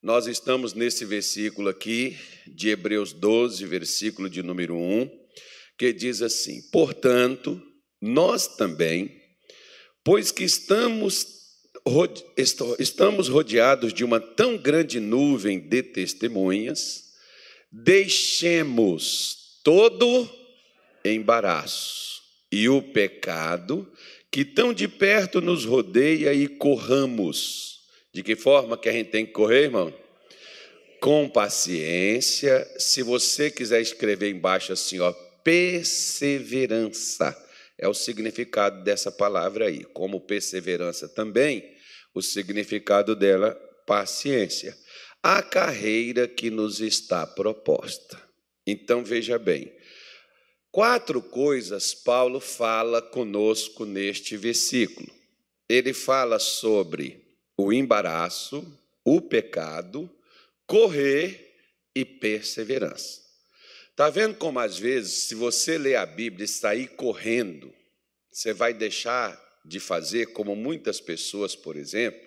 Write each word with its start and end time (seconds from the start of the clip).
Nós 0.00 0.28
estamos 0.28 0.74
nesse 0.74 1.04
versículo 1.04 1.68
aqui, 1.68 2.16
de 2.46 2.68
Hebreus 2.68 3.12
12, 3.12 3.66
versículo 3.66 4.30
de 4.30 4.44
número 4.44 4.76
1, 4.76 5.10
que 5.76 5.92
diz 5.92 6.22
assim: 6.22 6.62
Portanto, 6.70 7.60
nós 8.00 8.46
também, 8.46 9.20
pois 10.04 10.30
que 10.30 10.44
estamos 10.44 11.36
estamos 12.78 13.28
rodeados 13.28 13.92
de 13.92 14.04
uma 14.04 14.20
tão 14.20 14.56
grande 14.56 15.00
nuvem 15.00 15.58
de 15.58 15.82
testemunhas, 15.82 17.04
deixemos 17.72 19.60
todo 19.64 20.30
embaraço 21.04 22.20
e 22.52 22.68
o 22.68 22.82
pecado 22.82 23.90
que 24.30 24.44
tão 24.44 24.72
de 24.72 24.86
perto 24.86 25.40
nos 25.40 25.64
rodeia 25.64 26.34
e 26.34 26.46
corramos. 26.46 27.77
De 28.18 28.24
que 28.24 28.34
forma 28.34 28.76
que 28.76 28.88
a 28.88 28.92
gente 28.92 29.10
tem 29.10 29.24
que 29.24 29.30
correr, 29.30 29.66
irmão? 29.66 29.94
Com 31.00 31.28
paciência. 31.28 32.68
Se 32.76 33.00
você 33.00 33.48
quiser 33.48 33.80
escrever 33.80 34.28
embaixo 34.28 34.72
assim, 34.72 34.98
ó, 34.98 35.12
perseverança 35.44 37.32
é 37.78 37.86
o 37.86 37.94
significado 37.94 38.82
dessa 38.82 39.12
palavra 39.12 39.66
aí. 39.66 39.84
Como 39.84 40.20
perseverança 40.20 41.08
também, 41.08 41.64
o 42.12 42.20
significado 42.20 43.14
dela, 43.14 43.54
paciência. 43.86 44.76
A 45.22 45.40
carreira 45.40 46.26
que 46.26 46.50
nos 46.50 46.80
está 46.80 47.24
proposta. 47.24 48.20
Então 48.66 49.04
veja 49.04 49.38
bem, 49.38 49.72
Quatro 50.72 51.22
coisas 51.22 51.94
Paulo 51.94 52.40
fala 52.40 53.00
conosco 53.00 53.84
neste 53.84 54.36
versículo. 54.36 55.08
Ele 55.68 55.92
fala 55.92 56.40
sobre 56.40 57.27
o 57.58 57.72
embaraço, 57.72 58.64
o 59.04 59.20
pecado, 59.20 60.08
correr 60.64 61.56
e 61.92 62.04
perseverança. 62.04 63.20
Está 63.90 64.08
vendo 64.08 64.36
como 64.36 64.60
às 64.60 64.78
vezes, 64.78 65.24
se 65.24 65.34
você 65.34 65.76
ler 65.76 65.96
a 65.96 66.06
Bíblia 66.06 66.44
e 66.44 66.48
sair 66.48 66.86
correndo, 66.90 67.74
você 68.30 68.52
vai 68.52 68.72
deixar 68.72 69.36
de 69.64 69.80
fazer 69.80 70.26
como 70.26 70.54
muitas 70.54 71.00
pessoas, 71.00 71.56
por 71.56 71.74
exemplo, 71.74 72.24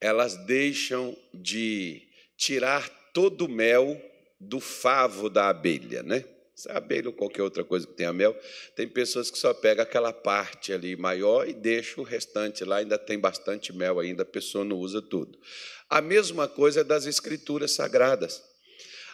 elas 0.00 0.36
deixam 0.46 1.16
de 1.34 2.06
tirar 2.36 2.88
todo 3.12 3.46
o 3.46 3.48
mel 3.48 4.00
do 4.38 4.60
favo 4.60 5.28
da 5.28 5.48
abelha, 5.48 6.04
né? 6.04 6.24
Se 6.56 6.70
é 6.70 6.72
abelha 6.72 7.08
ou 7.08 7.12
qualquer 7.12 7.42
outra 7.42 7.62
coisa 7.62 7.86
que 7.86 7.92
tenha 7.92 8.14
mel, 8.14 8.34
tem 8.74 8.88
pessoas 8.88 9.30
que 9.30 9.36
só 9.36 9.52
pegam 9.52 9.82
aquela 9.82 10.10
parte 10.10 10.72
ali 10.72 10.96
maior 10.96 11.46
e 11.46 11.52
deixa 11.52 12.00
o 12.00 12.04
restante 12.04 12.64
lá, 12.64 12.78
ainda 12.78 12.98
tem 12.98 13.18
bastante 13.18 13.74
mel 13.74 14.00
ainda, 14.00 14.22
a 14.22 14.26
pessoa 14.26 14.64
não 14.64 14.78
usa 14.78 15.02
tudo. 15.02 15.38
A 15.86 16.00
mesma 16.00 16.48
coisa 16.48 16.80
é 16.80 16.84
das 16.84 17.04
escrituras 17.04 17.72
sagradas. 17.72 18.42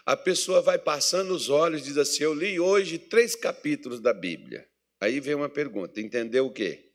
A 0.06 0.16
pessoa 0.16 0.62
vai 0.62 0.78
passando 0.78 1.34
os 1.34 1.48
olhos 1.48 1.82
e 1.82 1.84
diz 1.84 1.98
assim: 1.98 2.22
Eu 2.22 2.32
li 2.32 2.60
hoje 2.60 2.96
três 2.96 3.34
capítulos 3.34 4.00
da 4.00 4.12
Bíblia. 4.12 4.66
Aí 5.00 5.18
vem 5.18 5.34
uma 5.34 5.48
pergunta: 5.48 6.00
entendeu 6.00 6.46
o 6.46 6.52
quê? 6.52 6.92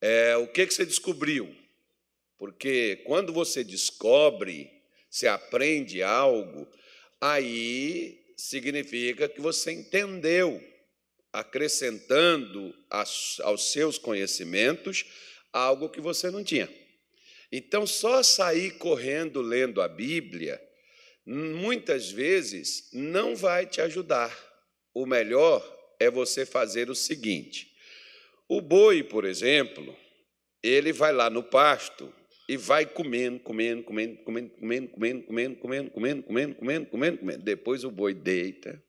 É, 0.00 0.36
o 0.36 0.46
que, 0.46 0.64
que 0.64 0.74
você 0.74 0.86
descobriu? 0.86 1.52
Porque 2.36 3.02
quando 3.04 3.32
você 3.32 3.64
descobre, 3.64 4.70
você 5.10 5.26
aprende 5.26 6.02
algo, 6.02 6.68
aí 7.20 8.27
significa 8.38 9.28
que 9.28 9.40
você 9.40 9.72
entendeu, 9.72 10.62
acrescentando 11.32 12.72
aos 12.88 13.72
seus 13.72 13.98
conhecimentos 13.98 15.04
algo 15.52 15.90
que 15.90 16.00
você 16.00 16.30
não 16.30 16.44
tinha. 16.44 16.70
Então, 17.50 17.86
só 17.86 18.22
sair 18.22 18.78
correndo 18.78 19.40
lendo 19.40 19.82
a 19.82 19.88
Bíblia, 19.88 20.62
muitas 21.26 22.10
vezes, 22.10 22.88
não 22.92 23.34
vai 23.34 23.66
te 23.66 23.80
ajudar. 23.80 24.36
O 24.94 25.04
melhor 25.04 25.62
é 25.98 26.10
você 26.10 26.46
fazer 26.46 26.88
o 26.88 26.94
seguinte: 26.94 27.74
o 28.48 28.60
boi, 28.60 29.02
por 29.02 29.24
exemplo, 29.24 29.96
ele 30.62 30.92
vai 30.92 31.12
lá 31.12 31.28
no 31.28 31.42
pasto, 31.42 32.12
e 32.48 32.56
vai 32.56 32.86
comendo, 32.86 33.38
comendo, 33.40 33.82
comendo, 33.82 34.16
comendo, 34.24 34.50
comendo, 34.58 34.88
comendo, 34.88 35.22
comendo, 35.26 35.56
comendo, 35.60 35.60
comendo, 35.60 35.90
comendo, 36.22 36.54
comendo, 36.54 36.86
comendo, 36.86 37.18
comendo. 37.18 37.42
Depois 37.42 37.84
o 37.84 37.90
boi 37.90 38.14
deita, 38.14 38.82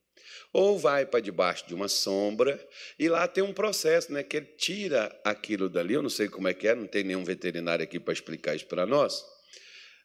ou 0.53 0.79
vai 0.79 1.05
para 1.05 1.19
debaixo 1.19 1.67
de 1.67 1.75
uma 1.75 1.89
sombra, 1.89 2.65
e 2.97 3.09
lá 3.09 3.27
tem 3.27 3.43
um 3.43 3.51
processo, 3.51 4.13
né, 4.13 4.23
que 4.23 4.37
ele 4.37 4.45
tira 4.57 5.13
aquilo 5.25 5.69
dali. 5.69 5.93
Eu 5.93 6.01
não 6.01 6.09
sei 6.09 6.29
como 6.29 6.47
é 6.47 6.53
que 6.53 6.69
é, 6.69 6.73
não 6.73 6.87
tem 6.87 7.03
nenhum 7.03 7.25
veterinário 7.25 7.83
aqui 7.83 7.99
para 7.99 8.13
explicar 8.13 8.55
isso 8.55 8.65
para 8.65 8.85
nós. 8.85 9.25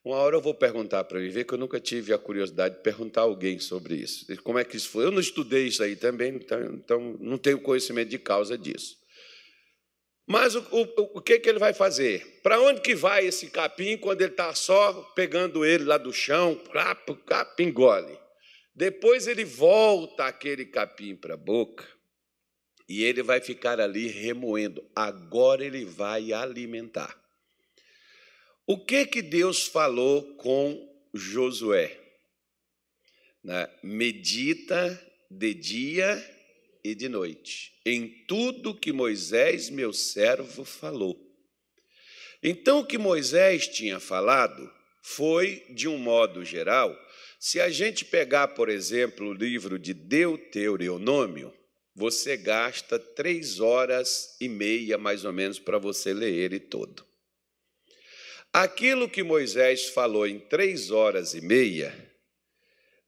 Uma 0.05 0.17
hora 0.17 0.37
eu 0.37 0.43
vou 0.43 0.53
perguntar 0.53 1.05
para 1.05 1.21
viver, 1.21 1.45
que 1.45 1.55
eu 1.55 1.59
nunca 1.59 1.81
tive 1.81 2.13
a 2.13 2.19
curiosidade 2.19 2.75
de 2.75 2.83
perguntar 2.83 3.23
a 3.23 3.25
alguém 3.25 3.59
sobre 3.59 3.95
isso. 3.95 4.27
Como 4.43 4.59
é 4.59 4.65
que 4.65 4.77
isso 4.77 4.91
foi? 4.91 5.05
Eu 5.05 5.11
não 5.11 5.21
estudei 5.21 5.67
isso 5.67 5.83
aí 5.83 5.97
também, 5.97 6.35
então, 6.35 6.63
então 6.75 7.17
não 7.21 7.39
tenho 7.39 7.59
conhecimento 7.61 8.11
de 8.11 8.19
causa 8.19 8.59
disso. 8.59 8.99
Mas 10.27 10.55
o, 10.55 10.61
o, 10.71 11.19
o 11.19 11.21
que, 11.21 11.39
que 11.39 11.49
ele 11.49 11.59
vai 11.59 11.75
fazer? 11.75 12.41
Para 12.43 12.61
onde 12.61 12.81
que 12.81 12.95
vai 12.95 13.27
esse 13.27 13.51
capim 13.51 13.97
quando 13.97 14.23
ele 14.23 14.31
está 14.31 14.55
só 14.55 14.93
pegando 15.15 15.65
ele 15.65 15.85
lá 15.85 15.99
do 15.99 16.13
chão? 16.13 16.59
Capim 17.27 17.65
engole. 17.65 18.19
Depois 18.75 19.27
ele 19.27 19.45
volta 19.45 20.25
aquele 20.25 20.65
capim 20.65 21.15
para 21.15 21.35
a 21.35 21.37
boca 21.37 21.87
e 22.89 23.05
ele 23.05 23.23
vai 23.23 23.41
ficar 23.41 23.79
ali 23.81 24.09
remoendo. 24.09 24.83
Agora 24.97 25.65
ele 25.65 25.85
vai 25.85 26.33
alimentar. 26.33 27.23
O 28.67 28.83
que 28.83 29.07
que 29.07 29.21
Deus 29.21 29.67
falou 29.67 30.37
com 30.37 30.91
Josué? 31.13 32.01
Medita 33.83 34.99
de 35.31 35.53
dia 35.53 36.34
e 36.85 36.95
de 36.95 37.09
noite, 37.09 37.73
em 37.87 38.07
tudo 38.29 38.75
que 38.75 38.93
Moisés, 38.93 39.71
meu 39.71 39.91
servo, 39.91 40.67
falou. 40.67 41.19
Então, 42.43 42.81
o 42.81 42.87
que 42.87 42.99
Moisés 42.99 43.67
tinha 43.67 43.99
falado 43.99 44.71
foi, 45.03 45.65
de 45.71 45.89
um 45.89 45.97
modo 45.97 46.45
geral, 46.45 46.95
se 47.41 47.59
a 47.59 47.71
gente 47.71 48.05
pegar, 48.05 48.49
por 48.49 48.69
exemplo, 48.69 49.29
o 49.29 49.33
livro 49.33 49.79
de 49.79 49.95
Deuteronômio, 49.95 51.55
você 51.95 52.37
gasta 52.37 52.99
três 52.99 53.61
horas 53.61 54.37
e 54.39 54.49
meia, 54.49 54.99
mais 54.99 55.25
ou 55.25 55.33
menos, 55.33 55.59
para 55.59 55.79
você 55.79 56.13
ler 56.13 56.35
ele 56.35 56.61
todo. 56.61 57.07
Aquilo 58.53 59.09
que 59.09 59.23
Moisés 59.23 59.87
falou 59.87 60.27
em 60.27 60.39
três 60.39 60.91
horas 60.91 61.33
e 61.33 61.41
meia, 61.41 61.95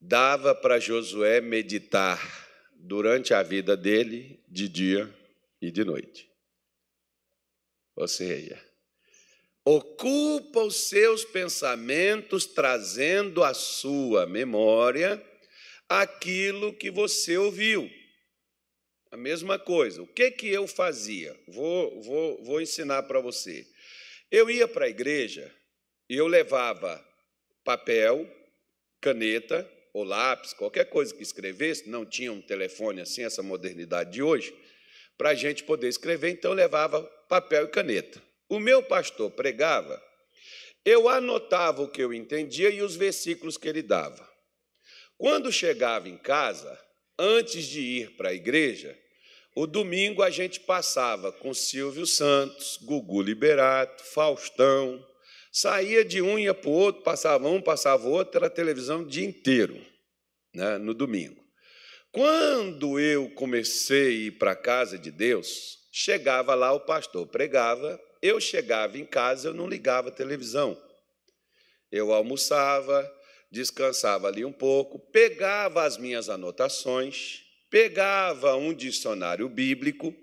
dava 0.01 0.55
para 0.55 0.81
Josué 0.81 1.41
meditar 1.41 2.46
durante 2.87 3.35
a 3.35 3.43
vida 3.43 3.77
dele, 3.77 4.41
de 4.49 4.69
dia 4.69 5.13
e 5.61 5.71
de 5.71 5.85
noite. 5.85 6.31
Ou 7.97 8.07
seja, 8.07 8.63
ocupa 9.65 10.61
os 10.61 10.77
seus 10.89 11.25
pensamentos 11.25 12.47
trazendo 12.47 13.43
à 13.43 13.53
sua 13.53 14.27
memória 14.27 15.21
aquilo 15.89 16.73
que 16.75 16.91
você 16.91 17.37
ouviu. 17.37 17.91
A 19.11 19.17
mesma 19.17 19.59
coisa. 19.59 20.03
O 20.03 20.07
que 20.07 20.31
que 20.31 20.49
eu 20.49 20.69
fazia? 20.69 21.37
Vou, 21.49 22.03
vou, 22.03 22.45
vou 22.45 22.61
ensinar 22.61 23.03
para 23.05 23.21
você. 23.21 23.67
Eu 24.31 24.49
ia 24.49 24.69
para 24.69 24.85
a 24.85 24.91
igreja 24.91 25.53
e 26.09 26.17
eu 26.17 26.27
levava 26.27 27.05
papel, 27.65 28.29
caneta 29.01 29.69
ou 29.97 30.05
lápis, 30.05 30.53
qualquer 30.53 30.85
coisa 30.91 31.15
que 31.15 31.23
escrevesse, 31.23 31.89
não 31.89 32.05
tinha 32.05 32.31
um 32.31 32.43
telefone 32.43 33.01
assim, 33.01 33.25
essa 33.25 33.43
modernidade 33.43 34.13
de 34.13 34.23
hoje, 34.23 34.55
para 35.17 35.31
a 35.31 35.35
gente 35.35 35.65
poder 35.65 35.89
escrever, 35.89 36.29
então 36.29 36.53
levava 36.53 37.03
papel 37.31 37.65
e 37.65 37.69
caneta. 37.69 38.23
O 38.47 38.61
meu 38.61 38.83
pastor 38.83 39.31
pregava, 39.31 39.99
eu 40.85 41.09
anotava 41.09 41.81
o 41.81 41.89
que 41.89 42.03
eu 42.03 42.13
entendia 42.13 42.69
e 42.69 42.83
os 42.83 42.95
versículos 42.95 43.57
que 43.57 43.67
ele 43.67 43.81
dava. 43.81 44.29
Quando 45.17 45.51
chegava 45.51 46.11
em 46.11 46.19
casa, 46.19 46.79
antes 47.19 47.65
de 47.65 47.81
ir 47.81 48.17
para 48.19 48.29
a 48.29 48.35
igreja, 48.35 48.95
o 49.55 49.67
domingo 49.67 50.23
a 50.23 50.29
gente 50.29 50.61
passava 50.61 51.33
com 51.33 51.55
Silvio 51.55 52.05
Santos, 52.05 52.79
Gugu 52.83 53.23
Liberato, 53.23 54.05
Faustão, 54.05 55.03
Saía 55.59 56.05
de 56.05 56.21
um, 56.21 56.39
ia 56.39 56.53
para 56.53 56.69
o 56.69 56.73
outro, 56.75 57.03
passava 57.03 57.49
um, 57.49 57.63
passava 57.63 58.07
outro, 58.07 58.37
era 58.37 58.51
televisão 58.51 59.01
o 59.01 59.07
dia 59.07 59.25
inteiro, 59.25 59.83
né, 60.53 60.77
no 60.77 60.93
domingo. 60.93 61.43
Quando 62.13 63.01
eu 63.01 63.31
comecei 63.31 64.07
a 64.07 64.11
ir 64.11 64.31
para 64.33 64.51
a 64.51 64.55
casa 64.55 64.99
de 64.99 65.11
Deus, 65.11 65.79
chegava 65.91 66.55
lá, 66.55 66.75
o 66.75 66.81
pastor 66.81 67.27
pregava, 67.27 67.99
eu 68.21 68.39
chegava 68.39 68.99
em 68.99 69.07
casa, 69.07 69.49
eu 69.49 69.55
não 69.55 69.67
ligava 69.67 70.09
a 70.11 70.13
televisão. 70.13 70.79
Eu 71.91 72.13
almoçava, 72.13 73.11
descansava 73.51 74.29
ali 74.29 74.45
um 74.45 74.53
pouco, 74.53 74.99
pegava 75.11 75.85
as 75.85 75.97
minhas 75.97 76.29
anotações, 76.29 77.41
pegava 77.71 78.57
um 78.57 78.75
dicionário 78.75 79.49
bíblico, 79.49 80.15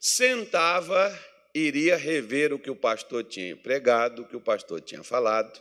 sentava 0.00 1.16
iria 1.54 1.96
rever 1.96 2.52
o 2.52 2.58
que 2.58 2.70
o 2.70 2.76
pastor 2.76 3.24
tinha 3.24 3.56
pregado, 3.56 4.22
o 4.22 4.28
que 4.28 4.36
o 4.36 4.40
pastor 4.40 4.80
tinha 4.80 5.02
falado, 5.02 5.60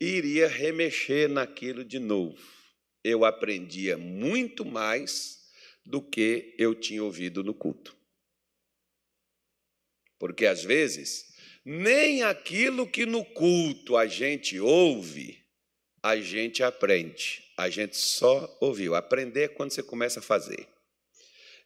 iria 0.00 0.48
remexer 0.48 1.28
naquilo 1.28 1.84
de 1.84 1.98
novo. 1.98 2.40
Eu 3.04 3.24
aprendia 3.24 3.96
muito 3.96 4.64
mais 4.64 5.40
do 5.84 6.00
que 6.00 6.54
eu 6.58 6.74
tinha 6.74 7.02
ouvido 7.02 7.42
no 7.42 7.54
culto. 7.54 7.96
Porque 10.18 10.46
às 10.46 10.62
vezes, 10.62 11.24
nem 11.64 12.22
aquilo 12.22 12.88
que 12.88 13.04
no 13.04 13.24
culto 13.24 13.96
a 13.96 14.06
gente 14.06 14.58
ouve, 14.60 15.42
a 16.02 16.16
gente 16.16 16.62
aprende. 16.62 17.44
A 17.56 17.68
gente 17.68 17.96
só 17.96 18.56
ouviu. 18.60 18.94
Aprender 18.94 19.42
é 19.42 19.48
quando 19.48 19.72
você 19.72 19.82
começa 19.82 20.20
a 20.20 20.22
fazer. 20.22 20.68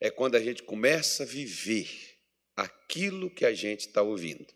É 0.00 0.10
quando 0.10 0.34
a 0.34 0.40
gente 0.40 0.62
começa 0.62 1.22
a 1.22 1.26
viver 1.26 2.15
aquilo 2.56 3.30
que 3.30 3.44
a 3.44 3.52
gente 3.52 3.80
está 3.80 4.02
ouvindo. 4.02 4.46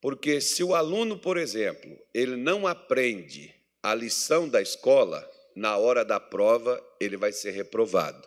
Porque 0.00 0.40
se 0.40 0.64
o 0.64 0.74
aluno, 0.74 1.18
por 1.18 1.36
exemplo, 1.36 1.96
ele 2.12 2.36
não 2.36 2.66
aprende 2.66 3.54
a 3.82 3.94
lição 3.94 4.48
da 4.48 4.60
escola, 4.60 5.30
na 5.54 5.76
hora 5.76 6.04
da 6.04 6.18
prova 6.18 6.82
ele 6.98 7.16
vai 7.16 7.32
ser 7.32 7.50
reprovado. 7.50 8.26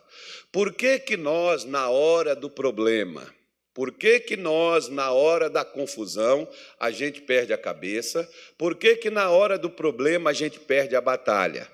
Por 0.52 0.72
que, 0.72 0.98
que 0.98 1.16
nós, 1.16 1.64
na 1.64 1.88
hora 1.88 2.34
do 2.34 2.48
problema, 2.48 3.32
por 3.74 3.90
que, 3.90 4.20
que 4.20 4.36
nós, 4.36 4.88
na 4.88 5.10
hora 5.10 5.50
da 5.50 5.64
confusão, 5.64 6.48
a 6.78 6.92
gente 6.92 7.20
perde 7.20 7.52
a 7.52 7.58
cabeça? 7.58 8.28
Por 8.56 8.76
que, 8.76 8.94
que 8.94 9.10
na 9.10 9.30
hora 9.30 9.58
do 9.58 9.68
problema 9.68 10.30
a 10.30 10.32
gente 10.32 10.60
perde 10.60 10.94
a 10.94 11.00
batalha? 11.00 11.68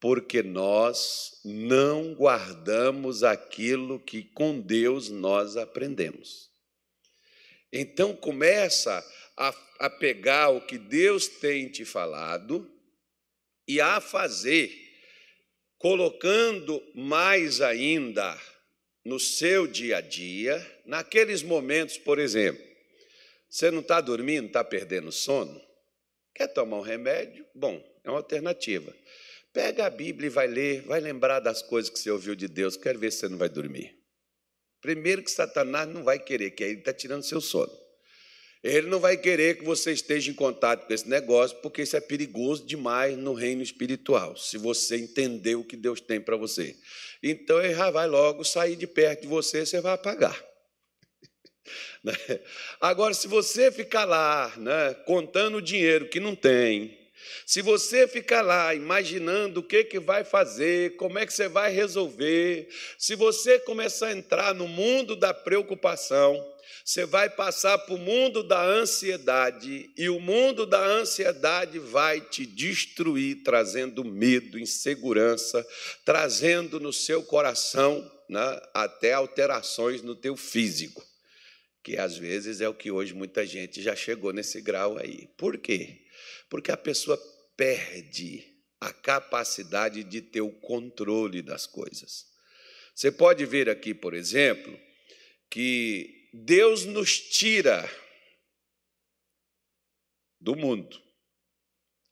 Porque 0.00 0.42
nós 0.42 1.40
não 1.44 2.14
guardamos 2.14 3.22
aquilo 3.22 3.98
que 3.98 4.22
com 4.22 4.60
Deus 4.60 5.08
nós 5.08 5.56
aprendemos. 5.56 6.50
Então 7.72 8.14
começa 8.14 9.04
a, 9.36 9.54
a 9.80 9.90
pegar 9.90 10.50
o 10.50 10.60
que 10.60 10.78
Deus 10.78 11.28
tem 11.28 11.68
te 11.68 11.84
falado 11.84 12.70
e 13.66 13.80
a 13.80 14.00
fazer, 14.00 14.72
colocando 15.78 16.82
mais 16.94 17.60
ainda 17.60 18.38
no 19.04 19.20
seu 19.20 19.66
dia 19.66 19.98
a 19.98 20.00
dia, 20.00 20.64
naqueles 20.84 21.42
momentos, 21.42 21.98
por 21.98 22.18
exemplo, 22.18 22.64
você 23.48 23.70
não 23.70 23.80
está 23.80 24.00
dormindo, 24.00 24.48
está 24.48 24.64
perdendo 24.64 25.12
sono? 25.12 25.60
Quer 26.34 26.48
tomar 26.48 26.78
um 26.78 26.82
remédio? 26.82 27.46
Bom, 27.54 27.82
é 28.04 28.10
uma 28.10 28.18
alternativa. 28.18 28.94
Pega 29.56 29.86
a 29.86 29.90
Bíblia 29.90 30.26
e 30.26 30.30
vai 30.30 30.46
ler, 30.46 30.82
vai 30.82 31.00
lembrar 31.00 31.40
das 31.40 31.62
coisas 31.62 31.88
que 31.88 31.98
você 31.98 32.10
ouviu 32.10 32.34
de 32.34 32.46
Deus. 32.46 32.76
Quero 32.76 32.98
ver 32.98 33.10
se 33.10 33.20
você 33.20 33.28
não 33.30 33.38
vai 33.38 33.48
dormir. 33.48 33.96
Primeiro 34.82 35.22
que 35.22 35.30
Satanás 35.30 35.88
não 35.88 36.04
vai 36.04 36.18
querer, 36.18 36.50
que 36.50 36.62
ele 36.62 36.80
está 36.80 36.92
tirando 36.92 37.22
seu 37.22 37.40
sono. 37.40 37.72
Ele 38.62 38.86
não 38.88 39.00
vai 39.00 39.16
querer 39.16 39.56
que 39.56 39.64
você 39.64 39.92
esteja 39.92 40.30
em 40.30 40.34
contato 40.34 40.86
com 40.86 40.92
esse 40.92 41.08
negócio, 41.08 41.56
porque 41.62 41.80
isso 41.80 41.96
é 41.96 42.00
perigoso 42.02 42.66
demais 42.66 43.16
no 43.16 43.32
reino 43.32 43.62
espiritual, 43.62 44.36
se 44.36 44.58
você 44.58 44.96
entender 44.96 45.54
o 45.54 45.64
que 45.64 45.74
Deus 45.74 46.02
tem 46.02 46.20
para 46.20 46.36
você. 46.36 46.76
Então 47.22 47.58
ele 47.58 47.74
já 47.74 47.90
vai 47.90 48.06
logo 48.06 48.44
sair 48.44 48.76
de 48.76 48.86
perto 48.86 49.22
de 49.22 49.26
você, 49.26 49.64
você 49.64 49.80
vai 49.80 49.94
apagar. 49.94 50.38
Né? 52.04 52.12
Agora, 52.80 53.12
se 53.12 53.26
você 53.26 53.72
ficar 53.72 54.04
lá 54.04 54.54
né, 54.58 54.94
contando 55.06 55.56
o 55.56 55.62
dinheiro 55.62 56.08
que 56.08 56.20
não 56.20 56.36
tem, 56.36 56.95
se 57.44 57.62
você 57.62 58.06
ficar 58.06 58.42
lá 58.42 58.74
imaginando 58.74 59.60
o 59.60 59.62
que, 59.62 59.84
que 59.84 59.98
vai 59.98 60.24
fazer, 60.24 60.96
como 60.96 61.18
é 61.18 61.26
que 61.26 61.32
você 61.32 61.48
vai 61.48 61.72
resolver, 61.72 62.68
se 62.98 63.14
você 63.14 63.58
começar 63.58 64.08
a 64.08 64.12
entrar 64.12 64.54
no 64.54 64.66
mundo 64.66 65.16
da 65.16 65.32
preocupação, 65.32 66.44
você 66.84 67.04
vai 67.04 67.28
passar 67.28 67.78
para 67.78 67.94
o 67.94 67.98
mundo 67.98 68.44
da 68.44 68.64
ansiedade, 68.64 69.90
e 69.96 70.08
o 70.08 70.20
mundo 70.20 70.64
da 70.64 70.80
ansiedade 70.80 71.80
vai 71.80 72.20
te 72.20 72.46
destruir, 72.46 73.42
trazendo 73.42 74.04
medo, 74.04 74.56
insegurança, 74.56 75.66
trazendo 76.04 76.78
no 76.78 76.92
seu 76.92 77.24
coração 77.24 78.08
né, 78.28 78.60
até 78.72 79.12
alterações 79.12 80.00
no 80.00 80.14
teu 80.14 80.36
físico, 80.36 81.04
que 81.82 81.96
às 81.96 82.16
vezes 82.16 82.60
é 82.60 82.68
o 82.68 82.74
que 82.74 82.90
hoje 82.90 83.14
muita 83.14 83.44
gente 83.44 83.82
já 83.82 83.96
chegou 83.96 84.32
nesse 84.32 84.60
grau 84.60 84.96
aí. 84.96 85.28
Por 85.36 85.58
quê? 85.58 86.05
Porque 86.48 86.70
a 86.70 86.76
pessoa 86.76 87.16
perde 87.56 88.56
a 88.80 88.92
capacidade 88.92 90.04
de 90.04 90.20
ter 90.20 90.40
o 90.40 90.52
controle 90.52 91.42
das 91.42 91.66
coisas. 91.66 92.26
Você 92.94 93.10
pode 93.10 93.44
ver 93.44 93.68
aqui, 93.68 93.94
por 93.94 94.14
exemplo, 94.14 94.78
que 95.50 96.30
Deus 96.32 96.84
nos 96.84 97.18
tira 97.18 97.88
do 100.40 100.54
mundo, 100.54 101.02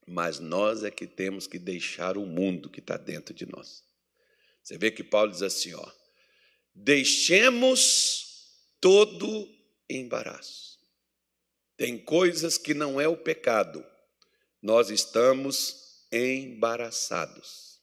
mas 0.07 0.39
nós 0.39 0.83
é 0.83 0.91
que 0.91 1.07
temos 1.07 1.47
que 1.47 1.59
deixar 1.59 2.17
o 2.17 2.27
mundo 2.27 2.69
que 2.69 2.81
está 2.81 2.97
dentro 2.97 3.35
de 3.35 3.47
nós. 3.47 3.83
Você 4.63 4.79
vê 4.79 4.91
que 4.91 5.05
Paulo 5.05 5.31
diz 5.31 5.43
assim: 5.43 5.75
ó, 5.75 5.93
deixemos 6.75 8.25
todo 8.81 9.49
embaraço. 9.89 10.79
Tem 11.77 11.99
coisas 11.99 12.57
que 12.57 12.73
não 12.73 13.01
é 13.01 13.09
o 13.09 13.17
pecado, 13.17 13.85
nós 14.65 14.89
estamos 14.89 16.07
embaraçados. 16.11 17.79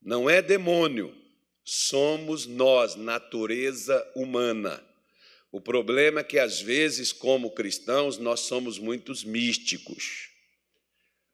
Não 0.00 0.30
é 0.30 0.40
demônio, 0.40 1.12
somos 1.64 2.46
nós, 2.46 2.94
natureza 2.94 4.00
humana. 4.14 4.80
O 5.50 5.60
problema 5.60 6.20
é 6.20 6.24
que, 6.24 6.38
às 6.38 6.60
vezes, 6.60 7.12
como 7.12 7.50
cristãos, 7.50 8.16
nós 8.16 8.40
somos 8.40 8.78
muitos 8.78 9.24
místicos. 9.24 10.28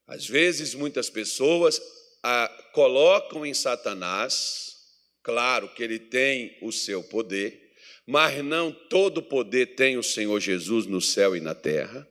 Às 0.07 0.27
vezes, 0.27 0.75
muitas 0.75 1.11
pessoas 1.11 1.79
a, 2.23 2.49
colocam 2.73 3.45
em 3.45 3.53
Satanás, 3.53 4.79
claro 5.23 5.69
que 5.75 5.83
ele 5.83 5.99
tem 5.99 6.57
o 6.63 6.73
seu 6.73 7.05
poder, 7.05 7.75
mas 8.07 8.43
não 8.43 8.73
todo 8.73 9.23
poder 9.23 9.75
tem 9.77 9.99
o 9.99 10.03
Senhor 10.03 10.41
Jesus 10.41 10.87
no 10.87 11.03
céu 11.03 11.37
e 11.37 11.41
na 11.41 11.55
terra. 11.55 12.09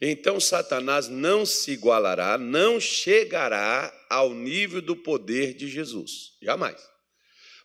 Então, 0.00 0.40
Satanás 0.40 1.08
não 1.08 1.46
se 1.46 1.72
igualará, 1.72 2.36
não 2.38 2.80
chegará 2.80 3.92
ao 4.08 4.34
nível 4.34 4.82
do 4.82 4.96
poder 4.96 5.54
de 5.54 5.68
Jesus, 5.68 6.32
jamais. 6.42 6.92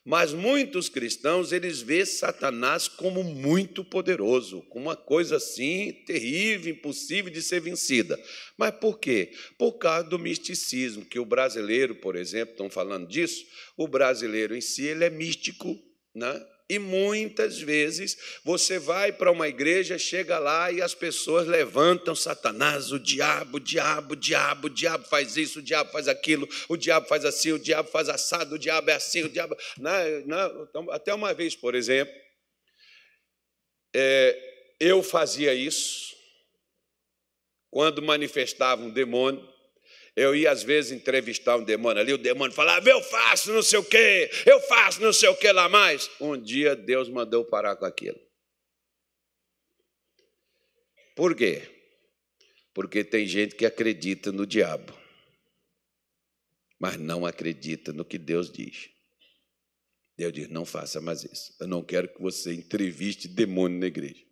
Mas 0.10 0.32
muitos 0.32 0.88
cristãos, 0.88 1.52
eles 1.52 1.82
vê 1.82 2.06
Satanás 2.06 2.88
como 2.88 3.26
muito 3.26 3.84
poderoso, 3.84 4.62
como 4.70 4.86
uma 4.86 4.96
coisa 4.96 5.36
assim 5.36 5.92
terrível, 6.06 6.72
impossível 6.72 7.30
de 7.30 7.42
ser 7.42 7.60
vencida. 7.60 8.18
Mas 8.58 8.72
por 8.72 9.00
quê? 9.00 9.34
Por 9.58 9.74
causa 9.74 10.08
do 10.08 10.18
misticismo, 10.18 11.04
que 11.04 11.20
o 11.20 11.26
brasileiro, 11.26 11.96
por 11.96 12.16
exemplo, 12.16 12.54
estão 12.54 12.70
falando 12.70 13.06
disso, 13.06 13.46
o 13.76 13.86
brasileiro 13.86 14.56
em 14.56 14.62
si, 14.62 14.86
ele 14.86 15.04
é 15.04 15.10
místico, 15.10 15.78
né? 16.16 16.42
E 16.70 16.78
muitas 16.80 17.60
vezes 17.60 18.18
você 18.44 18.78
vai 18.78 19.14
para 19.14 19.32
uma 19.32 19.48
igreja, 19.48 19.98
chega 19.98 20.38
lá 20.38 20.70
e 20.70 20.82
as 20.82 20.94
pessoas 20.94 21.48
levantam 21.48 22.14
Satanás, 22.14 22.92
o 22.92 23.00
diabo, 23.00 23.56
o 23.56 23.60
diabo, 23.60 24.14
o 24.14 24.18
diabo, 24.18 24.68
o 24.68 24.70
diabo 24.70 25.06
faz 25.06 25.38
isso, 25.38 25.60
o 25.60 25.62
diabo 25.62 25.92
faz 25.92 26.10
aquilo, 26.10 26.48
o 26.68 26.76
diabo 26.76 27.08
faz 27.08 27.24
assim, 27.24 27.54
o 27.54 27.60
diabo 27.60 27.90
faz 27.90 28.10
assado, 28.10 28.56
o 28.56 28.60
diabo 28.60 28.90
é 28.90 28.96
assim, 28.96 29.24
o 29.24 29.30
diabo. 29.30 29.56
Não, 29.78 29.92
não, 30.26 30.64
então, 30.64 30.92
até 30.92 31.14
uma 31.14 31.34
vez, 31.34 31.56
por 31.56 31.74
exemplo, 31.74 32.14
é, 33.96 34.76
eu 34.78 35.02
fazia 35.02 35.54
isso 35.54 36.18
quando 37.72 38.02
manifestava 38.02 38.82
um 38.82 38.90
demônio. 38.90 39.48
Eu 40.18 40.36
ia, 40.36 40.50
às 40.50 40.64
vezes, 40.64 40.92
entrevistar 40.92 41.58
um 41.58 41.64
demônio 41.64 42.02
ali, 42.02 42.12
o 42.12 42.18
demônio 42.18 42.52
falava, 42.52 42.90
eu 42.90 43.04
faço 43.04 43.54
não 43.54 43.62
sei 43.62 43.78
o 43.78 43.84
quê, 43.84 44.32
eu 44.48 44.60
faço 44.62 45.00
não 45.00 45.14
sei 45.14 45.30
o 45.30 45.36
que 45.36 45.52
lá 45.52 45.70
mais. 45.70 46.10
Um 46.20 46.36
dia 46.36 46.76
Deus 46.76 47.08
mandou 47.08 47.46
parar 47.46 47.76
com 47.76 47.86
aquilo. 47.86 48.20
Por 51.16 51.36
quê? 51.36 51.62
Porque 52.74 53.04
tem 53.04 53.28
gente 53.28 53.56
que 53.56 53.64
acredita 53.64 54.32
no 54.32 54.48
diabo, 54.48 54.92
mas 56.80 56.98
não 56.98 57.24
acredita 57.24 57.94
no 57.94 58.04
que 58.04 58.18
Deus 58.18 58.52
diz. 58.52 58.90
Deus 60.18 60.34
diz: 60.34 60.50
não 60.50 60.66
faça 60.66 61.00
mais 61.00 61.24
isso. 61.24 61.56
Eu 61.60 61.68
não 61.68 61.84
quero 61.84 62.12
que 62.12 62.20
você 62.20 62.52
entreviste 62.56 63.28
demônio 63.28 63.80
na 63.80 63.86
igreja. 63.86 64.26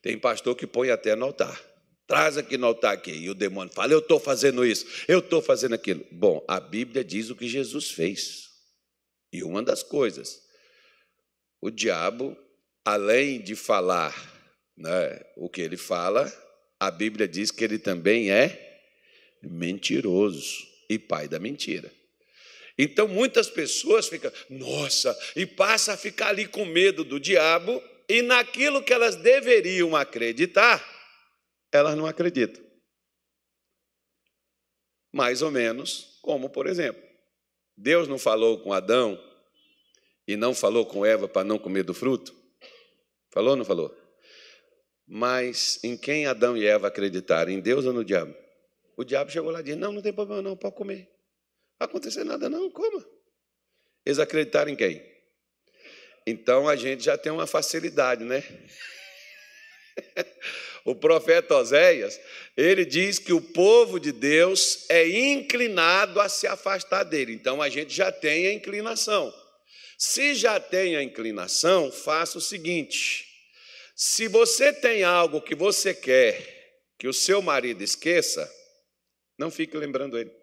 Tem 0.00 0.18
pastor 0.18 0.56
que 0.56 0.66
põe 0.66 0.88
até 0.88 1.14
no 1.14 1.26
altar. 1.26 1.75
Traz 2.06 2.36
aqui 2.38 2.56
no 2.56 2.66
altar 2.66 2.94
aqui. 2.94 3.10
E 3.10 3.28
o 3.28 3.34
demônio 3.34 3.72
fala: 3.72 3.92
Eu 3.92 3.98
estou 3.98 4.20
fazendo 4.20 4.64
isso, 4.64 4.86
eu 5.08 5.18
estou 5.18 5.42
fazendo 5.42 5.74
aquilo. 5.74 6.06
Bom, 6.10 6.44
a 6.46 6.60
Bíblia 6.60 7.04
diz 7.04 7.30
o 7.30 7.36
que 7.36 7.48
Jesus 7.48 7.90
fez. 7.90 8.46
E 9.32 9.42
uma 9.42 9.62
das 9.62 9.82
coisas, 9.82 10.40
o 11.60 11.70
diabo, 11.70 12.36
além 12.84 13.40
de 13.40 13.56
falar 13.56 14.14
né, 14.76 15.20
o 15.36 15.48
que 15.48 15.60
ele 15.60 15.76
fala, 15.76 16.32
a 16.78 16.90
Bíblia 16.90 17.26
diz 17.26 17.50
que 17.50 17.64
ele 17.64 17.78
também 17.78 18.30
é 18.30 18.80
mentiroso 19.42 20.66
e 20.88 20.98
pai 20.98 21.26
da 21.26 21.38
mentira. 21.38 21.92
Então 22.78 23.08
muitas 23.08 23.48
pessoas 23.48 24.06
ficam, 24.06 24.30
nossa, 24.50 25.16
e 25.34 25.46
passa 25.46 25.94
a 25.94 25.96
ficar 25.96 26.28
ali 26.28 26.46
com 26.46 26.64
medo 26.64 27.04
do 27.04 27.18
diabo, 27.18 27.82
e 28.08 28.22
naquilo 28.22 28.82
que 28.82 28.92
elas 28.92 29.16
deveriam 29.16 29.96
acreditar, 29.96 30.95
elas 31.72 31.96
não 31.96 32.06
acreditam. 32.06 32.64
mais 35.12 35.40
ou 35.40 35.50
menos 35.50 36.18
como, 36.20 36.50
por 36.50 36.66
exemplo, 36.66 37.02
Deus 37.76 38.08
não 38.08 38.18
falou 38.18 38.60
com 38.60 38.72
Adão 38.72 39.18
e 40.26 40.36
não 40.36 40.54
falou 40.54 40.84
com 40.84 41.06
Eva 41.06 41.28
para 41.28 41.44
não 41.44 41.58
comer 41.58 41.84
do 41.84 41.94
fruto? 41.94 42.34
Falou 43.32 43.50
ou 43.50 43.56
não 43.56 43.64
falou? 43.64 43.96
Mas 45.06 45.78
em 45.84 45.96
quem 45.96 46.26
Adão 46.26 46.56
e 46.56 46.66
Eva 46.66 46.88
acreditaram? 46.88 47.52
Em 47.52 47.60
Deus 47.60 47.84
ou 47.84 47.92
no 47.92 48.04
diabo? 48.04 48.34
O 48.96 49.04
diabo 49.04 49.30
chegou 49.30 49.50
lá 49.50 49.60
e 49.60 49.62
disse: 49.62 49.76
Não, 49.76 49.92
não 49.92 50.02
tem 50.02 50.12
problema, 50.12 50.42
não, 50.42 50.56
pode 50.56 50.74
comer. 50.74 51.08
Não 51.78 51.86
acontecer 51.86 52.24
nada, 52.24 52.48
não, 52.48 52.70
coma. 52.70 53.04
Eles 54.04 54.18
acreditaram 54.18 54.70
em 54.70 54.76
quem? 54.76 55.02
Então 56.26 56.68
a 56.68 56.74
gente 56.74 57.04
já 57.04 57.16
tem 57.16 57.30
uma 57.30 57.46
facilidade, 57.46 58.24
né? 58.24 58.42
o 60.84 60.94
profeta 60.94 61.56
Oséias, 61.56 62.20
ele 62.56 62.84
diz 62.84 63.18
que 63.18 63.32
o 63.32 63.40
povo 63.40 63.98
de 63.98 64.12
Deus 64.12 64.86
é 64.88 65.06
inclinado 65.08 66.20
a 66.20 66.28
se 66.28 66.46
afastar 66.46 67.04
dele. 67.04 67.32
Então 67.32 67.60
a 67.60 67.68
gente 67.68 67.92
já 67.92 68.10
tem 68.12 68.46
a 68.46 68.52
inclinação. 68.52 69.32
Se 69.98 70.34
já 70.34 70.60
tem 70.60 70.96
a 70.96 71.02
inclinação, 71.02 71.90
faça 71.90 72.38
o 72.38 72.40
seguinte: 72.40 73.26
se 73.94 74.28
você 74.28 74.72
tem 74.72 75.02
algo 75.02 75.40
que 75.40 75.54
você 75.54 75.94
quer 75.94 76.54
que 76.98 77.08
o 77.08 77.12
seu 77.12 77.42
marido 77.42 77.82
esqueça, 77.82 78.50
não 79.38 79.50
fique 79.50 79.76
lembrando 79.76 80.18
ele. 80.18 80.34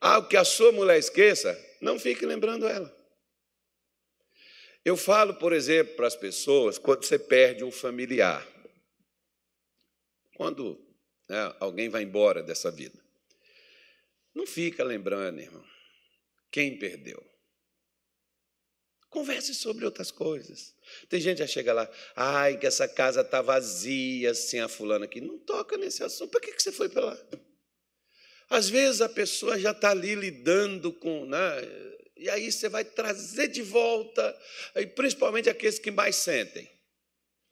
Algo 0.00 0.28
que 0.28 0.36
a 0.36 0.44
sua 0.44 0.72
mulher 0.72 0.98
esqueça, 0.98 1.58
não 1.80 1.98
fique 1.98 2.24
lembrando 2.24 2.66
ela. 2.68 2.95
Eu 4.86 4.96
falo, 4.96 5.34
por 5.34 5.52
exemplo, 5.52 5.96
para 5.96 6.06
as 6.06 6.14
pessoas 6.14 6.78
quando 6.78 7.02
você 7.04 7.18
perde 7.18 7.64
um 7.64 7.72
familiar. 7.72 8.46
Quando 10.36 10.80
né, 11.28 11.52
alguém 11.58 11.88
vai 11.88 12.04
embora 12.04 12.40
dessa 12.40 12.70
vida. 12.70 12.96
Não 14.32 14.46
fica 14.46 14.84
lembrando, 14.84 15.40
irmão, 15.40 15.64
quem 16.52 16.78
perdeu. 16.78 17.20
Converse 19.10 19.56
sobre 19.56 19.84
outras 19.84 20.12
coisas. 20.12 20.72
Tem 21.08 21.20
gente 21.20 21.38
que 21.38 21.42
já 21.42 21.48
chega 21.48 21.72
lá, 21.72 21.90
ai, 22.14 22.56
que 22.56 22.66
essa 22.68 22.86
casa 22.86 23.22
está 23.22 23.42
vazia 23.42 24.34
sem 24.34 24.60
a 24.60 24.68
fulana 24.68 25.06
aqui. 25.06 25.20
Não 25.20 25.36
toca 25.36 25.76
nesse 25.76 26.04
assunto. 26.04 26.30
Para 26.30 26.40
que 26.42 26.62
você 26.62 26.70
foi 26.70 26.88
para 26.88 27.06
lá? 27.06 27.26
Às 28.48 28.68
vezes 28.68 29.00
a 29.00 29.08
pessoa 29.08 29.58
já 29.58 29.72
está 29.72 29.90
ali 29.90 30.14
lidando 30.14 30.92
com. 30.92 31.26
Né, 31.26 31.96
e 32.16 32.30
aí 32.30 32.50
você 32.50 32.68
vai 32.68 32.84
trazer 32.84 33.48
de 33.48 33.62
volta, 33.62 34.36
e 34.74 34.86
principalmente 34.86 35.50
aqueles 35.50 35.78
que 35.78 35.90
mais 35.90 36.16
sentem. 36.16 36.70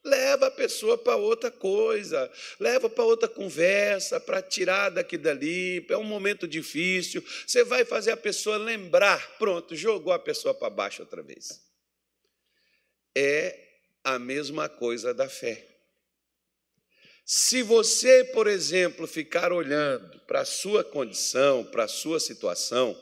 Leva 0.02 0.48
a 0.48 0.50
pessoa 0.50 0.98
para 0.98 1.16
outra 1.16 1.50
coisa, 1.50 2.30
leva 2.60 2.90
para 2.90 3.04
outra 3.04 3.28
conversa, 3.28 4.20
para 4.20 4.42
tirar 4.42 4.90
daqui 4.90 5.16
dali, 5.16 5.84
é 5.88 5.96
um 5.96 6.04
momento 6.04 6.46
difícil. 6.46 7.24
Você 7.46 7.64
vai 7.64 7.86
fazer 7.86 8.10
a 8.10 8.16
pessoa 8.16 8.58
lembrar, 8.58 9.38
pronto, 9.38 9.74
jogou 9.74 10.12
a 10.12 10.18
pessoa 10.18 10.52
para 10.52 10.68
baixo 10.68 11.02
outra 11.02 11.22
vez. 11.22 11.62
É 13.16 13.58
a 14.02 14.18
mesma 14.18 14.68
coisa 14.68 15.14
da 15.14 15.28
fé. 15.28 15.66
Se 17.24 17.62
você, 17.62 18.22
por 18.24 18.46
exemplo, 18.46 19.06
ficar 19.06 19.50
olhando 19.50 20.20
para 20.26 20.40
a 20.40 20.44
sua 20.44 20.84
condição, 20.84 21.64
para 21.64 21.84
a 21.84 21.88
sua 21.88 22.20
situação, 22.20 22.94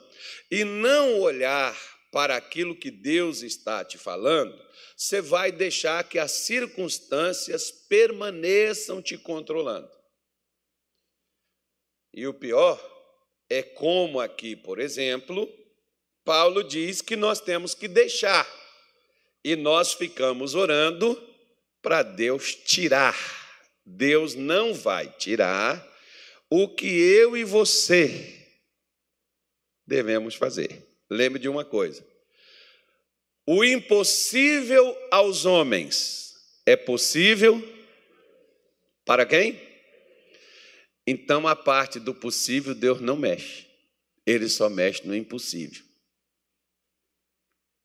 e 0.50 0.64
não 0.64 1.20
olhar 1.20 1.76
para 2.10 2.36
aquilo 2.36 2.76
que 2.76 2.90
Deus 2.90 3.42
está 3.42 3.84
te 3.84 3.96
falando, 3.96 4.54
você 4.96 5.20
vai 5.20 5.50
deixar 5.50 6.04
que 6.04 6.18
as 6.18 6.30
circunstâncias 6.30 7.70
permaneçam 7.70 9.00
te 9.00 9.16
controlando. 9.16 9.90
E 12.12 12.26
o 12.26 12.34
pior 12.34 12.78
é 13.48 13.62
como 13.62 14.20
aqui, 14.20 14.54
por 14.54 14.78
exemplo, 14.78 15.48
Paulo 16.24 16.62
diz 16.62 17.00
que 17.00 17.16
nós 17.16 17.40
temos 17.40 17.74
que 17.74 17.88
deixar, 17.88 18.46
e 19.42 19.56
nós 19.56 19.94
ficamos 19.94 20.54
orando 20.54 21.20
para 21.80 22.02
Deus 22.02 22.54
tirar. 22.54 23.16
Deus 23.84 24.34
não 24.34 24.72
vai 24.72 25.08
tirar 25.16 25.84
o 26.48 26.68
que 26.68 26.86
eu 26.86 27.36
e 27.36 27.42
você 27.42 28.41
devemos 29.86 30.34
fazer. 30.34 30.86
Lembre 31.10 31.38
de 31.38 31.48
uma 31.48 31.64
coisa: 31.64 32.04
o 33.46 33.64
impossível 33.64 34.96
aos 35.10 35.44
homens 35.44 36.34
é 36.64 36.76
possível 36.76 37.62
para 39.04 39.26
quem? 39.26 39.60
Então 41.06 41.48
a 41.48 41.56
parte 41.56 41.98
do 41.98 42.14
possível 42.14 42.74
Deus 42.74 43.00
não 43.00 43.16
mexe. 43.16 43.66
Ele 44.24 44.48
só 44.48 44.68
mexe 44.68 45.06
no 45.06 45.14
impossível. 45.14 45.84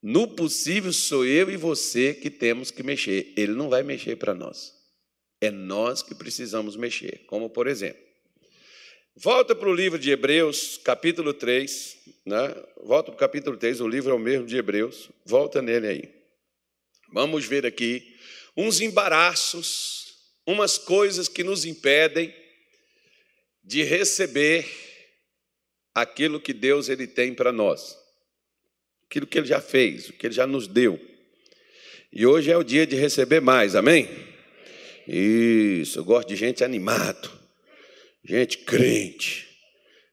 No 0.02 0.28
possível 0.28 0.94
sou 0.94 1.26
eu 1.26 1.50
e 1.50 1.58
você 1.58 2.14
que 2.14 2.30
temos 2.30 2.70
que 2.70 2.84
mexer. 2.84 3.34
Ele 3.36 3.54
não 3.54 3.70
vai 3.70 3.82
mexer 3.82 4.16
para 4.16 4.36
nós. 4.36 4.74
É 5.42 5.50
nós 5.50 6.04
que 6.04 6.14
precisamos 6.14 6.76
mexer. 6.76 7.26
Como 7.26 7.50
por 7.50 7.66
exemplo, 7.66 8.07
Volta 9.20 9.56
para 9.56 9.68
o 9.68 9.74
livro 9.74 9.98
de 9.98 10.12
Hebreus, 10.12 10.80
capítulo 10.84 11.34
3. 11.34 11.98
Né? 12.24 12.56
Volta 12.84 13.12
para 13.12 13.16
o 13.16 13.20
capítulo 13.20 13.58
3, 13.58 13.82
o 13.82 13.88
livro 13.88 14.12
é 14.12 14.14
o 14.14 14.20
mesmo 14.20 14.46
de 14.46 14.56
Hebreus. 14.56 15.10
Volta 15.26 15.60
nele 15.60 15.88
aí. 15.88 16.10
Vamos 17.12 17.44
ver 17.44 17.66
aqui 17.66 18.16
uns 18.56 18.80
embaraços, 18.80 20.14
umas 20.46 20.78
coisas 20.78 21.28
que 21.28 21.44
nos 21.44 21.66
impedem 21.66 22.32
de 23.64 23.82
receber 23.82 24.70
aquilo 25.96 26.40
que 26.40 26.54
Deus 26.54 26.88
ele 26.88 27.08
tem 27.08 27.34
para 27.34 27.52
nós. 27.52 27.98
Aquilo 29.10 29.26
que 29.26 29.40
ele 29.40 29.48
já 29.48 29.60
fez, 29.60 30.10
o 30.10 30.14
que 30.14 30.28
ele 30.28 30.36
já 30.36 30.46
nos 30.46 30.68
deu. 30.68 31.00
E 32.14 32.24
hoje 32.24 32.52
é 32.52 32.58
o 32.58 32.64
dia 32.64 32.86
de 32.86 32.96
receber 32.96 33.42
mais, 33.42 33.74
amém? 33.74 34.08
Isso, 35.08 35.98
eu 35.98 36.06
gosto 36.06 36.28
de 36.28 36.36
gente 36.36 36.64
animado. 36.64 37.47
Gente 38.28 38.58
crente. 38.60 39.48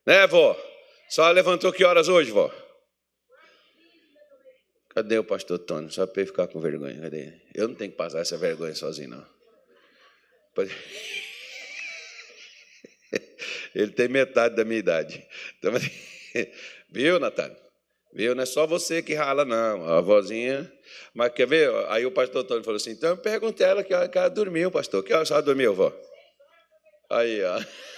Né, 0.07 0.27
vó? 0.27 0.57
Só 1.09 1.29
levantou 1.31 1.73
que 1.73 1.85
horas 1.85 2.09
hoje, 2.09 2.31
vó? 2.31 2.53
Cadê 4.91 5.19
o 5.19 5.25
pastor 5.25 5.59
Tony? 5.59 5.91
Só 5.91 6.07
para 6.07 6.23
ele 6.23 6.31
ficar 6.31 6.47
com 6.47 6.61
vergonha. 6.61 7.01
Cadê? 7.01 7.33
Eu 7.53 7.67
não 7.67 7.75
tenho 7.75 7.91
que 7.91 7.97
passar 7.97 8.21
essa 8.21 8.37
vergonha 8.37 8.75
sozinho, 8.77 9.11
não. 9.11 9.27
Ele 13.75 13.91
tem 13.91 14.07
metade 14.07 14.55
da 14.55 14.65
minha 14.65 14.79
idade. 14.79 15.27
Então, 15.59 15.73
viu, 16.89 17.19
Natália? 17.19 17.59
Viu? 18.13 18.37
Não 18.37 18.45
é 18.45 18.47
só 18.47 18.65
você 18.65 19.03
que 19.03 19.15
rala, 19.15 19.45
não. 19.45 19.89
A 19.89 20.01
vozinha. 20.01 20.73
Mas 21.13 21.33
quer 21.33 21.49
ver? 21.49 21.75
Aí 21.89 22.07
o 22.07 22.13
pastor 22.13 22.45
Tony 22.45 22.63
falou 22.63 22.77
assim: 22.77 22.93
então 22.93 23.11
eu 23.11 23.17
perguntei 23.17 23.67
a 23.67 23.71
ela 23.71 23.83
que 23.83 23.93
ela, 23.93 24.09
que 24.09 24.17
ela 24.17 24.29
dormiu, 24.29 24.71
pastor. 24.71 25.03
Que 25.03 25.13
hora 25.13 25.27
ela 25.29 25.43
dormiu, 25.43 25.75
vó? 25.75 25.93
Aí, 27.11 27.43
ó. 27.43 27.61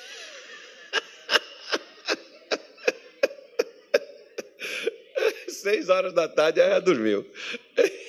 seis 5.67 5.89
horas 5.89 6.13
da 6.13 6.29
tarde, 6.29 6.61
aí 6.61 6.71
ela 6.71 6.81
dormiu. 6.81 7.29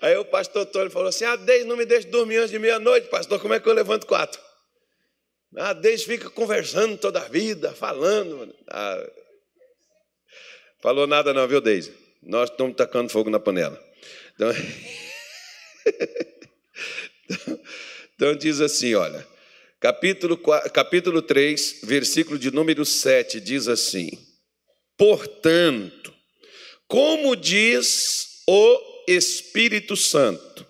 Aí 0.00 0.16
o 0.16 0.24
pastor 0.24 0.64
Tony 0.66 0.90
falou 0.90 1.08
assim: 1.08 1.24
Ah, 1.24 1.34
Deus, 1.34 1.66
não 1.66 1.76
me 1.76 1.84
deixe 1.84 2.06
dormir 2.06 2.36
antes 2.36 2.52
de 2.52 2.58
meia-noite, 2.58 3.08
pastor, 3.08 3.40
como 3.40 3.52
é 3.52 3.58
que 3.58 3.68
eu 3.68 3.72
levanto 3.72 4.06
quatro? 4.06 4.40
Ah, 5.56 5.72
Deus 5.72 6.04
fica 6.04 6.30
conversando 6.30 6.96
toda 6.96 7.20
a 7.20 7.28
vida, 7.28 7.72
falando. 7.72 8.54
Ah, 8.68 9.10
falou 10.80 11.06
nada 11.06 11.34
não, 11.34 11.48
viu, 11.48 11.60
Deise? 11.60 11.92
Nós 12.22 12.48
estamos 12.48 12.76
tacando 12.76 13.10
fogo 13.10 13.28
na 13.28 13.40
panela. 13.40 13.80
Então, 14.34 14.52
então, 17.26 17.58
então 18.14 18.36
diz 18.36 18.60
assim, 18.60 18.94
olha, 18.94 19.26
capítulo, 19.80 20.38
capítulo 20.72 21.22
3, 21.22 21.80
versículo 21.82 22.38
de 22.38 22.52
número 22.52 22.84
7, 22.84 23.40
diz 23.40 23.66
assim, 23.66 24.27
Portanto, 24.98 26.12
como 26.88 27.36
diz 27.36 28.42
o 28.48 29.04
Espírito 29.06 29.96
Santo, 29.96 30.66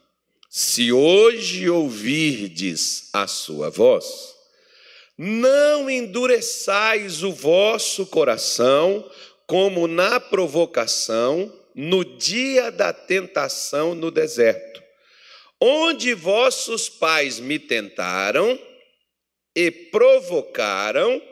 se 0.50 0.92
hoje 0.92 1.70
ouvirdes 1.70 3.08
a 3.14 3.26
sua 3.26 3.70
voz, 3.70 4.04
não 5.16 5.88
endureçais 5.88 7.23
o 7.23 7.32
vosso 7.32 8.06
coração, 8.06 9.11
como 9.47 9.88
na 9.88 10.20
provocação, 10.20 11.50
no 11.75 12.04
dia 12.04 12.70
da 12.70 12.92
tentação 12.92 13.94
no 13.94 14.11
deserto, 14.11 14.82
onde 15.58 16.12
vossos 16.12 16.88
pais 16.88 17.40
me 17.40 17.58
tentaram 17.58 18.61
e 19.56 19.70
provocaram 19.70 21.23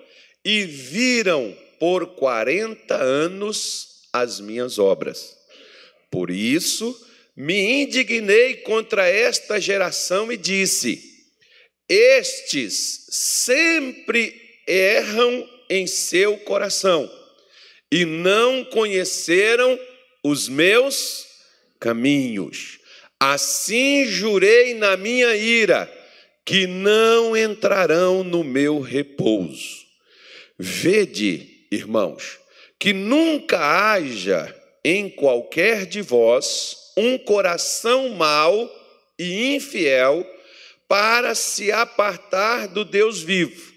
e 0.45 0.63
viram 0.65 1.66
por 1.79 2.15
40 2.15 2.95
anos 2.95 4.09
as 4.13 4.41
minhas 4.41 4.79
obras. 4.79 5.37
Por 6.11 6.31
isso 6.31 6.99
me 7.37 7.83
indignei 7.83 8.57
contra 8.57 9.09
esta 9.09 9.61
geração 9.61 10.33
e 10.33 10.37
disse: 10.37 11.17
estes 11.89 13.07
sempre 13.11 14.35
erram 14.67 15.49
em 15.71 15.87
seu 15.87 16.37
coração 16.39 17.11
e 17.93 18.05
não 18.05 18.65
conheceram 18.65 19.79
os 20.23 20.49
meus 20.49 21.25
caminhos. 21.79 22.81
Assim 23.21 24.05
jurei 24.07 24.75
na 24.75 24.97
minha 24.97 25.37
ira 25.37 25.91
que 26.45 26.67
não 26.67 27.37
entrarão 27.37 28.25
no 28.25 28.43
meu 28.43 28.81
repouso. 28.81 29.87
Vede, 30.59 31.56
irmãos, 31.71 32.39
que 32.79 32.93
nunca 32.93 33.59
haja 33.59 34.55
em 34.85 35.09
qualquer 35.09 35.87
de 35.87 36.01
vós 36.01 36.93
um 36.97 37.19
coração 37.19 38.11
mau 38.11 38.71
e 39.19 39.55
infiel 39.55 40.27
para 40.89 41.35
se 41.35 41.73
apartar 41.73 42.69
do 42.69 42.85
Deus 42.85 43.21
vivo. 43.21 43.73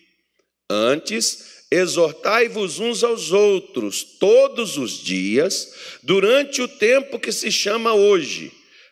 Antes, 0.70 1.66
exortai-vos 1.72 2.80
uns 2.80 3.04
aos 3.04 3.32
outros 3.32 4.04
todos 4.04 4.78
os 4.78 5.04
dias, 5.04 5.74
durante 6.04 6.62
o 6.62 6.68
tempo 6.68 7.20
que 7.20 7.32
se 7.32 7.52
chama 7.52 7.94
hoje, 7.94 8.52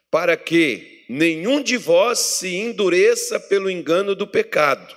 para 0.09 0.35
que 0.35 1.05
nenhum 1.09 1.61
de 1.61 1.77
vós 1.77 2.19
se 2.19 2.55
endureça 2.55 3.39
pelo 3.39 3.69
engano 3.69 4.15
do 4.15 4.27
pecado, 4.27 4.95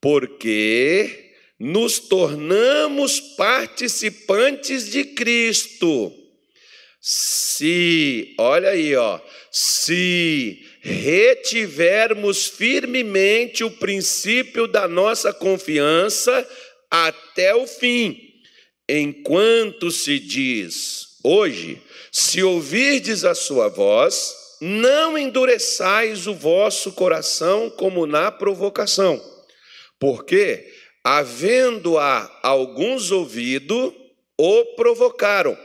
porque 0.00 1.21
nos 1.62 2.00
tornamos 2.00 3.20
participantes 3.20 4.90
de 4.90 5.04
Cristo. 5.04 6.12
Se, 7.00 8.34
olha 8.36 8.70
aí, 8.70 8.96
ó, 8.96 9.20
se 9.48 10.60
retivermos 10.80 12.48
firmemente 12.48 13.62
o 13.62 13.70
princípio 13.70 14.66
da 14.66 14.88
nossa 14.88 15.32
confiança 15.32 16.44
até 16.90 17.54
o 17.54 17.64
fim, 17.64 18.20
enquanto 18.88 19.92
se 19.92 20.18
diz 20.18 21.18
hoje, 21.22 21.80
se 22.10 22.42
ouvirdes 22.42 23.24
a 23.24 23.36
sua 23.36 23.68
voz, 23.68 24.34
não 24.60 25.16
endureçais 25.16 26.26
o 26.26 26.34
vosso 26.34 26.90
coração 26.90 27.70
como 27.70 28.04
na 28.04 28.32
provocação, 28.32 29.22
porque 30.00 30.71
havendo-a 31.04 32.30
alguns 32.42 33.10
ouvido, 33.10 33.94
o 34.38 34.64
provocaram. 34.76 35.56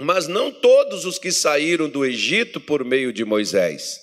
Mas 0.00 0.26
não 0.26 0.50
todos 0.50 1.04
os 1.04 1.18
que 1.18 1.30
saíram 1.30 1.88
do 1.88 2.04
Egito 2.04 2.60
por 2.60 2.84
meio 2.84 3.12
de 3.12 3.24
Moisés, 3.24 4.00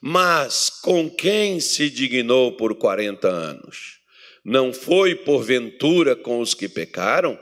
mas 0.00 0.70
com 0.70 1.10
quem 1.10 1.60
se 1.60 1.90
dignou 1.90 2.56
por 2.56 2.74
quarenta 2.74 3.28
anos? 3.28 4.00
Não 4.44 4.72
foi 4.72 5.14
porventura 5.14 6.16
com 6.16 6.40
os 6.40 6.54
que 6.54 6.68
pecaram, 6.68 7.38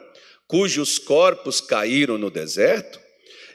cujos 0.47 0.99
corpos 0.99 1.61
caíram 1.61 2.19
no 2.19 2.31
deserto? 2.31 3.01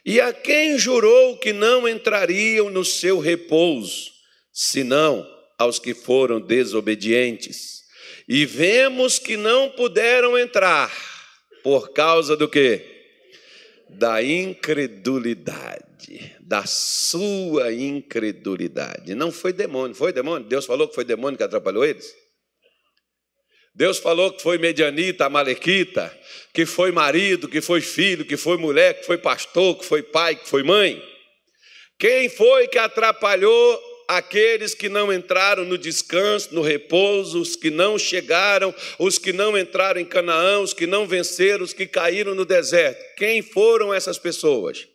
E 0.06 0.22
a 0.22 0.32
quem 0.32 0.78
jurou 0.78 1.38
que 1.38 1.52
não 1.52 1.88
entrariam 1.88 2.70
no 2.70 2.86
seu 2.86 3.20
repouso, 3.20 4.12
senão 4.54 5.26
aos 5.58 5.80
que 5.80 5.94
foram 5.94 6.40
desobedientes? 6.40 7.75
E 8.28 8.46
vemos 8.46 9.20
que 9.20 9.38
não 9.38 9.70
puderam 9.70 10.38
entrar 10.38 10.92
por 11.64 11.94
causa 11.94 12.36
do 12.36 12.50
quê? 12.50 12.92
Da 13.90 14.24
incredulidade, 14.24 16.36
da 16.40 16.66
sua 16.66 17.72
incredulidade. 17.72 19.14
Não 19.14 19.32
foi 19.32 19.54
demônio, 19.54 19.96
foi 19.96 20.12
demônio? 20.12 20.48
Deus 20.48 20.66
falou 20.66 20.88
que 20.88 20.96
foi 20.96 21.06
demônio 21.06 21.38
que 21.38 21.44
atrapalhou 21.44 21.86
eles? 21.86 22.16
Deus 23.76 24.00
falou 24.00 24.32
que 24.32 24.42
foi 24.42 24.58
medianita, 24.58 25.30
malequita, 25.30 26.18
que 26.54 26.66
foi 26.66 26.92
marido, 26.92 27.48
que 27.48 27.62
foi 27.62 27.82
filho, 27.82 28.26
que 28.26 28.38
foi 28.38 28.58
mulher, 28.58 29.00
que 29.00 29.06
foi 29.06 29.18
pastor, 29.18 29.78
que 29.78 29.86
foi 29.86 30.02
pai, 30.02 30.36
que 30.36 30.50
foi 30.50 30.64
mãe. 30.64 31.04
Quem 32.00 32.30
foi 32.30 32.68
que 32.70 32.78
atrapalhou 32.78 33.82
aqueles 34.08 34.74
que 34.74 34.90
não 34.90 35.12
entraram 35.12 35.66
no 35.66 35.78
descanso, 35.78 36.54
no 36.54 36.62
repouso, 36.62 37.42
os 37.42 37.56
que 37.56 37.70
não 37.70 37.98
chegaram, 37.98 38.74
os 39.00 39.18
que 39.18 39.34
não 39.34 39.58
entraram 39.58 40.00
em 40.00 40.06
Canaã, 40.06 40.60
os 40.60 40.74
que 40.74 40.86
não 40.86 41.08
venceram, 41.08 41.64
os 41.64 41.74
que 41.74 41.88
caíram 41.88 42.36
no 42.36 42.46
deserto. 42.46 43.16
Quem 43.16 43.42
foram 43.42 43.94
essas 43.94 44.18
pessoas? 44.18 44.88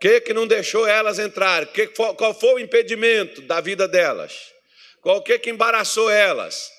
Que, 0.00 0.20
que 0.20 0.34
não 0.34 0.46
deixou 0.46 0.86
elas 0.86 1.18
entrar? 1.18 1.66
Que, 1.66 1.86
qual 1.88 2.38
foi 2.38 2.54
o 2.54 2.58
impedimento 2.58 3.42
da 3.42 3.60
vida 3.60 3.88
delas? 3.88 4.52
Qual 5.00 5.22
que, 5.22 5.38
que 5.38 5.50
embaraçou 5.50 6.10
elas? 6.10 6.70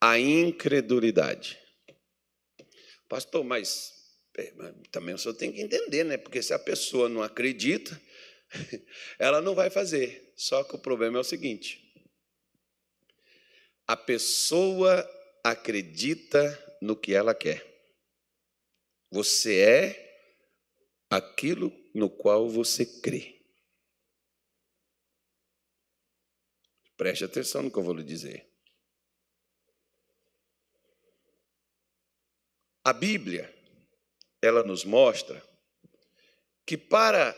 A 0.00 0.18
incredulidade. 0.18 1.58
Pastor, 3.08 3.44
mas 3.44 3.92
é, 4.36 4.52
também 4.90 5.14
o 5.14 5.18
senhor 5.18 5.34
tem 5.34 5.52
que 5.52 5.60
entender, 5.60 6.04
né? 6.04 6.16
Porque 6.16 6.42
se 6.42 6.52
a 6.52 6.58
pessoa 6.58 7.08
não 7.08 7.22
acredita, 7.22 8.00
ela 9.18 9.40
não 9.40 9.54
vai 9.54 9.70
fazer. 9.70 10.32
Só 10.36 10.64
que 10.64 10.74
o 10.74 10.78
problema 10.78 11.18
é 11.18 11.20
o 11.20 11.24
seguinte: 11.24 11.92
a 13.86 13.96
pessoa 13.96 15.08
acredita 15.42 16.76
no 16.80 16.96
que 16.96 17.14
ela 17.14 17.34
quer. 17.34 17.64
Você 19.10 19.60
é 19.60 20.04
aquilo 21.10 21.72
no 21.94 22.10
qual 22.10 22.48
você 22.48 22.84
crê. 23.00 23.34
Preste 26.96 27.24
atenção 27.24 27.62
no 27.62 27.70
que 27.70 27.78
eu 27.78 27.82
vou 27.82 27.94
lhe 27.94 28.04
dizer. 28.04 28.50
A 32.84 32.92
Bíblia, 32.92 33.52
ela 34.42 34.62
nos 34.62 34.84
mostra 34.84 35.42
que 36.66 36.76
para 36.76 37.34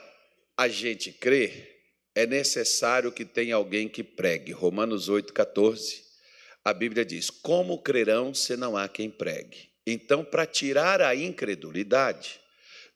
a 0.57 0.69
gente 0.69 1.13
crer, 1.13 1.77
é 2.15 2.27
necessário 2.27 3.13
que 3.13 3.25
tenha 3.25 3.57
alguém 3.57 3.89
que 3.89 4.03
pregue. 4.03 4.53
Romanos 4.53 5.11
8,14, 5.11 6.03
a 6.65 6.73
Bíblia 6.73 7.05
diz: 7.05 7.29
Como 7.29 7.83
crerão 7.83 8.33
se 8.33 8.57
não 8.57 8.77
há 8.77 8.89
quem 8.89 9.11
pregue? 9.11 9.71
Então, 9.87 10.25
para 10.25 10.47
tirar 10.47 11.01
a 11.03 11.15
incredulidade, 11.15 12.41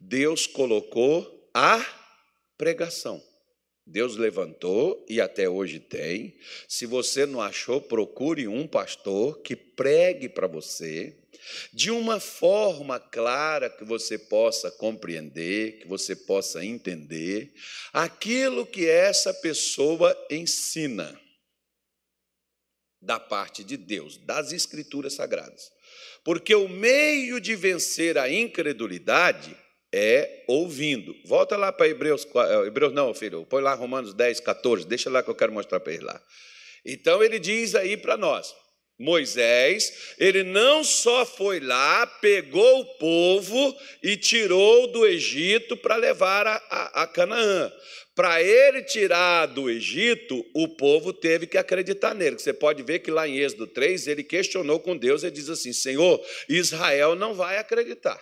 Deus 0.01 0.46
colocou 0.46 1.51
a 1.55 1.85
pregação. 2.57 3.23
Deus 3.90 4.16
levantou 4.16 5.05
e 5.09 5.20
até 5.20 5.48
hoje 5.48 5.81
tem. 5.81 6.38
Se 6.68 6.87
você 6.87 7.26
não 7.26 7.40
achou, 7.40 7.81
procure 7.81 8.46
um 8.46 8.66
pastor 8.66 9.42
que 9.42 9.57
pregue 9.57 10.29
para 10.29 10.46
você 10.46 11.16
de 11.72 11.90
uma 11.90 12.20
forma 12.20 13.00
clara 13.00 13.68
que 13.68 13.85
você 13.85 14.16
possa 14.16 14.70
compreender, 14.70 15.81
que 15.81 15.88
você 15.88 16.14
possa 16.14 16.64
entender 16.64 17.53
aquilo 17.92 18.64
que 18.64 18.87
essa 18.87 19.35
pessoa 19.35 20.16
ensina 20.31 21.20
da 23.03 23.18
parte 23.18 23.64
de 23.64 23.76
Deus, 23.76 24.18
das 24.18 24.53
Escrituras 24.53 25.14
Sagradas. 25.14 25.72
Porque 26.22 26.55
o 26.55 26.68
meio 26.68 27.40
de 27.40 27.57
vencer 27.57 28.18
a 28.18 28.31
incredulidade 28.31 29.57
é 29.92 30.44
ouvindo. 30.46 31.14
Volta 31.24 31.57
lá 31.57 31.72
para 31.72 31.88
Hebreus, 31.88 32.26
eh, 32.26 32.66
Hebreus 32.66 32.92
não, 32.92 33.12
filho, 33.12 33.44
põe 33.46 33.62
lá 33.62 33.74
Romanos 33.74 34.14
10, 34.14 34.40
14, 34.40 34.87
deixa 34.87 35.11
lá 35.11 35.22
que 35.22 35.31
eu 35.31 35.35
quero 35.35 35.53
mostrar 35.53 35.81
para 35.81 35.92
ele 35.92 36.05
lá. 36.05 36.22
Então 36.85 37.22
ele 37.22 37.38
diz 37.38 37.74
aí 37.74 37.96
para 37.96 38.16
nós, 38.16 38.55
Moisés, 38.98 40.14
ele 40.18 40.42
não 40.42 40.85
só 40.85 41.24
foi 41.24 41.59
lá, 41.59 42.07
pegou 42.07 42.81
o 42.81 42.98
povo 42.98 43.76
e 44.03 44.16
tirou 44.16 44.88
do 44.88 45.07
Egito 45.07 45.76
para 45.76 45.96
levar 45.96 46.46
a, 46.46 46.57
a, 46.70 47.03
a 47.03 47.07
Canaã. 47.07 47.72
Para 48.14 48.42
ele 48.42 48.83
tirar 48.83 49.46
do 49.46 49.70
Egito, 49.70 50.44
o 50.55 50.68
povo 50.76 51.12
teve 51.12 51.46
que 51.46 51.57
acreditar 51.57 52.14
nele. 52.14 52.38
Você 52.38 52.53
pode 52.53 52.83
ver 52.83 52.98
que 52.98 53.11
lá 53.11 53.26
em 53.26 53.38
Êxodo 53.38 53.66
3, 53.66 54.07
ele 54.09 54.22
questionou 54.22 54.79
com 54.79 54.94
Deus 54.94 55.22
e 55.22 55.31
diz 55.31 55.48
assim: 55.48 55.72
Senhor, 55.72 56.22
Israel 56.46 57.14
não 57.14 57.33
vai 57.33 57.57
acreditar. 57.57 58.20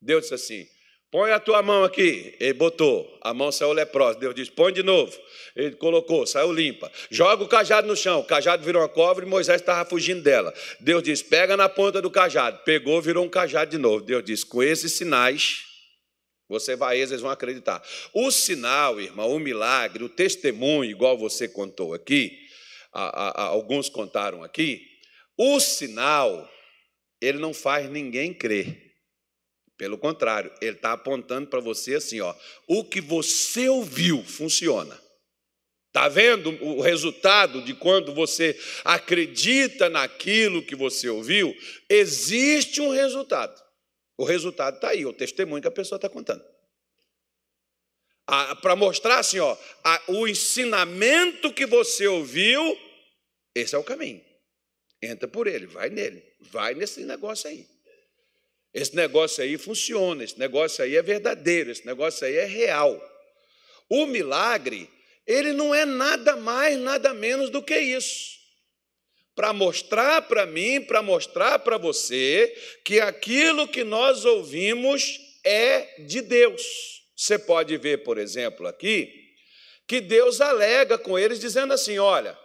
Deus 0.00 0.22
disse 0.22 0.34
assim: 0.34 0.66
Põe 1.10 1.32
a 1.32 1.40
tua 1.40 1.62
mão 1.62 1.84
aqui. 1.84 2.36
Ele 2.38 2.52
botou, 2.52 3.18
a 3.22 3.32
mão 3.32 3.50
saiu 3.50 3.72
leprosa. 3.72 4.18
Deus 4.18 4.34
disse: 4.34 4.50
põe 4.50 4.72
de 4.72 4.82
novo. 4.82 5.18
Ele 5.56 5.74
colocou, 5.76 6.26
saiu 6.26 6.52
limpa. 6.52 6.90
Joga 7.10 7.42
o 7.42 7.48
cajado 7.48 7.88
no 7.88 7.96
chão. 7.96 8.20
O 8.20 8.24
cajado 8.24 8.62
virou 8.62 8.82
uma 8.82 8.88
cobra 8.88 9.24
e 9.24 9.28
Moisés 9.28 9.60
estava 9.60 9.88
fugindo 9.88 10.22
dela. 10.22 10.52
Deus 10.80 11.02
disse: 11.02 11.24
pega 11.24 11.56
na 11.56 11.68
ponta 11.68 12.02
do 12.02 12.10
cajado. 12.10 12.62
Pegou, 12.64 13.00
virou 13.00 13.24
um 13.24 13.28
cajado 13.28 13.70
de 13.70 13.78
novo. 13.78 14.04
Deus 14.04 14.22
disse: 14.22 14.44
com 14.44 14.62
esses 14.62 14.92
sinais, 14.92 15.64
você 16.48 16.76
vai, 16.76 17.00
eles 17.00 17.20
vão 17.20 17.30
acreditar. 17.30 17.82
O 18.12 18.30
sinal, 18.30 19.00
irmão, 19.00 19.30
o 19.30 19.38
milagre, 19.38 20.04
o 20.04 20.08
testemunho, 20.08 20.90
igual 20.90 21.16
você 21.16 21.48
contou 21.48 21.94
aqui, 21.94 22.38
a, 22.92 23.04
a, 23.04 23.28
a, 23.28 23.42
alguns 23.48 23.88
contaram 23.88 24.42
aqui, 24.42 24.82
o 25.36 25.60
sinal, 25.60 26.50
ele 27.20 27.38
não 27.38 27.54
faz 27.54 27.88
ninguém 27.90 28.34
crer. 28.34 28.87
Pelo 29.78 29.96
contrário, 29.96 30.52
ele 30.60 30.76
está 30.76 30.92
apontando 30.92 31.46
para 31.48 31.60
você 31.60 31.94
assim: 31.94 32.20
ó, 32.20 32.34
o 32.66 32.84
que 32.84 33.00
você 33.00 33.68
ouviu 33.68 34.22
funciona. 34.24 35.00
Está 35.86 36.08
vendo 36.08 36.50
o 36.62 36.82
resultado 36.82 37.62
de 37.62 37.72
quando 37.74 38.12
você 38.12 38.58
acredita 38.84 39.88
naquilo 39.88 40.62
que 40.62 40.76
você 40.76 41.08
ouviu? 41.08 41.56
Existe 41.88 42.80
um 42.80 42.90
resultado. 42.90 43.58
O 44.18 44.24
resultado 44.24 44.74
está 44.74 44.90
aí, 44.90 45.06
o 45.06 45.12
testemunho 45.12 45.62
que 45.62 45.68
a 45.68 45.72
pessoa 45.72 45.96
está 45.96 46.08
contando. 46.08 46.44
Para 48.60 48.76
mostrar 48.76 49.20
assim, 49.20 49.38
ó, 49.38 49.56
a, 49.82 50.02
o 50.08 50.28
ensinamento 50.28 51.52
que 51.52 51.64
você 51.64 52.06
ouviu, 52.06 52.60
esse 53.54 53.74
é 53.74 53.78
o 53.78 53.84
caminho. 53.84 54.22
Entra 55.00 55.26
por 55.26 55.46
ele, 55.46 55.66
vai 55.66 55.88
nele, 55.88 56.22
vai 56.40 56.74
nesse 56.74 57.04
negócio 57.04 57.48
aí. 57.48 57.66
Esse 58.78 58.94
negócio 58.94 59.42
aí 59.42 59.58
funciona, 59.58 60.22
esse 60.22 60.38
negócio 60.38 60.84
aí 60.84 60.94
é 60.94 61.02
verdadeiro, 61.02 61.68
esse 61.68 61.84
negócio 61.84 62.24
aí 62.24 62.36
é 62.36 62.44
real. 62.44 62.96
O 63.88 64.06
milagre, 64.06 64.88
ele 65.26 65.52
não 65.52 65.74
é 65.74 65.84
nada 65.84 66.36
mais, 66.36 66.78
nada 66.78 67.12
menos 67.12 67.50
do 67.50 67.60
que 67.60 67.76
isso. 67.76 68.38
Para 69.34 69.52
mostrar 69.52 70.22
para 70.22 70.46
mim, 70.46 70.80
para 70.80 71.02
mostrar 71.02 71.58
para 71.58 71.76
você 71.76 72.56
que 72.84 73.00
aquilo 73.00 73.66
que 73.66 73.82
nós 73.82 74.24
ouvimos 74.24 75.18
é 75.42 76.04
de 76.04 76.20
Deus. 76.20 76.62
Você 77.16 77.36
pode 77.36 77.76
ver, 77.78 78.04
por 78.04 78.16
exemplo, 78.16 78.64
aqui, 78.68 79.12
que 79.88 80.00
Deus 80.00 80.40
alega 80.40 80.96
com 80.96 81.18
eles, 81.18 81.40
dizendo 81.40 81.74
assim: 81.74 81.98
olha, 81.98 82.38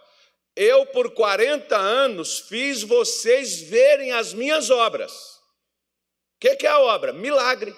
eu 0.56 0.84
por 0.88 1.12
40 1.12 1.78
anos 1.78 2.40
fiz 2.40 2.82
vocês 2.82 3.62
verem 3.62 4.14
as 4.14 4.34
minhas 4.34 4.72
obras 4.72 5.33
que, 6.44 6.58
que 6.58 6.68
é 6.68 6.70
a 6.70 6.80
obra? 6.80 7.14
Milagre. 7.14 7.74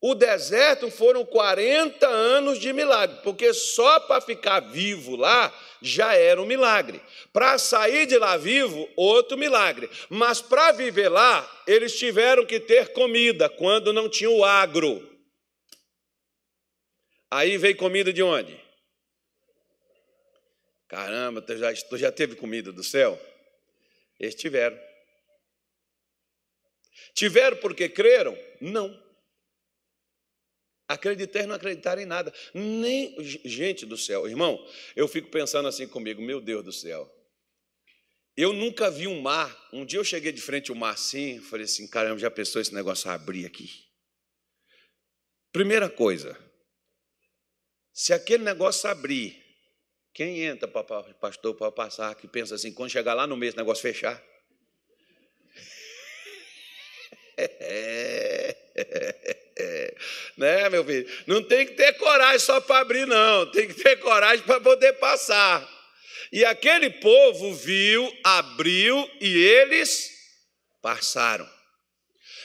O 0.00 0.14
deserto 0.14 0.90
foram 0.90 1.24
40 1.24 2.06
anos 2.06 2.58
de 2.58 2.70
milagre, 2.72 3.18
porque 3.24 3.52
só 3.54 3.98
para 4.00 4.20
ficar 4.20 4.60
vivo 4.60 5.16
lá 5.16 5.52
já 5.80 6.14
era 6.14 6.40
um 6.40 6.44
milagre. 6.44 7.00
Para 7.32 7.58
sair 7.58 8.06
de 8.06 8.18
lá 8.18 8.36
vivo, 8.36 8.88
outro 8.94 9.38
milagre. 9.38 9.90
Mas 10.10 10.40
para 10.40 10.70
viver 10.72 11.08
lá, 11.08 11.62
eles 11.66 11.98
tiveram 11.98 12.44
que 12.44 12.60
ter 12.60 12.92
comida 12.92 13.48
quando 13.48 13.92
não 13.92 14.08
tinha 14.08 14.30
o 14.30 14.44
agro. 14.44 15.02
Aí 17.30 17.56
veio 17.56 17.76
comida 17.76 18.12
de 18.12 18.22
onde? 18.22 18.60
Caramba, 20.88 21.40
tu 21.40 21.56
já, 21.56 21.72
tu 21.74 21.96
já 21.96 22.12
teve 22.12 22.36
comida 22.36 22.70
do 22.70 22.84
céu? 22.84 23.18
Eles 24.20 24.34
tiveram. 24.34 24.78
Tiveram 27.14 27.56
porque 27.58 27.88
creram? 27.88 28.36
Não. 28.60 29.08
Acreditar 30.88 31.42
e 31.42 31.46
não 31.46 31.54
acreditar 31.54 31.98
em 31.98 32.06
nada. 32.06 32.32
Nem. 32.54 33.14
Gente 33.44 33.84
do 33.84 33.96
céu, 33.96 34.26
irmão, 34.26 34.58
eu 34.96 35.06
fico 35.06 35.30
pensando 35.30 35.68
assim 35.68 35.86
comigo, 35.86 36.22
meu 36.22 36.40
Deus 36.40 36.64
do 36.64 36.72
céu. 36.72 37.12
Eu 38.36 38.52
nunca 38.52 38.90
vi 38.90 39.06
um 39.06 39.20
mar. 39.20 39.68
Um 39.72 39.84
dia 39.84 39.98
eu 39.98 40.04
cheguei 40.04 40.32
de 40.32 40.40
frente 40.40 40.70
ao 40.70 40.76
mar 40.76 40.94
assim, 40.94 41.40
falei 41.40 41.64
assim: 41.64 41.88
caramba, 41.88 42.18
já 42.18 42.30
pensou 42.30 42.62
esse 42.62 42.72
negócio 42.72 43.10
abrir 43.10 43.44
aqui? 43.44 43.68
Primeira 45.52 45.90
coisa, 45.90 46.38
se 47.92 48.12
aquele 48.12 48.44
negócio 48.44 48.88
abrir, 48.88 49.44
quem 50.14 50.42
entra, 50.42 50.68
pastor, 50.68 51.56
para 51.56 51.72
passar, 51.72 52.14
que 52.14 52.28
pensa 52.28 52.54
assim, 52.54 52.72
quando 52.72 52.90
chegar 52.90 53.12
lá 53.14 53.26
no 53.26 53.36
mês, 53.36 53.54
o 53.54 53.56
negócio 53.56 53.82
fechar? 53.82 54.22
Né, 60.36 60.68
meu 60.70 60.84
filho? 60.84 61.08
Não 61.26 61.42
tem 61.42 61.66
que 61.66 61.74
ter 61.74 61.92
coragem 61.94 62.38
só 62.38 62.60
para 62.60 62.80
abrir, 62.80 63.06
não. 63.06 63.50
Tem 63.50 63.66
que 63.66 63.74
ter 63.74 63.96
coragem 63.96 64.44
para 64.44 64.60
poder 64.60 64.94
passar. 64.94 65.66
E 66.32 66.44
aquele 66.44 66.90
povo 66.90 67.54
viu, 67.54 68.12
abriu 68.22 69.10
e 69.20 69.36
eles 69.36 70.10
passaram. 70.82 71.48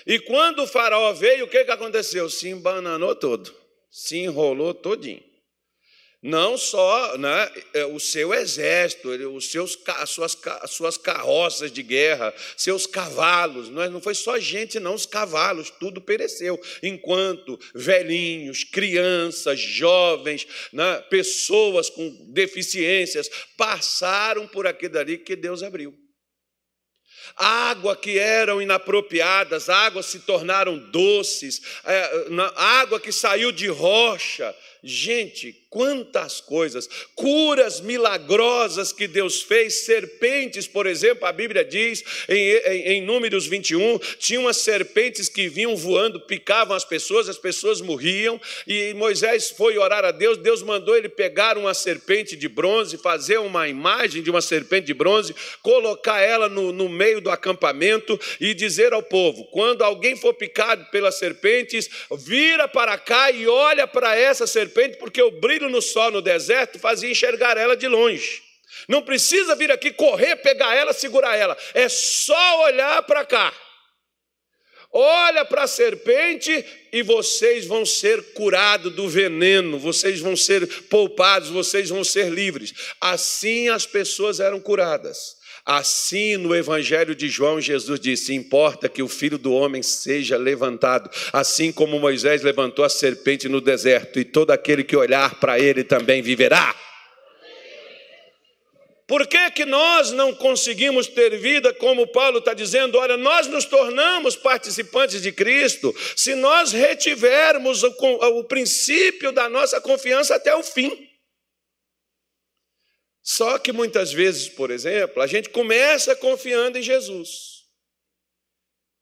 E 0.06 0.19
quando 0.19 0.63
o 0.63 0.67
faraó 0.67 1.13
veio, 1.13 1.45
o 1.45 1.47
que, 1.47 1.63
que 1.63 1.71
aconteceu? 1.71 2.29
Se 2.29 2.49
embananou 2.49 3.15
todo, 3.15 3.53
se 3.89 4.17
enrolou 4.17 4.73
todinho 4.73 5.32
não 6.23 6.57
só 6.57 7.17
né, 7.17 7.51
é, 7.73 7.86
o 7.86 7.99
seu 7.99 8.33
exército, 8.33 9.09
os 9.09 9.51
seus, 9.51 9.77
as, 9.86 10.09
suas, 10.09 10.38
as 10.62 10.71
suas 10.71 10.97
carroças 10.97 11.69
de 11.69 11.83
guerra, 11.83 12.33
seus 12.55 12.88
cavalos, 12.88 13.67
não, 13.67 13.81
é, 13.81 13.89
não 13.89 13.99
foi 13.99 14.15
só 14.15 14.39
gente, 14.39 14.79
não, 14.79 14.93
os 14.93 15.05
cavalos, 15.05 15.69
tudo 15.69 15.99
pereceu. 15.99 16.57
Enquanto 16.81 17.59
velhinhos, 17.75 18.63
crianças, 18.63 19.59
jovens, 19.59 20.47
né, 20.71 21.03
pessoas 21.09 21.89
com 21.89 22.09
deficiências 22.31 23.29
passaram 23.57 24.47
por 24.47 24.65
aquilo 24.65 24.97
ali 24.97 25.17
que 25.17 25.36
Deus 25.36 25.62
abriu. 25.62 25.93
Água 27.36 27.95
que 27.95 28.19
eram 28.19 28.62
inapropriadas, 28.62 29.69
águas 29.69 30.05
se 30.05 30.19
tornaram 30.19 30.77
doces, 30.77 31.62
é, 31.83 32.27
água 32.55 32.99
que 32.99 33.12
saiu 33.12 33.51
de 33.51 33.67
rocha, 33.67 34.55
Gente, 34.85 35.63
quantas 35.69 36.41
coisas, 36.41 36.89
curas 37.15 37.79
milagrosas 37.79 38.91
que 38.91 39.07
Deus 39.07 39.41
fez, 39.41 39.85
serpentes, 39.85 40.67
por 40.67 40.85
exemplo, 40.85 41.25
a 41.25 41.31
Bíblia 41.31 41.63
diz 41.63 42.03
em, 42.27 42.35
em, 42.35 42.81
em, 42.89 43.01
Números 43.01 43.47
21, 43.47 43.97
tinha 44.19 44.41
umas 44.41 44.57
serpentes 44.57 45.29
que 45.29 45.47
vinham 45.47 45.73
voando, 45.73 46.19
picavam 46.19 46.75
as 46.75 46.83
pessoas, 46.83 47.29
as 47.29 47.37
pessoas 47.37 47.79
morriam, 47.79 48.39
e 48.67 48.93
Moisés 48.93 49.51
foi 49.51 49.77
orar 49.77 50.03
a 50.03 50.11
Deus, 50.11 50.37
Deus 50.37 50.61
mandou 50.61 50.97
ele 50.97 51.07
pegar 51.07 51.57
uma 51.57 51.73
serpente 51.73 52.35
de 52.35 52.49
bronze, 52.49 52.97
fazer 52.97 53.37
uma 53.37 53.69
imagem 53.69 54.21
de 54.21 54.29
uma 54.29 54.41
serpente 54.41 54.87
de 54.87 54.93
bronze, 54.93 55.33
colocar 55.61 56.21
ela 56.21 56.49
no, 56.49 56.73
no 56.73 56.89
meio 56.89 57.21
do 57.21 57.31
acampamento 57.31 58.19
e 58.37 58.53
dizer 58.53 58.91
ao 58.91 59.01
povo: 59.01 59.45
quando 59.45 59.81
alguém 59.81 60.17
for 60.17 60.33
picado 60.33 60.85
pelas 60.91 61.17
serpentes, 61.17 61.89
vira 62.17 62.67
para 62.67 62.97
cá 62.97 63.31
e 63.31 63.47
olha 63.47 63.87
para 63.87 64.13
essa 64.13 64.45
serpente 64.45 64.72
serpente, 64.73 64.97
porque 64.97 65.21
o 65.21 65.31
brilho 65.31 65.69
no 65.69 65.81
sol 65.81 66.12
no 66.12 66.21
deserto 66.21 66.79
fazia 66.79 67.09
enxergar 67.09 67.57
ela 67.57 67.77
de 67.77 67.88
longe. 67.88 68.41
Não 68.88 69.01
precisa 69.01 69.55
vir 69.55 69.71
aqui 69.71 69.91
correr, 69.91 70.38
pegar 70.38 70.75
ela, 70.75 70.91
segurar 70.91 71.38
ela. 71.38 71.55
É 71.73 71.88
só 71.88 72.63
olhar 72.65 73.03
para 73.03 73.23
cá. 73.23 73.53
Olha 74.91 75.43
para 75.43 75.63
a 75.63 75.67
serpente 75.67 76.63
e 76.91 77.01
vocês 77.01 77.65
vão 77.65 77.83
ser 77.83 78.33
curados 78.33 78.93
do 78.93 79.09
veneno, 79.09 79.79
vocês 79.79 80.19
vão 80.19 80.36
ser 80.36 80.67
poupados, 80.83 81.49
vocês 81.49 81.89
vão 81.89 82.03
ser 82.03 82.29
livres. 82.29 82.73
Assim 83.01 83.69
as 83.69 83.88
pessoas 83.88 84.39
eram 84.39 84.59
curadas. 84.59 85.36
Assim, 85.65 86.36
no 86.36 86.54
Evangelho 86.54 87.15
de 87.15 87.30
João, 87.30 87.62
Jesus 87.62 87.97
disse: 87.97 88.34
Importa 88.34 88.89
que 88.89 89.02
o 89.02 89.08
filho 89.08 89.38
do 89.38 89.54
homem 89.54 89.82
seja 89.82 90.36
levantado, 90.36 91.10
assim 91.32 91.71
como 91.71 91.99
Moisés 91.99 92.41
levantou 92.41 92.84
a 92.84 92.89
serpente 92.89 93.47
no 93.47 93.62
deserto, 93.62 94.19
e 94.19 94.26
todo 94.26 94.52
aquele 94.52 94.84
que 94.84 94.95
olhar 94.95 95.39
para 95.39 95.58
ele 95.58 95.84
também 95.84 96.21
viverá. 96.21 96.76
Por 99.08 99.28
que, 99.28 99.52
que 99.52 99.65
nós 99.65 100.12
não 100.12 100.34
conseguimos 100.34 101.08
ter 101.08 101.38
vida, 101.38 101.73
como 101.73 102.08
Paulo 102.08 102.39
está 102.39 102.54
dizendo? 102.54 102.97
Olha, 102.97 103.15
nós 103.15 103.47
nos 103.47 103.63
tornamos 103.63 104.36
participantes 104.36 105.21
de 105.21 105.32
Cristo 105.32 105.95
se 106.15 106.36
nós 106.36 106.71
retivermos 106.71 107.84
o, 107.84 107.93
o 108.39 108.43
princípio 108.45 109.32
da 109.32 109.47
nossa 109.47 109.80
confiança 109.80 110.36
até 110.36 110.56
o 110.56 110.63
fim. 110.63 111.12
Só 113.23 113.57
que 113.57 113.71
muitas 113.71 114.12
vezes, 114.12 114.49
por 114.49 114.69
exemplo, 114.69 115.23
a 115.23 115.27
gente 115.27 115.49
começa 115.49 116.13
confiando 116.13 116.77
em 116.77 116.81
Jesus. 116.81 117.63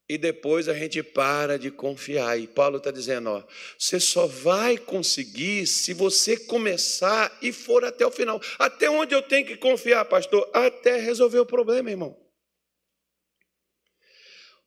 E 0.08 0.16
depois 0.16 0.68
a 0.68 0.74
gente 0.74 1.02
para 1.02 1.58
de 1.58 1.70
confiar. 1.70 2.38
E 2.38 2.46
Paulo 2.46 2.76
está 2.76 2.90
dizendo: 2.90 3.30
ó, 3.30 3.42
você 3.76 3.98
só 3.98 4.26
vai 4.26 4.78
conseguir 4.78 5.66
se 5.66 5.92
você 5.92 6.36
começar 6.36 7.36
e 7.42 7.50
for 7.50 7.84
até 7.84 8.06
o 8.06 8.10
final. 8.10 8.40
Até 8.58 8.88
onde 8.88 9.14
eu 9.14 9.22
tenho 9.22 9.46
que 9.46 9.56
confiar, 9.56 10.04
pastor? 10.04 10.48
Até 10.52 10.98
resolver 10.98 11.40
o 11.40 11.46
problema, 11.46 11.90
irmão. 11.90 12.16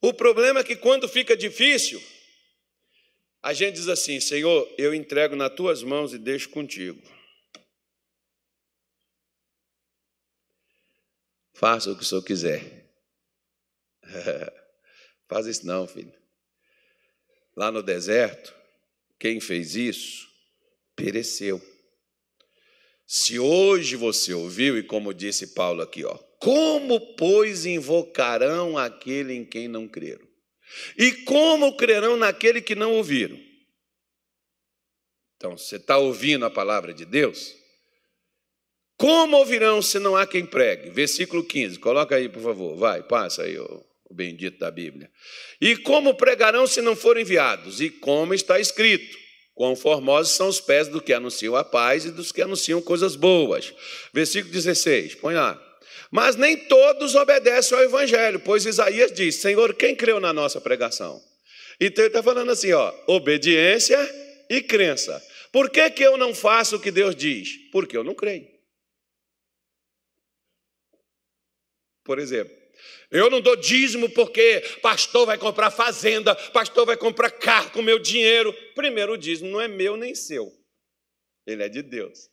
O 0.02 0.14
problema 0.14 0.60
é 0.60 0.64
que 0.64 0.76
quando 0.76 1.08
fica 1.08 1.36
difícil, 1.38 2.02
a 3.42 3.54
gente 3.54 3.76
diz 3.76 3.88
assim: 3.88 4.20
Senhor, 4.20 4.68
eu 4.78 4.94
entrego 4.94 5.36
nas 5.36 5.54
tuas 5.54 5.82
mãos 5.84 6.14
e 6.14 6.18
deixo 6.18 6.50
contigo. 6.50 7.15
Faça 11.56 11.90
o 11.90 11.96
que 11.96 12.04
o 12.04 12.06
senhor 12.06 12.22
quiser. 12.22 12.86
Faz 15.28 15.48
isso 15.48 15.66
não, 15.66 15.88
filho. 15.88 16.14
Lá 17.56 17.72
no 17.72 17.82
deserto, 17.82 18.54
quem 19.18 19.40
fez 19.40 19.76
isso 19.76 20.28
pereceu. 20.96 21.62
Se 23.08 23.40
hoje 23.40 23.96
você 23.96 24.34
ouviu, 24.34 24.78
e 24.78 24.84
como 24.84 25.14
disse 25.14 25.54
Paulo 25.54 25.82
aqui, 25.82 26.04
ó, 26.04 26.18
como, 26.40 27.16
pois, 27.16 27.66
invocarão 27.66 28.78
aquele 28.78 29.34
em 29.34 29.46
quem 29.46 29.68
não 29.68 29.88
creram? 29.88 30.28
E 30.98 31.12
como 31.24 31.78
crerão 31.78 32.18
naquele 32.18 32.62
que 32.62 32.76
não 32.76 32.94
ouviram? 32.94 33.40
Então, 35.38 35.58
você 35.58 35.78
está 35.78 35.98
ouvindo 35.98 36.46
a 36.46 36.50
palavra 36.50 36.94
de 36.94 37.06
Deus? 37.06 37.56
Como 38.98 39.38
ouvirão 39.38 39.82
se 39.82 40.00
não 40.00 40.16
há 40.16 40.26
quem 40.26 40.46
pregue? 40.46 40.90
Versículo 40.90 41.44
15, 41.44 41.80
coloca 41.80 42.16
aí, 42.16 42.30
por 42.30 42.42
favor. 42.42 42.78
Vai, 42.78 43.04
passa 43.04 43.44
aí, 43.44 43.58
o, 43.60 43.86
bendito 44.10 44.60
da 44.60 44.72
Bíblia. 44.72 45.10
E 45.60 45.76
como 45.76 46.16
pregarão 46.16 46.66
se 46.66 46.82
não 46.82 46.96
forem 46.96 47.24
enviados? 47.24 47.82
E 47.82 47.90
como 47.90 48.34
está 48.34 48.60
escrito: 48.60 49.18
Quão 49.54 49.76
formosos 49.76 50.34
são 50.34 50.48
os 50.48 50.60
pés 50.60 50.88
do 50.88 51.02
que 51.02 51.14
anunciam 51.14 51.56
a 51.56 51.64
paz 51.64 52.06
e 52.06 52.12
dos 52.12 52.32
que 52.32 52.42
anunciam 52.42 52.82
coisas 52.82 53.16
boas. 53.16 53.74
Versículo 54.14 54.54
16, 54.54 55.16
põe 55.16 55.34
lá. 55.34 55.62
Mas 56.12 56.36
nem 56.36 56.56
todos 56.56 57.16
obedecem 57.16 57.78
ao 57.78 57.84
Evangelho, 57.84 58.40
pois 58.40 58.66
Isaías 58.66 59.12
diz: 59.12 59.36
Senhor, 59.36 59.74
quem 59.74 59.96
creu 59.96 60.20
na 60.20 60.32
nossa 60.32 60.62
pregação? 60.62 61.22
Então 61.80 62.04
ele 62.04 62.10
está 62.10 62.24
falando 62.24 62.52
assim: 62.52 62.72
ó, 62.72 62.94
obediência 63.08 63.98
e 64.50 64.62
crença. 64.62 65.22
Por 65.52 65.70
que, 65.70 65.90
que 65.90 66.04
eu 66.04 66.18
não 66.18 66.34
faço 66.34 66.76
o 66.76 66.80
que 66.80 66.92
Deus 66.92 67.16
diz? 67.16 67.50
Porque 67.72 67.98
eu 67.98 68.04
não 68.04 68.14
creio. 68.14 68.55
Por 72.06 72.20
exemplo, 72.20 72.56
eu 73.10 73.30
não 73.32 73.42
dou 73.42 73.56
dízimo 73.56 74.10
porque 74.12 74.62
pastor 74.82 75.26
vai 75.26 75.38
comprar 75.38 75.72
fazenda, 75.72 76.36
pastor 76.52 76.86
vai 76.86 76.96
comprar 76.96 77.32
carro 77.32 77.72
com 77.72 77.82
meu 77.82 77.98
dinheiro. 77.98 78.54
Primeiro, 78.76 79.14
o 79.14 79.18
dízimo 79.18 79.50
não 79.50 79.60
é 79.60 79.68
meu 79.68 79.98
nem 79.98 80.14
seu, 80.14 80.50
ele 81.46 81.64
é 81.64 81.68
de 81.68 81.82
Deus. 81.82 82.30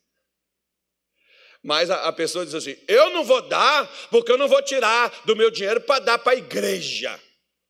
Mas 1.63 1.89
a, 1.89 2.07
a 2.07 2.13
pessoa 2.13 2.45
diz 2.45 2.53
assim: 2.53 2.77
eu 2.87 3.09
não 3.09 3.23
vou 3.23 3.41
dar 3.41 3.87
porque 4.09 4.31
eu 4.31 4.37
não 4.37 4.47
vou 4.47 4.61
tirar 4.61 5.23
do 5.25 5.35
meu 5.35 5.49
dinheiro 5.49 5.81
para 5.81 6.03
dar 6.03 6.19
para 6.19 6.33
a 6.33 6.37
igreja. 6.37 7.19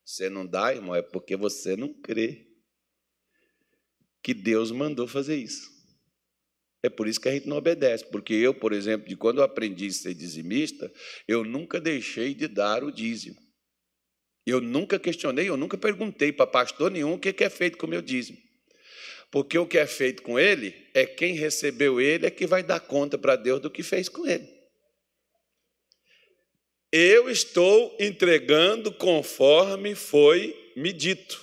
Você 0.04 0.30
não 0.30 0.46
dá, 0.46 0.74
irmão, 0.74 0.94
é 0.94 1.02
porque 1.02 1.38
você 1.38 1.78
não 1.78 1.94
crê 2.02 2.46
que 4.22 4.34
Deus 4.34 4.72
mandou 4.72 5.08
fazer 5.08 5.38
isso. 5.38 5.73
É 6.84 6.89
por 6.89 7.08
isso 7.08 7.22
que 7.22 7.30
a 7.30 7.32
gente 7.32 7.48
não 7.48 7.56
obedece, 7.56 8.06
porque 8.12 8.34
eu, 8.34 8.54
por 8.54 8.74
exemplo, 8.74 9.08
de 9.08 9.15
quando 9.15 9.38
eu 9.38 9.43
aprendi 9.43 9.88
a 9.88 9.91
ser 9.91 10.13
dizimista, 10.13 10.91
eu 11.26 11.46
nunca 11.46 11.80
deixei 11.80 12.34
de 12.34 12.46
dar 12.46 12.84
o 12.84 12.91
dízimo. 12.91 13.41
Eu 14.46 14.60
nunca 14.60 15.00
questionei, 15.00 15.48
eu 15.48 15.56
nunca 15.56 15.78
perguntei 15.78 16.34
para 16.34 16.46
pastor 16.46 16.91
nenhum 16.91 17.13
o 17.13 17.19
que 17.19 17.41
é 17.41 17.50
feito 17.50 17.78
com 17.78 17.88
o 17.88 17.89
meu 17.89 18.02
dízimo. 18.02 18.38
Porque 19.32 19.58
o 19.58 19.65
que 19.65 19.78
é 19.78 19.88
feito 19.88 20.22
com 20.22 20.38
ele 20.38 20.76
é 20.93 21.06
quem 21.06 21.34
recebeu 21.34 22.02
ele 22.02 22.26
é 22.26 22.30
que 22.30 22.46
vai 22.46 22.62
dar 22.62 22.82
conta 22.82 23.17
para 23.17 23.38
Deus 23.38 23.62
do 23.62 23.72
que 23.72 23.82
fez 23.82 24.10
com 24.10 24.28
ele. 24.28 24.48
Eu 26.91 27.30
estou 27.30 27.96
entregando 28.00 28.91
conforme 28.91 29.96
foi 29.96 30.72
me 30.76 30.91
dito. 30.91 31.41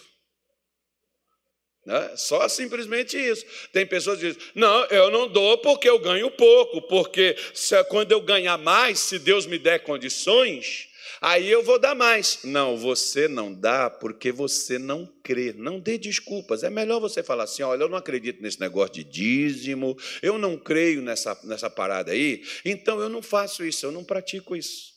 Né? 1.85 2.13
Só 2.15 2.47
simplesmente 2.49 3.17
isso. 3.17 3.45
Tem 3.73 3.87
pessoas 3.87 4.19
que 4.19 4.27
dizem: 4.27 4.43
não, 4.55 4.85
eu 4.87 5.11
não 5.11 5.29
dou 5.29 5.59
porque 5.59 5.89
eu 5.89 5.99
ganho 5.99 6.31
pouco, 6.31 6.83
porque 6.83 7.37
se, 7.55 7.83
quando 7.85 8.13
eu 8.13 8.21
ganhar 8.21 8.59
mais, 8.59 8.99
se 8.99 9.19
Deus 9.19 9.47
me 9.47 9.59
der 9.59 9.83
condições, 9.83 10.89
aí 11.23 11.51
eu 11.51 11.63
vou 11.63 11.79
dar 11.79 11.95
mais. 11.95 12.41
Não, 12.45 12.77
você 12.77 13.29
não 13.29 13.53
dá 13.53 13.89
porque 13.89 14.31
você 14.31 14.79
não 14.79 15.11
crê. 15.23 15.55
Não 15.57 15.81
dê 15.81 15.97
desculpas. 15.97 16.63
É 16.63 16.69
melhor 16.69 17.01
você 17.01 17.23
falar 17.23 17.45
assim: 17.45 17.63
olha, 17.63 17.85
eu 17.85 17.89
não 17.89 17.97
acredito 17.97 18.43
nesse 18.43 18.61
negócio 18.61 18.95
de 18.95 19.05
dízimo, 19.05 19.97
eu 20.23 20.37
não 20.37 20.59
creio 20.59 21.01
nessa, 21.01 21.39
nessa 21.45 21.71
parada 21.71 22.13
aí, 22.13 22.43
então 22.63 23.01
eu 23.01 23.09
não 23.09 23.23
faço 23.23 23.65
isso, 23.65 23.87
eu 23.87 23.93
não 23.93 24.05
pratico 24.05 24.55
isso. 24.55 24.90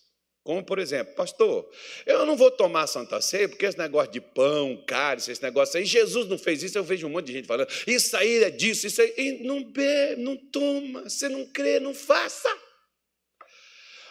Como, 0.44 0.62
por 0.62 0.78
exemplo, 0.78 1.16
pastor, 1.16 1.70
eu 2.06 2.26
não 2.26 2.36
vou 2.36 2.52
tomar 2.52 2.86
Santa 2.86 3.22
Ceia 3.22 3.48
porque 3.48 3.66
esse 3.66 3.78
negócio 3.78 4.12
de 4.12 4.20
pão, 4.20 4.84
cálice, 4.86 5.32
esse 5.32 5.42
negócio 5.42 5.80
aí, 5.80 5.86
Jesus 5.86 6.28
não 6.28 6.38
fez 6.38 6.62
isso, 6.62 6.78
eu 6.78 6.84
vejo 6.84 7.08
um 7.08 7.10
monte 7.10 7.28
de 7.28 7.34
gente 7.34 7.48
falando, 7.48 7.70
isso 7.88 8.16
aí 8.18 8.44
é 8.44 8.50
disso, 8.50 8.86
isso 8.86 9.02
aí, 9.02 9.14
e 9.18 9.44
não 9.44 9.64
bebe, 9.64 10.22
não 10.22 10.36
toma, 10.36 11.04
você 11.04 11.30
não 11.30 11.46
crê, 11.46 11.80
não 11.80 11.94
faça. 11.94 12.50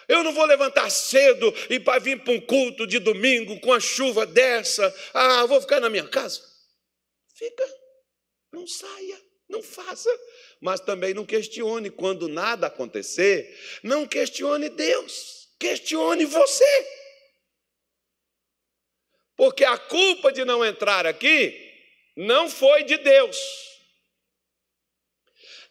Eu 0.09 0.25
não 0.25 0.33
vou 0.33 0.47
levantar 0.47 0.89
cedo 0.91 1.55
e 1.69 1.79
para 1.79 2.01
vir 2.01 2.25
para 2.25 2.33
um 2.33 2.41
culto 2.41 2.87
de 2.87 2.99
domingo 2.99 3.61
com 3.61 3.73
a 3.73 3.79
chuva 3.79 4.25
dessa, 4.25 4.95
ah, 5.13 5.45
vou 5.45 5.61
ficar 5.61 5.81
na 5.81 5.91
minha 5.91 6.09
casa. 6.09 6.41
Fica, 7.35 7.65
não 8.51 8.67
saia, 8.67 9.21
não 9.51 9.63
faça, 9.63 10.09
mas 10.63 10.81
também 10.81 11.13
não 11.13 11.27
questione 11.27 11.91
quando 11.91 12.27
nada 12.27 12.69
acontecer, 12.69 13.55
não 13.83 14.07
questione 14.07 14.71
Deus. 14.71 15.42
Questione 15.63 16.25
você. 16.25 16.89
Porque 19.37 19.65
a 19.65 19.79
culpa 19.79 20.33
de 20.33 20.45
não 20.45 20.65
entrar 20.65 21.07
aqui 21.07 21.57
não 22.17 22.51
foi 22.51 22.83
de 22.83 22.97
Deus. 22.99 23.39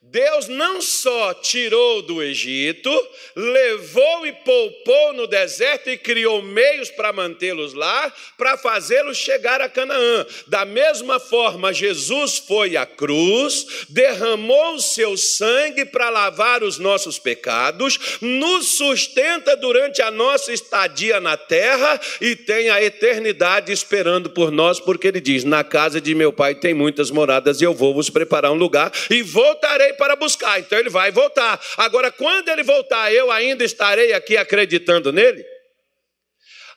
Deus 0.03 0.47
não 0.47 0.81
só 0.81 1.31
tirou 1.31 2.01
do 2.01 2.23
Egito, 2.23 2.89
levou 3.35 4.25
e 4.25 4.33
poupou 4.33 5.13
no 5.13 5.27
deserto 5.27 5.91
e 5.91 5.97
criou 5.97 6.41
meios 6.41 6.89
para 6.89 7.13
mantê-los 7.13 7.75
lá, 7.75 8.11
para 8.35 8.57
fazê-los 8.57 9.15
chegar 9.15 9.61
a 9.61 9.69
Canaã. 9.69 10.25
Da 10.47 10.65
mesma 10.65 11.19
forma, 11.19 11.71
Jesus 11.71 12.39
foi 12.39 12.75
à 12.75 12.85
cruz, 12.85 13.85
derramou 13.89 14.73
o 14.73 14.81
seu 14.81 15.15
sangue 15.15 15.85
para 15.85 16.09
lavar 16.09 16.63
os 16.63 16.79
nossos 16.79 17.19
pecados, 17.19 18.17
nos 18.19 18.77
sustenta 18.77 19.55
durante 19.55 20.01
a 20.01 20.09
nossa 20.09 20.51
estadia 20.51 21.19
na 21.21 21.37
terra 21.37 22.01
e 22.19 22.35
tem 22.35 22.71
a 22.71 22.83
eternidade 22.83 23.71
esperando 23.71 24.31
por 24.31 24.51
nós, 24.51 24.79
porque 24.79 25.07
ele 25.07 25.21
diz: 25.21 25.43
Na 25.43 25.63
casa 25.63 26.01
de 26.01 26.15
meu 26.15 26.33
pai 26.33 26.55
tem 26.55 26.73
muitas 26.73 27.11
moradas 27.11 27.61
e 27.61 27.63
eu 27.63 27.73
vou 27.73 27.93
vos 27.93 28.09
preparar 28.09 28.51
um 28.51 28.55
lugar 28.55 28.91
e 29.07 29.21
voltarei 29.21 29.90
para 29.93 30.15
buscar. 30.15 30.59
Então 30.59 30.77
ele 30.77 30.89
vai 30.89 31.11
voltar. 31.11 31.59
Agora, 31.77 32.11
quando 32.11 32.49
ele 32.49 32.63
voltar, 32.63 33.13
eu 33.13 33.31
ainda 33.31 33.63
estarei 33.63 34.13
aqui 34.13 34.37
acreditando 34.37 35.11
nele? 35.11 35.45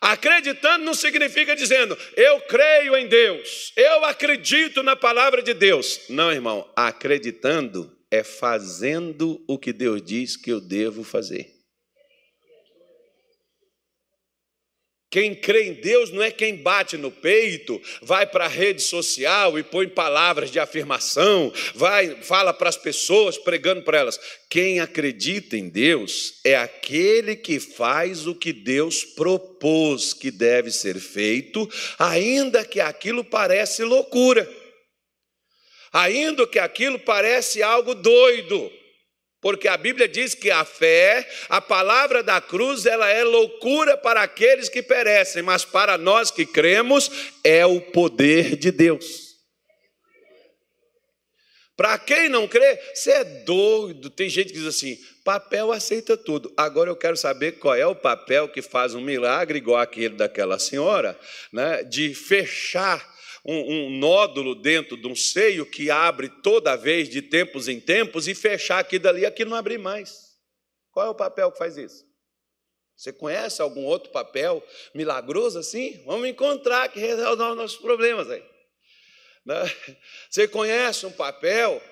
Acreditando 0.01 0.85
não 0.85 0.93
significa 0.93 1.57
dizendo, 1.57 1.97
eu 2.15 2.41
creio 2.43 2.95
em 2.95 3.07
Deus, 3.07 3.73
eu 3.75 4.05
acredito 4.05 4.83
na 4.83 4.95
palavra 4.95 5.41
de 5.43 5.55
Deus. 5.55 6.03
Não, 6.11 6.31
irmão, 6.31 6.71
acreditando 6.77 7.91
é 8.11 8.23
fazendo 8.23 9.43
o 9.49 9.59
que 9.59 9.73
Deus 9.73 10.03
diz 10.03 10.37
que 10.37 10.51
eu 10.51 10.61
devo 10.61 11.03
fazer. 11.03 11.54
Quem 15.15 15.33
crê 15.33 15.69
em 15.69 15.75
Deus 15.75 16.11
não 16.11 16.21
é 16.21 16.33
quem 16.33 16.57
bate 16.57 16.97
no 16.97 17.09
peito, 17.09 17.81
vai 18.03 18.27
para 18.27 18.47
a 18.47 18.49
rede 18.49 18.83
social 18.83 19.57
e 19.57 19.63
põe 19.63 19.87
palavras 19.87 20.51
de 20.51 20.59
afirmação, 20.59 21.53
vai, 21.73 22.21
fala 22.21 22.53
para 22.53 22.69
as 22.69 22.77
pessoas, 22.77 23.39
pregando 23.39 23.83
para 23.83 23.99
elas. 23.99 24.19
Quem 24.51 24.81
acredita 24.81 25.57
em 25.57 25.69
Deus 25.69 26.41
é 26.43 26.57
aquele 26.57 27.37
que 27.37 27.61
faz 27.61 28.27
o 28.27 28.35
que 28.35 28.53
Deus 28.53 29.05
propôs 29.05 30.13
que 30.13 30.33
deve 30.33 30.73
ser 30.73 30.99
feito, 30.99 31.71
ainda 31.97 32.65
que 32.65 32.81
aquilo 32.81 33.23
parece 33.23 33.85
loucura. 33.85 34.53
Ainda 35.93 36.45
que 36.45 36.59
aquilo 36.59 36.99
parece 36.99 37.63
algo 37.63 37.95
doido. 37.95 38.69
Porque 39.45 39.69
a 39.69 39.77
Bíblia 39.77 40.09
diz 40.09 40.35
que 40.35 40.51
a 40.51 40.65
fé, 40.65 41.29
a 41.51 41.61
palavra 41.61 42.23
da 42.23 42.41
cruz, 42.41 42.87
ela 42.87 43.11
é 43.11 43.23
loucura 43.23 43.95
para 43.95 44.23
aqueles 44.23 44.71
que 44.71 44.83
perecem, 44.83 45.43
mas 45.43 45.67
para 45.67 45.99
nós 45.99 46.31
que 46.31 46.47
cremos, 46.47 47.11
é 47.45 47.67
o 47.67 47.79
poder 47.79 48.57
de 48.57 48.71
Deus. 48.71 49.35
Para 51.77 51.99
quem 51.99 52.31
não 52.31 52.49
crê, 52.49 52.81
você 52.95 53.11
é 53.11 53.25
doido. 53.25 54.09
Tem 54.09 54.31
gente 54.31 54.51
que 54.51 54.61
diz 54.61 54.67
assim: 54.67 54.99
papel 55.23 55.73
aceita 55.73 56.17
tudo. 56.17 56.51
Agora 56.57 56.89
eu 56.89 56.97
quero 56.97 57.17
saber 57.19 57.59
qual 57.59 57.75
é 57.75 57.87
o 57.87 57.95
papel 57.95 58.49
que 58.49 58.63
faz 58.63 58.95
um 58.95 59.01
milagre, 59.03 59.59
igual 59.59 59.79
aquele 59.79 60.15
daquela 60.15 60.59
senhora, 60.59 61.21
né, 61.53 61.83
de 61.83 62.15
fechar 62.15 63.14
um, 63.45 63.87
um 63.87 63.91
nódulo 63.91 64.55
dentro 64.55 64.97
de 64.97 65.07
um 65.07 65.15
seio 65.15 65.67
que 65.67 65.91
abre 65.91 66.29
toda 66.43 66.77
vez, 66.77 67.09
de 67.09 67.21
tempos 67.21 67.69
em 67.69 67.79
tempos, 67.79 68.27
e 68.27 68.35
fechar 68.35 68.79
aqui 68.79 68.99
dali, 68.99 69.27
aqui 69.27 69.45
não 69.45 69.57
abrir 69.57 69.79
mais. 69.79 70.35
Qual 70.91 71.07
é 71.07 71.11
o 71.11 71.15
papel 71.15 71.53
que 71.53 71.59
faz 71.59 71.77
isso? 71.77 72.07
Você 72.97 73.13
conhece 73.13 73.61
algum 73.61 73.85
outro 73.85 74.11
papel 74.13 74.65
milagroso 74.95 75.59
assim? 75.59 76.03
Vamos 76.07 76.29
encontrar 76.29 76.89
que 76.89 77.01
resolve 77.01 77.43
os 77.43 77.57
nossos 77.57 77.77
problemas 77.79 78.31
aí. 78.31 78.43
Né? 79.45 79.55
Você 80.31 80.49
conhece 80.49 81.05
um 81.05 81.13
papel 81.13 81.83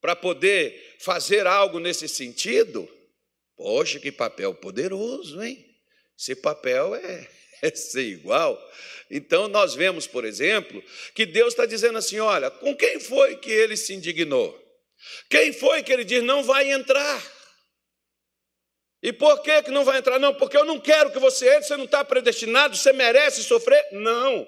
para 0.00 0.14
poder 0.14 0.96
fazer 1.00 1.46
algo 1.46 1.78
nesse 1.78 2.08
sentido? 2.08 2.88
Poxa, 3.56 3.98
que 3.98 4.12
papel 4.12 4.54
poderoso, 4.54 5.42
hein? 5.42 5.64
Esse 6.16 6.34
papel 6.34 6.94
é, 6.94 7.30
é 7.62 7.70
ser 7.74 8.02
igual. 8.02 8.58
Então, 9.10 9.48
nós 9.48 9.74
vemos, 9.74 10.06
por 10.06 10.24
exemplo, 10.24 10.82
que 11.14 11.24
Deus 11.24 11.48
está 11.48 11.66
dizendo 11.66 11.98
assim: 11.98 12.18
olha, 12.18 12.50
com 12.50 12.76
quem 12.76 13.00
foi 13.00 13.36
que 13.36 13.50
ele 13.50 13.76
se 13.76 13.94
indignou? 13.94 14.58
Quem 15.30 15.52
foi 15.52 15.82
que 15.82 15.92
ele 15.92 16.04
diz 16.04 16.22
não 16.22 16.42
vai 16.42 16.70
entrar? 16.70 17.22
E 19.02 19.12
por 19.12 19.42
que, 19.42 19.62
que 19.62 19.70
não 19.70 19.84
vai 19.84 19.98
entrar? 19.98 20.18
Não, 20.18 20.34
porque 20.34 20.56
eu 20.56 20.64
não 20.64 20.80
quero 20.80 21.12
que 21.12 21.20
você 21.20 21.48
entre, 21.48 21.68
você 21.68 21.76
não 21.76 21.84
está 21.84 22.04
predestinado, 22.04 22.76
você 22.76 22.92
merece 22.92 23.44
sofrer. 23.44 23.86
Não. 23.92 24.46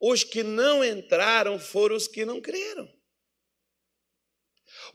Os 0.00 0.24
que 0.24 0.42
não 0.42 0.84
entraram 0.84 1.58
foram 1.58 1.96
os 1.96 2.08
que 2.08 2.24
não 2.24 2.40
creram. 2.40 2.95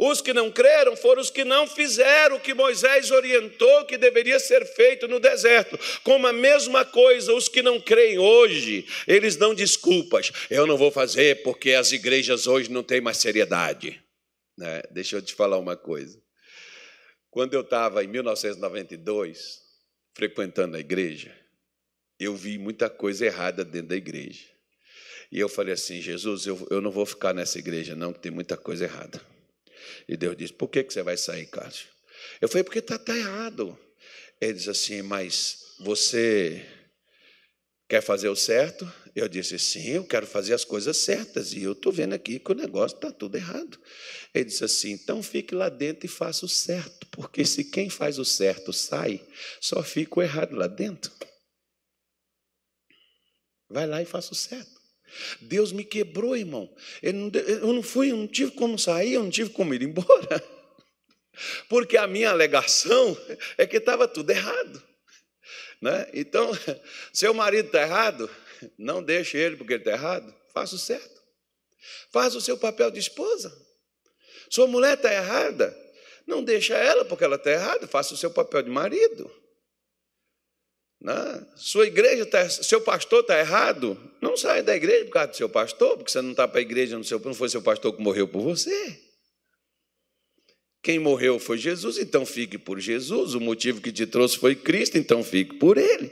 Os 0.04 0.20
que 0.20 0.34
não 0.34 0.50
creram 0.50 0.96
foram 0.96 1.22
os 1.22 1.30
que 1.30 1.44
não 1.44 1.68
fizeram 1.68 2.38
o 2.38 2.40
que 2.40 2.56
Moisés 2.56 3.12
orientou 3.12 3.86
que 3.86 4.00
deveria 4.00 4.40
ser 4.40 4.66
feito 4.66 5.08
no 5.08 5.20
deserto. 5.20 5.80
Como 6.04 6.26
a 6.26 6.34
mesma 6.34 6.84
coisa, 6.84 7.32
os 7.36 7.48
que 7.48 7.62
não 7.62 7.80
creem 7.80 8.18
hoje, 8.18 8.84
eles 9.06 9.36
dão 9.36 9.54
desculpas. 9.54 10.32
Eu 10.50 10.66
não 10.66 10.76
vou 10.76 10.90
fazer 10.90 11.44
porque 11.44 11.74
as 11.74 11.92
igrejas 11.92 12.48
hoje 12.48 12.72
não 12.72 12.82
têm 12.82 13.00
mais 13.00 13.18
seriedade. 13.18 14.04
Né? 14.58 14.82
Deixa 14.90 15.18
eu 15.18 15.22
te 15.22 15.36
falar 15.36 15.60
uma 15.60 15.78
coisa. 15.78 16.20
Quando 17.30 17.54
eu 17.54 17.62
estava 17.62 18.04
em 18.04 18.08
1992, 18.08 19.62
frequentando 20.16 20.78
a 20.78 20.80
igreja, 20.80 21.32
eu 22.20 22.36
vi 22.36 22.58
muita 22.58 22.90
coisa 22.90 23.28
errada 23.28 23.64
dentro 23.64 23.90
da 23.90 23.96
igreja. 23.96 24.48
E 25.32 25.40
eu 25.40 25.48
falei 25.48 25.76
assim: 25.76 26.02
Jesus, 26.02 26.48
eu, 26.48 26.68
eu 26.72 26.82
não 26.82 26.90
vou 26.90 27.06
ficar 27.06 27.36
nessa 27.36 27.60
igreja, 27.60 27.96
não, 27.96 28.12
que 28.12 28.20
tem 28.20 28.32
muita 28.32 28.58
coisa 28.58 28.86
errada. 28.86 29.22
E 30.08 30.18
Deus 30.18 30.36
disse: 30.38 30.54
Por 30.54 30.70
que, 30.70 30.84
que 30.84 30.94
você 30.94 31.04
vai 31.04 31.18
sair, 31.18 31.46
Cássio? 31.48 31.88
Eu 32.40 32.48
falei: 32.48 32.64
Porque 32.64 32.80
está 32.80 32.98
tá 32.98 33.18
errado. 33.18 33.78
Ele 34.40 34.54
disse 34.54 34.70
assim: 34.70 35.02
Mas 35.02 35.76
você 35.80 36.66
quer 37.88 38.02
fazer 38.02 38.30
o 38.30 38.36
certo? 38.36 38.92
Eu 39.16 39.28
disse: 39.28 39.58
Sim, 39.60 39.90
eu 39.90 40.06
quero 40.06 40.26
fazer 40.26 40.54
as 40.54 40.64
coisas 40.64 40.98
certas. 40.98 41.54
E 41.54 41.64
eu 41.64 41.74
estou 41.74 41.92
vendo 41.92 42.14
aqui 42.14 42.40
que 42.40 42.52
o 42.52 42.56
negócio 42.56 42.96
está 42.96 43.12
tudo 43.12 43.36
errado. 43.36 43.80
Ele 44.34 44.46
disse 44.46 44.64
assim: 44.64 44.92
Então 44.92 45.22
fique 45.22 45.54
lá 45.54 45.70
dentro 45.70 46.06
e 46.06 46.10
faça 46.10 46.46
o 46.46 46.50
certo. 46.50 47.08
Porque 47.08 47.46
se 47.46 47.66
quem 47.66 47.90
faz 47.90 48.18
o 48.18 48.26
certo 48.26 48.72
sai, 48.74 49.22
só 49.60 49.84
fica 49.84 50.20
o 50.20 50.24
errado 50.24 50.56
lá 50.56 50.68
dentro. 50.68 51.12
Vai 53.70 53.88
lá 53.88 54.02
e 54.02 54.06
faça 54.06 54.34
o 54.34 54.36
certo. 54.36 54.81
Deus 55.42 55.72
me 55.72 55.84
quebrou, 55.84 56.36
irmão. 56.36 56.74
Eu 57.02 57.14
não, 57.14 57.84
fui, 57.84 58.12
eu 58.12 58.18
não 58.18 58.28
tive 58.28 58.52
como 58.52 58.78
sair, 58.78 59.14
eu 59.14 59.24
não 59.24 59.30
tive 59.30 59.50
como 59.50 59.74
ir 59.74 59.82
embora. 59.82 60.44
Porque 61.70 61.98
a 61.98 62.08
minha 62.08 62.30
alegação 62.30 63.18
é 63.58 63.66
que 63.66 63.78
estava 63.78 64.08
tudo 64.08 64.30
errado. 64.30 64.84
Né? 65.82 66.08
Então, 66.14 66.52
seu 67.12 67.34
marido 67.34 67.68
está 67.68 67.82
errado, 67.82 68.30
não 68.78 69.02
deixe 69.02 69.38
ele 69.38 69.56
porque 69.56 69.74
ele 69.74 69.82
está 69.82 69.94
errado, 69.94 70.34
faça 70.54 70.76
o 70.76 70.80
certo. 70.80 71.22
Faça 72.12 72.38
o 72.38 72.42
seu 72.42 72.58
papel 72.58 72.92
de 72.92 73.00
esposa. 73.00 73.52
Sua 74.50 74.68
mulher 74.68 74.96
está 74.96 75.12
errada, 75.12 75.76
não 76.28 76.44
deixa 76.44 76.76
ela 76.76 77.04
porque 77.06 77.24
ela 77.24 77.38
está 77.38 77.50
errada, 77.50 77.88
faça 77.88 78.14
o 78.14 78.18
seu 78.18 78.30
papel 78.30 78.62
de 78.62 78.70
marido. 78.70 79.41
Né? 81.02 81.48
Sua 81.56 81.88
igreja, 81.88 82.26
tá, 82.28 82.48
seu 82.48 82.80
pastor 82.80 83.22
está 83.22 83.40
errado, 83.40 83.98
não 84.22 84.38
saia 84.38 84.62
da 84.62 84.76
igreja 84.76 85.06
por 85.06 85.12
causa 85.12 85.30
do 85.30 85.36
seu 85.36 85.50
pastor, 85.50 85.98
porque 85.98 86.12
você 86.12 86.22
não 86.22 86.32
está 86.32 86.48
para 86.48 86.60
a 86.60 86.62
igreja, 86.62 86.96
não, 86.96 87.20
não 87.26 87.34
foi 87.34 87.50
seu 87.50 87.62
pastor 87.62 87.94
que 87.96 88.02
morreu 88.02 88.28
por 88.28 88.42
você. 88.42 89.00
Quem 90.84 91.00
morreu 91.00 91.40
foi 91.40 91.58
Jesus, 91.58 91.98
então 91.98 92.26
fique 92.26 92.58
por 92.58 92.80
Jesus. 92.80 93.34
O 93.34 93.40
motivo 93.40 93.82
que 93.82 93.92
te 93.92 94.06
trouxe 94.06 94.38
foi 94.38 94.56
Cristo, 94.56 94.98
então 94.98 95.24
fique 95.24 95.56
por 95.56 95.78
Ele. 95.78 96.12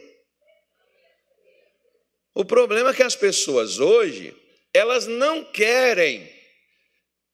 O 2.33 2.45
problema 2.45 2.91
é 2.91 2.93
que 2.93 3.03
as 3.03 3.15
pessoas 3.15 3.79
hoje, 3.79 4.35
elas 4.73 5.05
não 5.07 5.43
querem 5.43 6.38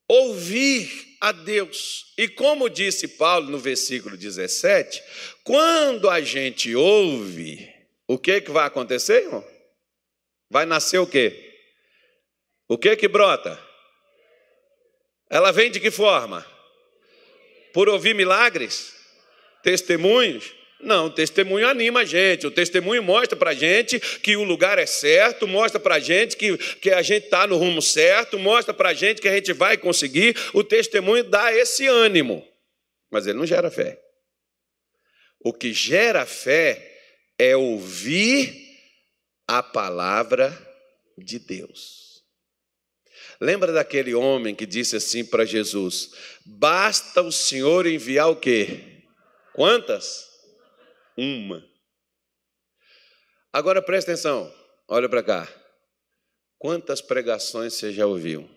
ouvir 0.08 1.18
a 1.22 1.32
Deus. 1.32 2.14
E 2.18 2.28
como 2.28 2.70
disse 2.70 3.08
Paulo 3.08 3.50
no 3.50 3.58
versículo 3.58 4.16
17, 4.16 5.02
quando 5.44 6.10
a 6.10 6.22
gente 6.22 6.76
ouve, 6.76 7.74
o 8.08 8.18
que, 8.18 8.42
que 8.42 8.52
vai 8.52 8.66
acontecer, 8.66 9.24
irmão? 9.24 9.46
Vai 10.50 10.66
nascer 10.66 11.00
o 11.00 11.08
quê? 11.08 11.54
O 12.68 12.78
que 12.78 12.96
que 12.96 13.08
brota? 13.08 13.60
Ela 15.30 15.52
vem 15.52 15.72
de 15.72 15.80
que 15.80 15.92
forma? 15.92 16.46
Por 17.74 17.90
ouvir 17.90 18.14
milagres? 18.14 18.94
Testemunhos? 19.64 20.54
Não, 20.80 21.08
o 21.08 21.10
testemunho 21.10 21.68
anima 21.68 22.02
a 22.02 22.06
gente, 22.06 22.46
o 22.46 22.52
testemunho 22.52 23.02
mostra 23.02 23.36
para 23.36 23.52
a 23.52 23.54
gente 23.54 24.00
que 24.00 24.36
o 24.36 24.44
lugar 24.44 24.78
é 24.78 24.86
certo, 24.86 25.48
mostra 25.48 25.80
para 25.80 25.96
a 25.96 26.00
gente 26.00 26.36
que, 26.36 26.58
que 26.58 26.92
a 26.92 27.02
gente 27.02 27.26
está 27.26 27.48
no 27.48 27.58
rumo 27.58 27.82
certo, 27.82 28.38
mostra 28.38 28.74
para 28.74 28.90
a 28.90 28.94
gente 28.94 29.22
que 29.22 29.28
a 29.28 29.34
gente 29.34 29.54
vai 29.54 29.78
conseguir, 29.78 30.36
o 30.54 30.64
testemunho 30.64 31.24
dá 31.24 31.54
esse 31.54 31.88
ânimo, 31.88 32.46
mas 33.10 33.26
ele 33.26 33.38
não 33.38 33.46
gera 33.46 33.72
fé. 33.72 34.00
O 35.40 35.54
que 35.54 35.72
gera 35.72 36.26
fé 36.26 36.94
é 37.40 37.56
ouvir 37.56 38.54
a 39.48 39.64
palavra 39.64 40.56
de 41.18 41.40
Deus. 41.40 42.24
Lembra 43.40 43.72
daquele 43.72 44.14
homem 44.14 44.56
que 44.56 44.66
disse 44.66 44.96
assim 44.96 45.24
para 45.26 45.46
Jesus: 45.46 46.12
Basta 46.46 47.22
o 47.22 47.32
Senhor 47.32 47.86
enviar 47.86 48.30
o 48.30 48.36
quê? 48.36 49.04
Quantas? 49.54 50.25
Uma. 51.18 51.64
Agora 53.54 53.82
presta 53.82 54.12
atenção, 54.12 54.54
olha 54.88 55.08
para 55.08 55.24
cá. 55.24 55.48
Quantas 56.58 57.02
pregações 57.02 57.74
você 57.74 57.94
já 57.94 58.06
ouviu? 58.06 58.50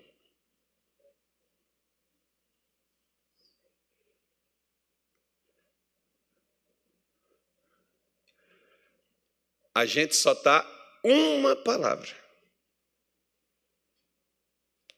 A 9.75 9.87
gente 9.87 10.17
só 10.17 10.33
está 10.33 10.67
uma 11.05 11.55
palavra. 11.55 12.09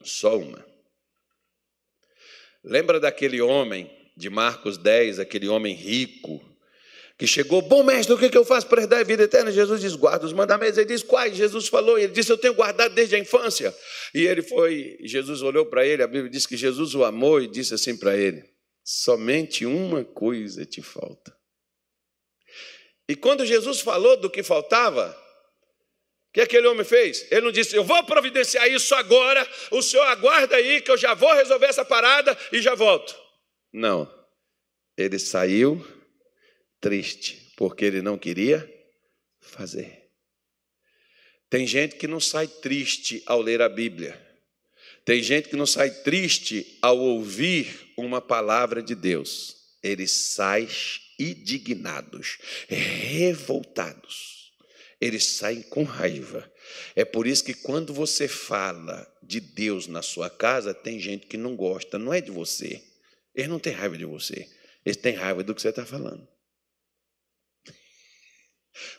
Só 0.02 0.38
uma. 0.38 0.64
Lembra 2.64 2.98
daquele 2.98 3.42
homem 3.42 3.90
de 4.16 4.30
Marcos 4.30 4.78
10, 4.78 5.18
aquele 5.18 5.48
homem 5.48 5.74
rico, 5.74 6.42
que 7.20 7.26
chegou, 7.26 7.60
bom 7.60 7.82
mestre, 7.82 8.14
o 8.14 8.18
que 8.18 8.34
eu 8.34 8.46
faço 8.46 8.66
para 8.66 8.80
herdar 8.80 9.00
a 9.00 9.04
vida 9.04 9.24
eterna? 9.24 9.52
Jesus 9.52 9.82
diz, 9.82 9.94
guarda 9.94 10.24
os 10.24 10.32
mandamentos. 10.32 10.78
Ele 10.78 10.86
diz, 10.86 11.02
quais? 11.02 11.36
Jesus 11.36 11.68
falou, 11.68 11.98
ele 11.98 12.14
disse, 12.14 12.32
eu 12.32 12.38
tenho 12.38 12.54
guardado 12.54 12.94
desde 12.94 13.14
a 13.14 13.18
infância. 13.18 13.76
E 14.14 14.24
ele 14.26 14.40
foi, 14.40 14.96
Jesus 15.02 15.42
olhou 15.42 15.66
para 15.66 15.86
ele, 15.86 16.02
a 16.02 16.06
Bíblia 16.06 16.30
diz 16.30 16.46
que 16.46 16.56
Jesus 16.56 16.94
o 16.94 17.04
amou 17.04 17.38
e 17.38 17.46
disse 17.46 17.74
assim 17.74 17.94
para 17.94 18.16
ele, 18.16 18.42
somente 18.82 19.66
uma 19.66 20.02
coisa 20.02 20.64
te 20.64 20.80
falta. 20.80 21.36
E 23.06 23.14
quando 23.14 23.44
Jesus 23.44 23.80
falou 23.80 24.16
do 24.16 24.30
que 24.30 24.42
faltava, 24.42 25.10
o 25.10 26.32
que 26.32 26.40
aquele 26.40 26.68
homem 26.68 26.84
fez? 26.84 27.30
Ele 27.30 27.42
não 27.42 27.52
disse, 27.52 27.76
eu 27.76 27.84
vou 27.84 28.02
providenciar 28.04 28.66
isso 28.66 28.94
agora, 28.94 29.46
o 29.70 29.82
senhor 29.82 30.04
aguarda 30.04 30.56
aí 30.56 30.80
que 30.80 30.90
eu 30.90 30.96
já 30.96 31.12
vou 31.12 31.34
resolver 31.34 31.66
essa 31.66 31.84
parada 31.84 32.34
e 32.50 32.62
já 32.62 32.74
volto. 32.74 33.14
Não. 33.70 34.10
Ele 34.96 35.18
saiu 35.18 35.99
triste, 36.80 37.52
porque 37.56 37.84
ele 37.84 38.02
não 38.02 38.16
queria 38.16 38.68
fazer. 39.40 40.08
Tem 41.48 41.66
gente 41.66 41.96
que 41.96 42.06
não 42.06 42.20
sai 42.20 42.46
triste 42.46 43.22
ao 43.26 43.40
ler 43.40 43.60
a 43.60 43.68
Bíblia. 43.68 44.18
Tem 45.04 45.22
gente 45.22 45.48
que 45.48 45.56
não 45.56 45.66
sai 45.66 45.90
triste 45.90 46.78
ao 46.80 46.98
ouvir 46.98 47.92
uma 47.96 48.20
palavra 48.20 48.82
de 48.82 48.94
Deus. 48.94 49.56
Eles 49.82 50.10
saem 50.10 50.68
indignados, 51.18 52.38
revoltados. 52.68 54.52
Eles 55.00 55.26
saem 55.26 55.62
com 55.62 55.82
raiva. 55.82 56.50
É 56.94 57.04
por 57.04 57.26
isso 57.26 57.42
que 57.42 57.54
quando 57.54 57.92
você 57.92 58.28
fala 58.28 59.10
de 59.22 59.40
Deus 59.40 59.86
na 59.86 60.02
sua 60.02 60.30
casa, 60.30 60.74
tem 60.74 61.00
gente 61.00 61.26
que 61.26 61.36
não 61.36 61.56
gosta, 61.56 61.98
não 61.98 62.12
é 62.12 62.20
de 62.20 62.30
você. 62.30 62.82
Eles 63.34 63.48
não 63.48 63.58
têm 63.58 63.72
raiva 63.72 63.96
de 63.96 64.04
você, 64.04 64.48
eles 64.84 64.96
têm 64.96 65.14
raiva 65.14 65.42
do 65.42 65.54
que 65.54 65.62
você 65.62 65.70
está 65.70 65.86
falando. 65.86 66.26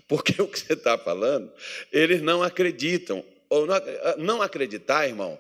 Porque 0.08 0.40
o 0.42 0.48
que 0.48 0.60
você 0.60 0.74
está 0.74 0.98
falando, 0.98 1.52
eles 1.92 2.22
não 2.22 2.44
acreditam. 2.44 3.24
Ou 3.52 3.68
não 4.18 4.42
acreditar, 4.42 5.10
irmão, 5.10 5.38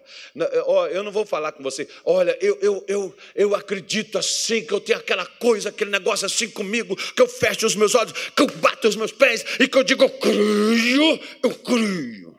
eu 0.91 1.01
não 1.01 1.13
vou 1.13 1.25
falar 1.25 1.54
com 1.54 1.63
você, 1.63 1.88
olha, 2.04 2.38
eu, 2.41 2.60
eu, 2.62 2.85
eu, 2.85 3.17
eu 3.33 3.56
acredito 3.56 4.17
assim, 4.17 4.65
que 4.65 4.73
eu 4.73 4.81
tenho 4.81 5.00
aquela 5.00 5.25
coisa, 5.25 5.69
aquele 5.69 5.92
negócio 5.92 6.25
assim 6.25 6.50
comigo, 6.50 6.94
que 6.94 7.21
eu 7.21 7.27
fecho 7.29 7.65
os 7.65 7.73
meus 7.73 7.96
olhos, 7.96 8.12
que 8.12 8.42
eu 8.42 8.48
bato 8.48 8.89
os 8.89 8.98
meus 8.98 9.13
pés 9.13 9.46
e 9.62 9.65
que 9.65 9.77
eu 9.77 9.83
digo, 9.83 10.04
eu 10.04 10.10
creio, 10.10 11.19
eu 11.42 11.56
creio. 11.56 12.37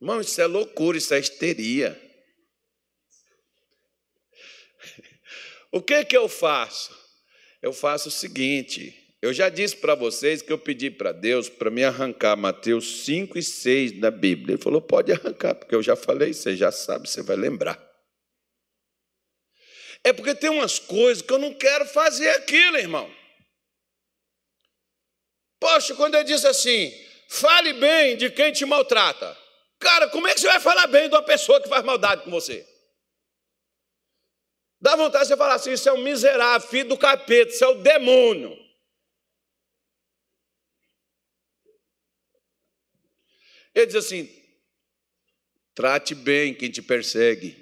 Irmão, 0.00 0.18
isso 0.18 0.40
é 0.40 0.46
loucura, 0.46 0.96
isso 0.96 1.12
é 1.12 1.18
histeria. 1.18 2.00
O 5.70 5.82
que 5.82 6.02
que 6.06 6.16
eu 6.16 6.26
faço? 6.26 6.96
Eu 7.60 7.74
faço 7.74 8.08
o 8.08 8.12
seguinte, 8.12 8.96
eu 9.20 9.32
já 9.32 9.48
disse 9.48 9.76
para 9.76 9.96
vocês 9.96 10.42
que 10.42 10.52
eu 10.52 10.58
pedi 10.58 10.90
para 10.90 11.10
Deus 11.10 11.48
para 11.48 11.70
me 11.70 11.82
arrancar 11.82 12.36
Mateus 12.36 13.04
5 13.04 13.36
e 13.36 13.42
6 13.42 14.00
da 14.00 14.10
Bíblia. 14.10 14.54
Ele 14.54 14.62
falou: 14.62 14.80
pode 14.80 15.10
arrancar, 15.10 15.56
porque 15.56 15.74
eu 15.74 15.82
já 15.82 15.96
falei, 15.96 16.32
você 16.32 16.56
já 16.56 16.70
sabe, 16.70 17.08
você 17.08 17.22
vai 17.22 17.36
lembrar. 17.36 17.84
É 20.04 20.12
porque 20.12 20.34
tem 20.34 20.50
umas 20.50 20.78
coisas 20.78 21.20
que 21.20 21.32
eu 21.32 21.38
não 21.38 21.52
quero 21.52 21.84
fazer 21.86 22.30
aquilo, 22.30 22.76
irmão. 22.76 23.12
Poxa, 25.60 25.96
quando 25.96 26.14
eu 26.14 26.22
disse 26.22 26.46
assim, 26.46 26.92
fale 27.28 27.72
bem 27.72 28.16
de 28.16 28.30
quem 28.30 28.52
te 28.52 28.64
maltrata. 28.64 29.36
Cara, 29.80 30.08
como 30.08 30.28
é 30.28 30.34
que 30.34 30.40
você 30.40 30.46
vai 30.46 30.60
falar 30.60 30.86
bem 30.86 31.08
de 31.08 31.14
uma 31.16 31.22
pessoa 31.22 31.60
que 31.60 31.68
faz 31.68 31.84
maldade 31.84 32.22
com 32.22 32.30
você? 32.30 32.64
Dá 34.80 34.94
vontade 34.94 35.24
de 35.24 35.28
você 35.30 35.36
falar 35.36 35.54
assim: 35.54 35.72
isso 35.72 35.88
é 35.88 35.92
um 35.92 36.02
miserável, 36.02 36.68
filho 36.68 36.90
do 36.90 36.96
capeta, 36.96 37.50
isso 37.50 37.64
é 37.64 37.68
o 37.68 37.82
demônio. 37.82 38.67
Ele 43.78 43.86
diz 43.86 43.94
assim: 43.94 44.28
trate 45.72 46.14
bem 46.14 46.52
quem 46.52 46.68
te 46.68 46.82
persegue. 46.82 47.56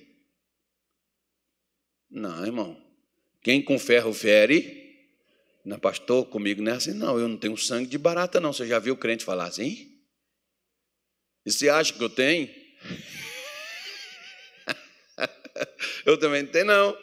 Não, 2.10 2.44
irmão. 2.44 2.82
Quem 3.42 3.62
com 3.62 3.78
ferro 3.78 4.14
fere. 4.14 4.84
Não, 5.62 5.78
pastor, 5.78 6.24
comigo 6.26 6.62
não 6.62 6.72
é 6.72 6.76
assim, 6.76 6.94
não. 6.94 7.18
Eu 7.18 7.28
não 7.28 7.36
tenho 7.36 7.54
sangue 7.56 7.88
de 7.88 7.98
barata, 7.98 8.40
não. 8.40 8.52
Você 8.52 8.66
já 8.66 8.78
viu 8.78 8.94
o 8.94 8.96
crente 8.96 9.24
falar 9.24 9.46
assim? 9.46 9.92
E 11.44 11.52
você 11.52 11.68
acha 11.68 11.92
que 11.92 12.02
eu 12.02 12.08
tenho? 12.08 12.48
eu 16.06 16.18
também 16.18 16.44
não 16.44 16.50
tenho, 16.50 16.64
não. 16.64 16.96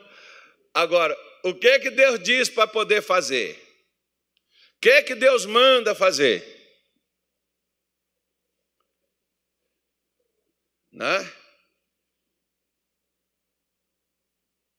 Agora, 0.74 1.16
o 1.44 1.54
que 1.54 1.78
que 1.80 1.92
Deus 1.92 2.20
diz 2.24 2.50
para 2.50 2.66
poder 2.66 3.04
fazer? 3.04 3.56
O 4.78 4.80
que 4.82 5.04
que 5.04 5.14
Deus 5.14 5.46
manda 5.46 5.94
fazer? 5.94 6.53
Né? 10.94 11.34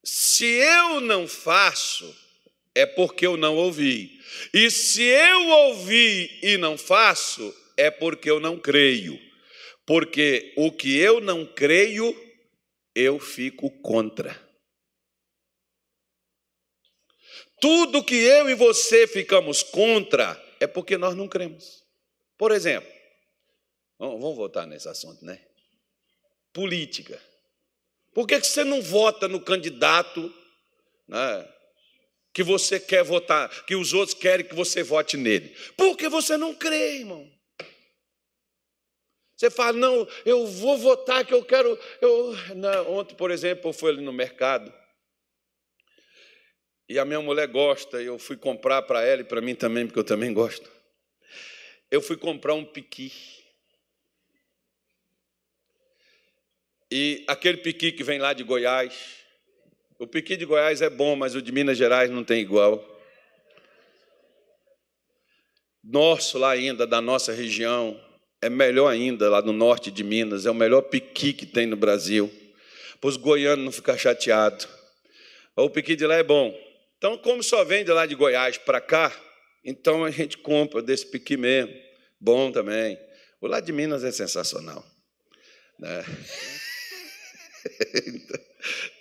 Se 0.05 0.47
eu 0.47 1.01
não 1.01 1.27
faço, 1.27 2.15
é 2.75 2.87
porque 2.87 3.27
eu 3.27 3.37
não 3.37 3.57
ouvi. 3.57 4.21
E 4.53 4.71
se 4.71 5.03
eu 5.03 5.49
ouvi 5.49 6.39
e 6.43 6.57
não 6.57 6.79
faço, 6.79 7.55
é 7.77 7.91
porque 7.91 8.31
eu 8.31 8.39
não 8.39 8.59
creio. 8.59 9.19
Porque 9.87 10.55
o 10.57 10.71
que 10.71 10.97
eu 10.97 11.21
não 11.21 11.45
creio, 11.45 12.15
eu 12.95 13.19
fico 13.19 13.71
contra. 13.83 14.41
Tudo 17.61 18.05
que 18.05 18.15
eu 18.15 18.49
e 18.49 18.55
você 18.55 19.07
ficamos 19.07 19.62
contra 19.62 20.41
é 20.61 20.67
porque 20.67 20.97
nós 20.97 21.15
não 21.15 21.27
cremos. 21.27 21.85
Por 22.37 22.53
exemplo, 22.53 22.91
vamos 23.99 24.37
voltar 24.37 24.67
nesse 24.67 24.89
assunto, 24.89 25.25
né? 25.25 25.45
Política. 26.55 27.21
Por 28.15 28.27
que 28.27 28.43
você 28.43 28.65
não 28.65 28.81
vota 28.81 29.29
no 29.29 29.41
candidato 29.41 30.33
né, 31.07 31.49
que 32.33 32.43
você 32.43 32.81
quer 32.81 33.05
votar, 33.05 33.51
que 33.67 33.75
os 33.75 33.93
outros 33.93 34.17
querem 34.17 34.47
que 34.47 34.55
você 34.55 34.83
vote 34.83 35.19
nele? 35.19 35.55
Porque 35.77 36.09
você 36.09 36.39
não 36.39 36.55
crê, 36.55 37.01
irmão. 37.01 37.31
Você 39.37 39.51
fala, 39.51 39.73
não, 39.73 40.09
eu 40.25 40.47
vou 40.47 40.79
votar 40.79 41.27
que 41.27 41.35
eu 41.35 41.45
quero. 41.45 41.79
Eu... 42.01 42.35
Não, 42.55 42.93
ontem, 42.95 43.15
por 43.15 43.31
exemplo, 43.31 43.69
eu 43.69 43.75
fui 43.75 43.91
ali 43.91 44.01
no 44.01 44.13
mercado 44.13 44.73
e 46.89 46.99
a 46.99 47.05
minha 47.05 47.21
mulher 47.21 47.49
gosta, 47.49 48.03
e 48.03 48.07
eu 48.07 48.19
fui 48.19 48.37
comprar 48.37 48.83
para 48.83 49.03
ela 49.03 49.23
e 49.23 49.25
para 49.25 49.41
mim 49.41 49.55
também, 49.55 49.87
porque 49.87 49.99
eu 49.99 50.05
também 50.05 50.33
gosto. 50.33 50.71
Eu 51.91 52.03
fui 52.03 52.17
comprar 52.17 52.55
um 52.55 52.65
piqui. 52.65 53.13
E 56.97 57.24
aquele 57.26 57.57
piqui 57.57 57.90
que 57.90 58.05
vem 58.05 58.20
lá 58.20 58.32
de 58.32 58.45
Goiás, 58.45 58.95
o 59.99 60.07
piqui 60.07 60.36
de 60.36 60.45
Goiás 60.45 60.80
é 60.80 60.88
bom, 60.88 61.16
mas 61.16 61.34
o 61.34 61.42
de 61.42 61.51
Minas 61.51 61.76
Gerais 61.76 62.09
não 62.09 62.22
tem 62.22 62.40
igual. 62.40 62.88
Nosso 65.82 66.38
lá 66.38 66.53
ainda, 66.53 66.86
da 66.86 67.01
nossa 67.01 67.32
região, 67.32 68.01
é 68.40 68.49
melhor 68.49 68.86
ainda, 68.86 69.28
lá 69.28 69.42
no 69.42 69.53
norte 69.53 69.90
de 69.90 70.05
Minas, 70.05 70.47
é 70.47 70.53
o 70.53 70.55
melhor 70.55 70.82
piqui 70.82 71.32
que 71.32 71.45
tem 71.45 71.66
no 71.66 71.74
Brasil. 71.74 72.32
Para 73.01 73.09
os 73.09 73.16
goianos 73.16 73.64
não 73.64 73.72
ficar 73.72 73.99
chateados. 73.99 74.68
O 75.57 75.68
piqui 75.68 75.97
de 75.97 76.07
lá 76.07 76.14
é 76.14 76.22
bom, 76.22 76.57
então, 76.97 77.18
como 77.18 77.42
só 77.42 77.64
vende 77.64 77.90
lá 77.90 78.07
de 78.07 78.14
Goiás 78.14 78.57
para 78.57 78.80
cá, 78.80 79.12
então 79.64 80.05
a 80.05 80.12
gente 80.12 80.38
compra 80.38 80.80
desse 80.80 81.07
piqui 81.07 81.36
mesmo. 81.36 81.74
Bom 82.20 82.53
também. 82.53 82.97
O 83.40 83.49
lá 83.49 83.59
de 83.59 83.72
Minas 83.72 84.05
é 84.05 84.12
sensacional. 84.12 84.86
Né? 85.76 86.05
então, 88.07 88.41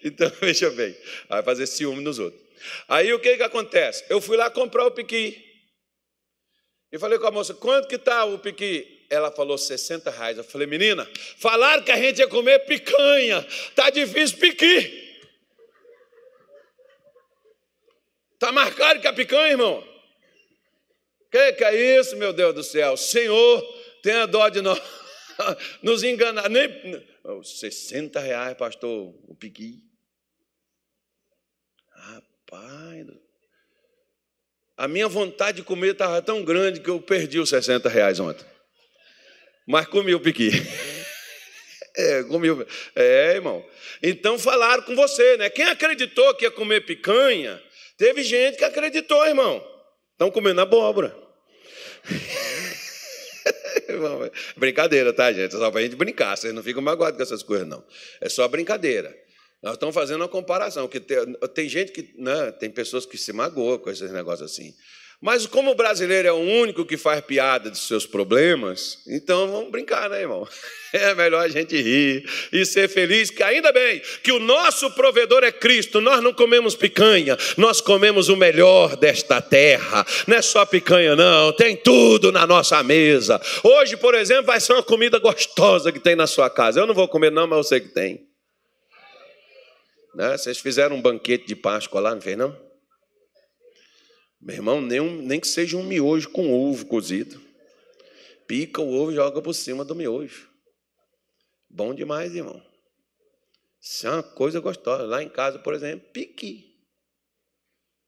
então, 0.04 0.32
veja 0.42 0.70
bem, 0.72 0.96
vai 1.30 1.44
fazer 1.44 1.68
ciúme 1.68 2.02
nos 2.02 2.20
outros. 2.20 2.42
Aí 2.88 3.14
o 3.14 3.20
que, 3.20 3.38
que 3.38 3.44
acontece? 3.44 4.04
Eu 4.10 4.22
fui 4.22 4.38
lá 4.38 4.50
comprar 4.50 4.86
o 4.86 4.92
piqui. 4.92 5.52
E 6.92 7.00
falei 7.00 7.18
com 7.18 7.28
a 7.28 7.32
moça, 7.32 7.54
quanto 7.54 7.88
que 7.88 7.96
está 7.96 8.24
o 8.26 8.38
piqui? 8.40 9.06
Ela 9.10 9.32
falou 9.32 9.58
60 9.58 10.12
reais. 10.12 10.38
Eu 10.38 10.44
falei, 10.44 10.68
menina, 10.68 11.10
falaram 11.38 11.84
que 11.84 11.92
a 11.92 11.98
gente 11.98 12.20
ia 12.20 12.28
comer 12.28 12.60
picanha. 12.60 13.46
Tá 13.76 13.90
difícil 13.90 14.38
piqui. 14.38 15.02
Está 18.34 18.52
mais 18.52 18.74
caro 18.76 19.00
que 19.00 19.08
a 19.08 19.14
picanha, 19.14 19.52
irmão? 19.52 19.84
Que 21.32 21.54
que 21.54 21.64
é 21.64 22.00
isso, 22.00 22.16
meu 22.16 22.32
Deus 22.32 22.54
do 22.54 22.64
céu? 22.64 22.96
Senhor, 22.96 23.62
tenha 24.04 24.28
dó 24.28 24.50
de 24.50 24.62
nós. 24.62 24.80
Nos 25.82 26.04
enganar. 26.04 26.50
Nem, 26.50 26.70
60 27.44 28.20
reais, 28.20 28.58
pastor, 28.58 29.14
o 29.28 29.36
piqui. 29.36 29.82
Rapaz, 31.96 33.08
a 34.76 34.88
minha 34.88 35.08
vontade 35.08 35.58
de 35.58 35.64
comer 35.64 35.94
estava 35.94 36.22
tão 36.22 36.44
grande 36.44 36.80
que 36.80 36.90
eu 36.90 37.02
perdi 37.02 37.40
os 37.40 37.50
60 37.50 37.88
reais 37.88 38.20
ontem. 38.20 38.46
Mas 39.68 39.88
comi 39.88 40.14
o 40.14 40.20
piqui. 40.20 40.50
É, 41.96 42.24
comi 42.24 42.50
o... 42.50 42.68
é, 42.96 43.36
irmão. 43.36 43.64
Então 44.02 44.40
falaram 44.40 44.82
com 44.82 44.96
você, 44.96 45.38
né? 45.38 45.48
Quem 45.48 45.66
acreditou 45.66 46.34
que 46.34 46.44
ia 46.44 46.50
comer 46.50 46.84
picanha, 46.88 47.62
Teve 47.98 48.24
gente 48.24 48.58
que 48.58 48.64
acreditou, 48.64 49.26
irmão. 49.26 49.66
Estão 50.12 50.32
comendo 50.32 50.62
abóbora. 50.62 51.16
brincadeira, 54.58 55.14
tá, 55.14 55.32
gente? 55.32 55.56
É 55.56 55.58
só 55.58 55.70
para 55.72 55.80
a 55.80 55.84
gente 55.84 55.96
brincar. 55.96 56.38
Vocês 56.38 56.54
não 56.54 56.64
ficam 56.64 56.82
magoados 56.82 57.18
com 57.18 57.24
essas 57.24 57.44
coisas, 57.44 57.68
não. 57.68 57.84
É 58.22 58.30
só 58.30 58.48
brincadeira. 58.48 59.16
Nós 59.62 59.74
estamos 59.74 59.96
fazendo 59.96 60.22
uma 60.22 60.28
comparação, 60.28 60.88
que 60.88 61.00
tem, 61.00 61.18
tem 61.54 61.70
gente 61.70 61.92
que. 61.92 62.14
Né, 62.18 62.52
tem 62.52 62.70
pessoas 62.70 63.06
que 63.06 63.18
se 63.18 63.32
magoam 63.32 63.78
com 63.78 63.90
esses 63.90 64.12
negócios 64.12 64.52
assim. 64.52 64.74
Mas 65.22 65.46
como 65.46 65.72
o 65.72 65.76
brasileiro 65.76 66.28
é 66.28 66.32
o 66.32 66.36
único 66.36 66.86
que 66.86 66.98
faz 66.98 67.22
piada 67.22 67.70
dos 67.70 67.88
seus 67.88 68.06
problemas, 68.06 69.00
então 69.08 69.50
vamos 69.50 69.72
brincar, 69.72 70.10
né, 70.10 70.22
irmão? 70.22 70.48
É 70.94 71.16
melhor 71.16 71.44
a 71.44 71.48
gente 71.48 71.76
rir 71.76 72.24
e 72.52 72.64
ser 72.68 72.88
feliz, 72.88 73.32
que 73.32 73.42
ainda 73.42 73.72
bem 73.72 74.00
que 74.22 74.32
o 74.32 74.38
nosso 74.38 74.92
provedor 74.92 75.44
é 75.44 75.52
Cristo. 75.52 76.00
Nós 76.00 76.22
não 76.22 76.32
comemos 76.32 76.76
picanha, 76.76 77.36
nós 77.58 77.82
comemos 77.82 78.30
o 78.30 78.36
melhor 78.36 78.96
desta 78.96 79.42
terra. 79.42 80.06
Não 80.28 80.38
é 80.38 80.42
só 80.44 80.64
picanha, 80.68 81.16
não, 81.16 81.52
tem 81.52 81.76
tudo 81.76 82.32
na 82.32 82.46
nossa 82.46 82.84
mesa. 82.84 83.42
Hoje, 83.64 83.98
por 83.98 84.14
exemplo, 84.14 84.46
vai 84.46 84.60
ser 84.60 84.74
uma 84.74 84.84
comida 84.84 85.18
gostosa 85.18 85.92
que 85.92 86.00
tem 86.00 86.16
na 86.16 86.28
sua 86.28 86.48
casa. 86.48 86.80
Eu 86.80 86.86
não 86.86 86.94
vou 86.94 87.08
comer, 87.08 87.32
não, 87.32 87.48
mas 87.48 87.58
eu 87.58 87.64
sei 87.64 87.80
que 87.80 87.90
tem. 87.90 88.28
Né? 90.14 90.38
Vocês 90.38 90.60
fizeram 90.60 90.96
um 90.96 91.02
banquete 91.02 91.48
de 91.48 91.56
Páscoa 91.56 92.00
lá, 92.00 92.14
não 92.14 92.22
fez, 92.22 92.38
não? 92.38 92.56
Meu 94.44 94.56
irmão, 94.58 94.82
nem, 94.82 95.00
um, 95.00 95.22
nem 95.22 95.40
que 95.40 95.48
seja 95.48 95.78
um 95.78 95.84
miojo 95.84 96.30
com 96.30 96.54
ovo 96.54 96.86
cozido. 96.86 97.42
Pica 98.46 98.82
o 98.82 98.94
ovo 98.94 99.12
e 99.12 99.16
joga 99.16 99.42
por 99.42 99.54
cima 99.54 99.86
do 99.86 99.96
miojo. 99.96 100.50
Bom 101.70 101.96
demais, 101.96 102.36
irmão. 102.36 102.62
Isso 103.82 104.06
é 104.06 104.10
uma 104.10 104.22
coisa 104.22 104.60
gostosa. 104.60 105.06
Lá 105.06 105.24
em 105.24 105.30
casa, 105.30 105.60
por 105.60 105.74
exemplo, 105.74 106.10
piqui. 106.12 106.76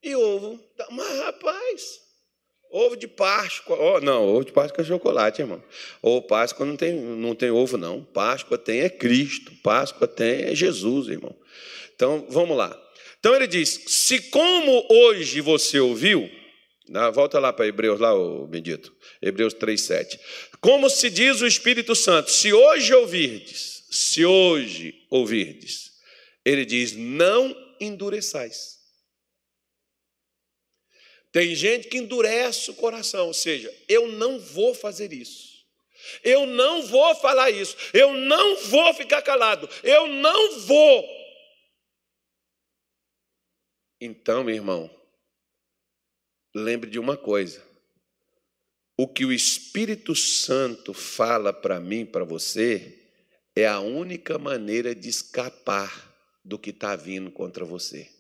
E 0.04 0.14
ovo. 0.14 0.62
Mas, 0.92 1.20
rapaz, 1.20 2.02
ovo 2.70 2.98
de 2.98 3.08
Páscoa. 3.08 3.78
Oh, 3.80 4.02
não, 4.02 4.28
ovo 4.28 4.44
de 4.44 4.52
Páscoa 4.52 4.82
é 4.82 4.86
chocolate, 4.86 5.42
irmão. 5.42 5.64
Ou 6.02 6.22
Páscoa 6.22 6.66
não 6.66 6.76
tem, 6.76 7.00
não 7.00 7.34
tem 7.34 7.50
ovo, 7.50 7.78
não. 7.78 8.04
Páscoa 8.04 8.58
tem 8.58 8.82
é 8.82 8.90
Cristo. 8.90 9.54
Páscoa 9.64 10.06
tem 10.06 10.44
é 10.44 10.56
Jesus, 10.56 11.08
irmão. 11.08 11.34
Então, 11.96 12.28
vamos 12.30 12.58
lá. 12.58 12.85
Então 13.26 13.36
ele 13.36 13.48
diz: 13.48 13.82
se 13.88 14.22
como 14.30 14.86
hoje 14.88 15.42
você 15.42 15.80
ouviu, 15.80 16.30
volta 17.12 17.40
lá 17.40 17.52
para 17.52 17.66
Hebreus, 17.66 18.00
lá, 18.00 18.14
o 18.14 18.46
bendito, 18.46 18.96
Hebreus 19.20 19.52
3,7. 19.56 20.20
Como 20.62 20.88
se 20.92 21.10
diz 21.10 21.42
o 21.42 21.48
Espírito 21.48 21.96
Santo, 21.96 22.30
se 22.30 22.54
hoje 22.54 22.94
ouvirdes, 22.94 23.88
se 23.90 24.24
hoje 24.24 25.08
ouvirdes, 25.10 25.94
ele 26.46 26.66
diz: 26.66 26.92
não 26.96 27.58
endureçais. 27.82 28.78
Tem 31.32 31.56
gente 31.56 31.88
que 31.88 31.98
endurece 31.98 32.70
o 32.70 32.76
coração, 32.76 33.26
ou 33.26 33.34
seja, 33.34 33.74
eu 33.90 34.08
não 34.08 34.38
vou 34.38 34.76
fazer 34.76 35.12
isso. 35.12 35.66
Eu 36.24 36.46
não 36.46 36.84
vou 36.84 37.16
falar 37.16 37.50
isso. 37.50 37.76
Eu 37.92 38.14
não 38.14 38.58
vou 38.58 38.94
ficar 38.94 39.24
calado. 39.24 39.68
Eu 39.84 40.08
não 40.08 40.60
vou 40.60 41.15
então, 44.00 44.44
meu 44.44 44.56
irmão, 44.56 44.90
lembre 46.54 46.90
de 46.90 47.00
uma 47.00 47.18
coisa: 47.18 47.64
o 48.98 49.08
que 49.08 49.26
o 49.26 49.34
Espírito 49.34 50.16
Santo 50.16 50.94
fala 50.94 51.54
para 51.54 51.80
mim, 51.80 52.06
para 52.06 52.24
você, 52.24 53.12
é 53.56 53.68
a 53.68 53.80
única 53.80 54.38
maneira 54.38 54.94
de 54.94 55.10
escapar 55.10 56.14
do 56.44 56.60
que 56.60 56.70
está 56.70 56.96
vindo 56.96 57.32
contra 57.32 57.66
você. 57.66 58.16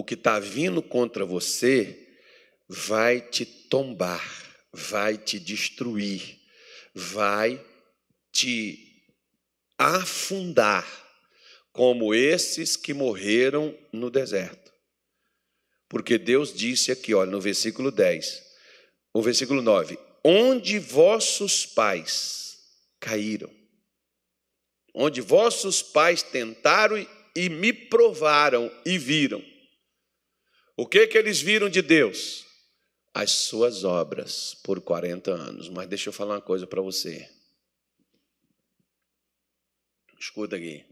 o 0.00 0.04
que 0.04 0.14
está 0.14 0.38
vindo 0.38 0.82
contra 0.82 1.26
você 1.26 2.08
vai 2.66 3.20
te 3.20 3.44
tombar, 3.44 4.24
vai 4.72 5.18
te 5.18 5.38
destruir, 5.38 6.40
vai 6.94 7.62
te 8.32 9.04
afundar, 9.76 10.86
como 11.80 12.14
esses 12.14 12.76
que 12.76 12.92
morreram 12.92 13.74
no 13.90 14.10
deserto. 14.10 14.70
Porque 15.88 16.18
Deus 16.18 16.52
disse 16.52 16.92
aqui, 16.92 17.14
olha, 17.14 17.30
no 17.30 17.40
versículo 17.40 17.90
10, 17.90 18.42
o 19.14 19.22
versículo 19.22 19.62
9: 19.62 19.98
Onde 20.22 20.78
vossos 20.78 21.64
pais 21.64 22.58
caíram, 23.00 23.50
onde 24.94 25.22
vossos 25.22 25.82
pais 25.82 26.22
tentaram 26.22 26.98
e 27.34 27.48
me 27.48 27.72
provaram 27.72 28.70
e 28.84 28.98
viram. 28.98 29.42
O 30.76 30.86
que 30.86 31.06
que 31.06 31.16
eles 31.16 31.40
viram 31.40 31.70
de 31.70 31.80
Deus? 31.80 32.44
As 33.14 33.30
suas 33.30 33.84
obras 33.84 34.54
por 34.62 34.82
40 34.82 35.30
anos. 35.30 35.70
Mas 35.70 35.88
deixa 35.88 36.10
eu 36.10 36.12
falar 36.12 36.34
uma 36.34 36.42
coisa 36.42 36.66
para 36.66 36.82
você. 36.82 37.26
Escuta 40.18 40.56
aqui. 40.56 40.89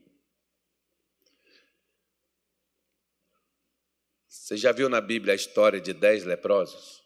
Você 4.48 4.56
já 4.56 4.72
viu 4.72 4.88
na 4.88 4.98
Bíblia 4.98 5.34
a 5.34 5.36
história 5.36 5.78
de 5.78 5.92
dez 5.92 6.24
leprosos? 6.24 7.04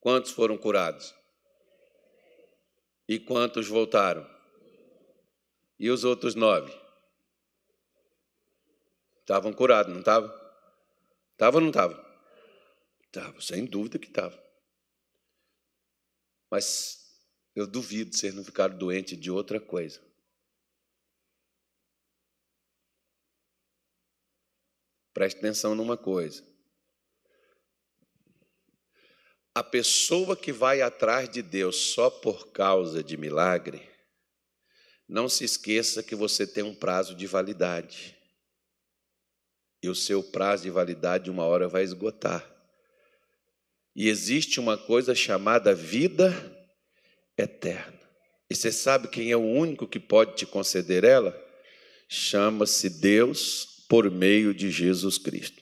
Quantos 0.00 0.30
foram 0.30 0.56
curados? 0.56 1.14
E 3.06 3.18
quantos 3.18 3.68
voltaram? 3.68 4.26
E 5.78 5.90
os 5.90 6.02
outros 6.02 6.34
nove? 6.34 6.72
Estavam 9.18 9.52
curados, 9.52 9.92
não 9.92 10.00
estavam? 10.00 10.30
Estavam 11.32 11.58
ou 11.58 11.60
não 11.60 11.68
estavam? 11.68 12.04
Estavam, 13.04 13.40
sem 13.42 13.66
dúvida 13.66 13.98
que 13.98 14.08
estavam. 14.08 14.42
Mas 16.50 17.22
eu 17.54 17.66
duvido 17.66 18.16
eles 18.22 18.34
não 18.34 18.44
ficaram 18.44 18.78
doentes 18.78 19.20
de 19.20 19.30
outra 19.30 19.60
coisa. 19.60 20.00
Preste 25.20 25.36
atenção 25.36 25.74
numa 25.74 25.98
coisa. 25.98 26.42
A 29.54 29.62
pessoa 29.62 30.34
que 30.34 30.50
vai 30.50 30.80
atrás 30.80 31.28
de 31.28 31.42
Deus 31.42 31.76
só 31.92 32.08
por 32.08 32.52
causa 32.52 33.04
de 33.04 33.18
milagre, 33.18 33.86
não 35.06 35.28
se 35.28 35.44
esqueça 35.44 36.02
que 36.02 36.14
você 36.14 36.46
tem 36.46 36.64
um 36.64 36.74
prazo 36.74 37.14
de 37.14 37.26
validade. 37.26 38.16
E 39.82 39.90
o 39.90 39.94
seu 39.94 40.22
prazo 40.22 40.62
de 40.62 40.70
validade, 40.70 41.30
uma 41.30 41.44
hora, 41.44 41.68
vai 41.68 41.82
esgotar. 41.82 42.42
E 43.94 44.08
existe 44.08 44.58
uma 44.58 44.78
coisa 44.78 45.14
chamada 45.14 45.74
vida 45.74 46.32
eterna. 47.36 48.00
E 48.48 48.54
você 48.54 48.72
sabe 48.72 49.08
quem 49.08 49.30
é 49.30 49.36
o 49.36 49.44
único 49.44 49.86
que 49.86 50.00
pode 50.00 50.34
te 50.34 50.46
conceder 50.46 51.04
ela? 51.04 51.38
Chama-se 52.08 52.88
Deus 52.88 53.79
por 53.90 54.08
meio 54.08 54.54
de 54.54 54.70
Jesus 54.70 55.18
Cristo. 55.18 55.60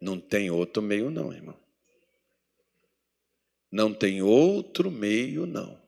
Não 0.00 0.20
tem 0.20 0.52
outro 0.52 0.80
meio, 0.80 1.10
não, 1.10 1.32
irmão. 1.32 1.58
Não 3.72 3.92
tem 3.92 4.22
outro 4.22 4.88
meio, 4.88 5.46
não. 5.46 5.82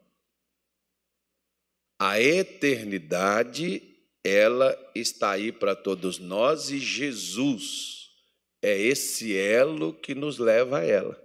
A 2.01 2.21
eternidade, 2.21 3.81
ela 4.25 4.77
está 4.93 5.31
aí 5.31 5.53
para 5.53 5.77
todos 5.77 6.19
nós 6.19 6.69
e 6.71 6.81
Jesus 6.81 8.11
é 8.61 8.77
esse 8.77 9.37
elo 9.37 9.95
que 9.95 10.17
nos 10.17 10.39
leva 10.39 10.81
a 10.81 10.85
ela. 10.85 11.17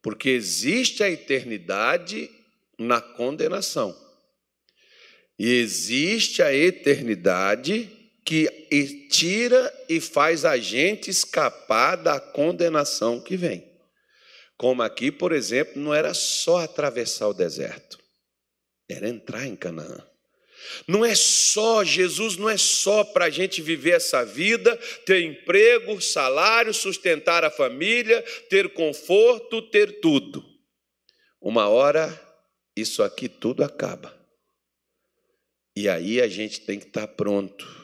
Porque 0.00 0.28
existe 0.28 1.02
a 1.02 1.10
eternidade 1.10 2.30
na 2.78 3.00
condenação. 3.00 3.98
E 5.36 5.54
existe 5.54 6.40
a 6.40 6.54
eternidade 6.54 7.96
que 8.30 9.08
tira 9.10 9.74
e 9.88 10.00
faz 10.00 10.44
a 10.44 10.56
gente 10.56 11.10
escapar 11.10 11.96
da 11.96 12.20
condenação 12.20 13.20
que 13.20 13.36
vem. 13.36 13.68
Como 14.56 14.82
aqui, 14.82 15.10
por 15.10 15.32
exemplo, 15.32 15.82
não 15.82 15.92
era 15.92 16.14
só 16.14 16.58
atravessar 16.58 17.26
o 17.26 17.34
deserto, 17.34 17.98
era 18.88 19.08
entrar 19.08 19.48
em 19.48 19.56
Canaã. 19.56 20.06
Não 20.86 21.04
é 21.04 21.12
só, 21.16 21.82
Jesus 21.82 22.36
não 22.36 22.48
é 22.48 22.56
só 22.56 23.02
para 23.02 23.24
a 23.24 23.30
gente 23.30 23.60
viver 23.60 23.96
essa 23.96 24.24
vida, 24.24 24.76
ter 25.04 25.22
emprego, 25.22 26.00
salário, 26.00 26.72
sustentar 26.72 27.44
a 27.44 27.50
família, 27.50 28.22
ter 28.48 28.72
conforto, 28.74 29.60
ter 29.60 29.98
tudo. 29.98 30.44
Uma 31.40 31.68
hora, 31.68 32.08
isso 32.76 33.02
aqui 33.02 33.28
tudo 33.28 33.64
acaba. 33.64 34.16
E 35.74 35.88
aí 35.88 36.20
a 36.20 36.28
gente 36.28 36.60
tem 36.60 36.78
que 36.78 36.86
estar 36.86 37.08
pronto 37.08 37.79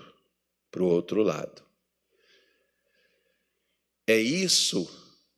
para 0.76 0.82
o 0.82 0.88
outro 0.88 1.22
lado. 1.22 1.62
É 4.06 4.18
isso 4.18 4.86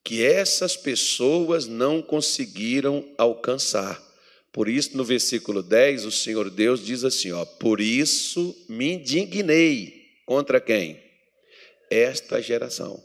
que 0.03 0.21
essas 0.21 0.75
pessoas 0.75 1.65
não 1.65 2.01
conseguiram 2.01 3.09
alcançar. 3.17 3.97
Por 4.51 4.67
isso, 4.67 4.97
no 4.97 5.05
versículo 5.05 5.63
10, 5.63 6.03
o 6.03 6.11
Senhor 6.11 6.49
Deus 6.49 6.85
diz 6.85 7.05
assim: 7.05 7.31
ó, 7.31 7.45
Por 7.45 7.79
isso 7.79 8.53
me 8.67 8.95
indignei 8.95 10.09
contra 10.25 10.59
quem? 10.59 11.01
Esta 11.89 12.41
geração. 12.41 13.01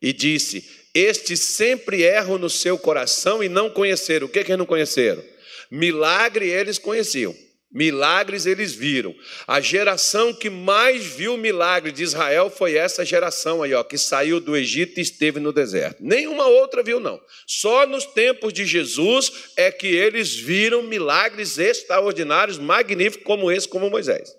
E 0.00 0.12
disse: 0.12 0.64
Estes 0.94 1.40
sempre 1.40 2.02
erram 2.02 2.38
no 2.38 2.48
seu 2.48 2.78
coração 2.78 3.42
e 3.42 3.48
não 3.48 3.68
conheceram. 3.68 4.28
O 4.28 4.30
que, 4.30 4.44
que 4.44 4.52
eles 4.52 4.58
não 4.58 4.66
conheceram? 4.66 5.24
Milagre 5.68 6.48
eles 6.48 6.78
conheciam. 6.78 7.34
Milagres 7.72 8.44
eles 8.44 8.74
viram. 8.74 9.14
A 9.46 9.60
geração 9.60 10.34
que 10.34 10.50
mais 10.50 11.04
viu 11.04 11.36
milagre 11.38 11.90
de 11.90 12.02
Israel 12.02 12.50
foi 12.50 12.74
essa 12.74 13.04
geração 13.04 13.62
aí, 13.62 13.72
ó, 13.72 13.82
que 13.82 13.96
saiu 13.96 14.40
do 14.40 14.54
Egito 14.54 14.98
e 14.98 15.02
esteve 15.02 15.40
no 15.40 15.52
deserto. 15.52 16.02
Nenhuma 16.02 16.46
outra 16.46 16.82
viu, 16.82 17.00
não. 17.00 17.18
Só 17.46 17.86
nos 17.86 18.04
tempos 18.04 18.52
de 18.52 18.66
Jesus 18.66 19.52
é 19.56 19.70
que 19.70 19.86
eles 19.86 20.34
viram 20.34 20.82
milagres 20.82 21.58
extraordinários, 21.58 22.58
magníficos, 22.58 23.24
como 23.24 23.50
esse, 23.50 23.66
como 23.66 23.88
Moisés. 23.88 24.30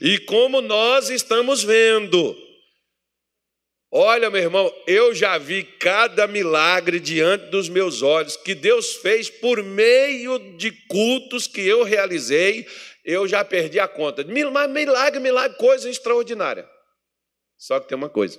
E 0.00 0.18
como 0.18 0.60
nós 0.60 1.08
estamos 1.08 1.62
vendo, 1.62 2.36
Olha, 3.90 4.28
meu 4.28 4.42
irmão, 4.42 4.70
eu 4.86 5.14
já 5.14 5.38
vi 5.38 5.64
cada 5.64 6.26
milagre 6.26 7.00
diante 7.00 7.46
dos 7.46 7.70
meus 7.70 8.02
olhos 8.02 8.36
que 8.36 8.54
Deus 8.54 8.96
fez 8.96 9.30
por 9.30 9.62
meio 9.62 10.38
de 10.58 10.72
cultos 10.86 11.46
que 11.46 11.62
eu 11.62 11.84
realizei. 11.84 12.66
Eu 13.02 13.26
já 13.26 13.42
perdi 13.42 13.80
a 13.80 13.88
conta. 13.88 14.22
Milagre, 14.24 15.18
milagre, 15.18 15.56
coisa 15.56 15.88
extraordinária. 15.88 16.68
Só 17.56 17.80
que 17.80 17.88
tem 17.88 17.96
uma 17.96 18.10
coisa. 18.10 18.38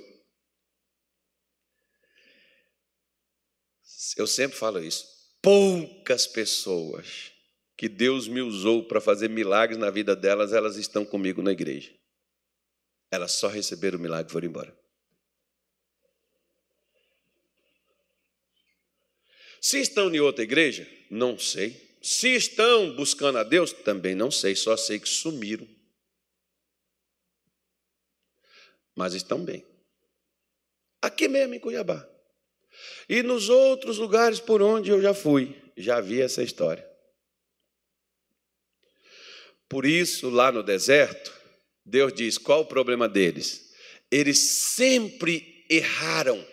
Eu 4.16 4.28
sempre 4.28 4.58
falo 4.58 4.84
isso. 4.84 5.06
Poucas 5.42 6.28
pessoas 6.28 7.32
que 7.76 7.90
Deus 7.90 8.28
me 8.28 8.42
usou 8.42 8.88
para 8.88 9.02
fazer 9.02 9.30
milagres 9.30 9.80
na 9.80 9.90
vida 9.90 10.16
delas, 10.16 10.54
elas 10.54 10.76
estão 10.76 11.04
comigo 11.04 11.42
na 11.42 11.52
igreja. 11.52 11.92
Elas 13.12 13.32
só 13.32 13.48
receberam 13.48 13.98
o 13.98 14.02
milagre 14.02 14.30
e 14.30 14.34
foram 14.34 14.48
embora. 14.48 14.79
Se 19.62 19.80
estão 19.80 20.14
em 20.14 20.20
outra 20.20 20.44
igreja, 20.44 20.88
não 21.10 21.38
sei. 21.38 21.90
Se 22.02 22.36
estão 22.36 22.96
buscando 22.96 23.38
a 23.38 23.44
Deus, 23.44 23.74
também 23.74 24.16
não 24.16 24.32
sei, 24.32 24.56
só 24.56 24.78
sei 24.78 25.00
que 25.00 25.10
sumiram. 25.10 25.68
Mas 28.96 29.14
estão 29.14 29.44
bem. 29.44 29.66
Aqui 31.02 31.28
mesmo 31.28 31.56
em 31.56 31.60
Cuiabá. 31.60 32.08
E 33.08 33.24
nos 33.24 33.50
outros 33.50 33.98
lugares 33.98 34.40
por 34.40 34.62
onde 34.62 34.92
eu 34.92 35.02
já 35.02 35.14
fui, 35.14 35.56
já 35.76 36.00
vi 36.00 36.22
essa 36.22 36.44
história. 36.44 36.88
Por 39.68 39.86
isso, 39.86 40.30
lá 40.30 40.52
no 40.52 40.64
deserto, 40.64 41.34
Deus 41.86 42.14
diz: 42.14 42.38
qual 42.38 42.62
o 42.62 42.66
problema 42.66 43.08
deles? 43.08 43.74
Eles 44.12 44.40
sempre 44.40 45.66
erraram 45.70 46.46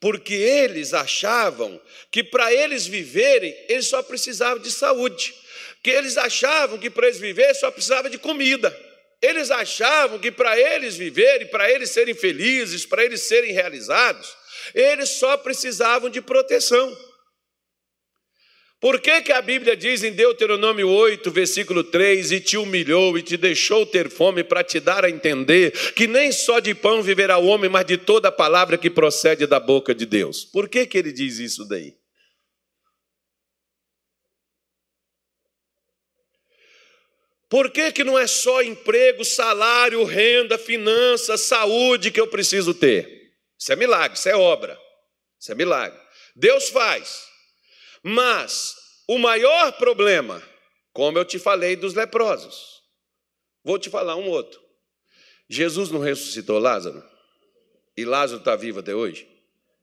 porque 0.00 0.34
eles 0.34 0.92
achavam 0.92 1.80
que 2.10 2.22
para 2.22 2.52
eles 2.52 2.86
viverem, 2.86 3.56
eles 3.68 3.88
só 3.88 4.02
precisavam 4.02 4.62
de 4.62 4.70
saúde, 4.70 5.34
que 5.82 5.90
eles 5.90 6.16
achavam 6.16 6.78
que 6.78 6.90
para 6.90 7.06
eles 7.06 7.18
viverem 7.18 7.54
só 7.54 7.70
precisava 7.70 8.10
de 8.10 8.18
comida. 8.18 8.76
Eles 9.22 9.50
achavam 9.50 10.18
que 10.18 10.30
para 10.30 10.58
eles 10.58 10.96
viverem, 10.96 11.46
para 11.48 11.70
eles 11.70 11.90
serem 11.90 12.14
felizes, 12.14 12.84
para 12.84 13.04
eles 13.04 13.22
serem 13.22 13.52
realizados, 13.52 14.36
eles 14.74 15.10
só 15.10 15.36
precisavam 15.36 16.10
de 16.10 16.20
proteção. 16.20 16.96
Por 18.78 19.00
que, 19.00 19.22
que 19.22 19.32
a 19.32 19.40
Bíblia 19.40 19.74
diz 19.74 20.02
em 20.02 20.12
Deuteronômio 20.12 20.88
8, 20.88 21.30
versículo 21.30 21.82
3: 21.82 22.32
E 22.32 22.40
te 22.40 22.58
humilhou 22.58 23.16
e 23.16 23.22
te 23.22 23.36
deixou 23.36 23.86
ter 23.86 24.10
fome 24.10 24.44
para 24.44 24.62
te 24.62 24.78
dar 24.78 25.04
a 25.04 25.10
entender 25.10 25.70
que 25.94 26.06
nem 26.06 26.30
só 26.30 26.60
de 26.60 26.74
pão 26.74 27.02
viverá 27.02 27.38
o 27.38 27.46
homem, 27.46 27.70
mas 27.70 27.86
de 27.86 27.96
toda 27.96 28.28
a 28.28 28.32
palavra 28.32 28.76
que 28.76 28.90
procede 28.90 29.46
da 29.46 29.58
boca 29.58 29.94
de 29.94 30.04
Deus? 30.04 30.44
Por 30.44 30.68
que, 30.68 30.86
que 30.86 30.98
ele 30.98 31.10
diz 31.10 31.38
isso 31.38 31.66
daí? 31.66 31.96
Por 37.48 37.70
que, 37.70 37.92
que 37.92 38.04
não 38.04 38.18
é 38.18 38.26
só 38.26 38.60
emprego, 38.60 39.24
salário, 39.24 40.04
renda, 40.04 40.58
finanças, 40.58 41.42
saúde 41.42 42.10
que 42.10 42.20
eu 42.20 42.26
preciso 42.26 42.74
ter? 42.74 43.32
Isso 43.58 43.72
é 43.72 43.76
milagre, 43.76 44.18
isso 44.18 44.28
é 44.28 44.36
obra, 44.36 44.78
isso 45.40 45.50
é 45.50 45.54
milagre. 45.54 45.98
Deus 46.34 46.68
faz. 46.68 47.24
Mas 48.08 48.76
o 49.08 49.18
maior 49.18 49.72
problema, 49.78 50.40
como 50.92 51.18
eu 51.18 51.24
te 51.24 51.40
falei 51.40 51.74
dos 51.74 51.92
leprosos, 51.92 52.80
vou 53.64 53.80
te 53.80 53.90
falar 53.90 54.14
um 54.14 54.28
outro. 54.28 54.62
Jesus 55.48 55.90
não 55.90 55.98
ressuscitou 55.98 56.60
Lázaro? 56.60 57.02
E 57.96 58.04
Lázaro 58.04 58.38
está 58.38 58.54
vivo 58.54 58.78
até 58.78 58.94
hoje? 58.94 59.28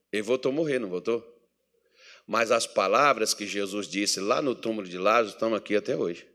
Ele 0.09 0.21
voltou 0.21 0.53
a 0.53 0.55
morrer, 0.55 0.79
não 0.79 0.87
voltou? 0.87 1.21
Mas 2.25 2.49
as 2.49 2.65
palavras 2.65 3.33
que 3.33 3.45
Jesus 3.45 3.89
disse 3.89 4.21
lá 4.21 4.41
no 4.41 4.55
túmulo 4.55 4.87
de 4.87 4.97
Lázaro 4.97 5.35
estão 5.35 5.53
aqui 5.53 5.75
até 5.75 5.97
hoje. 5.97 6.25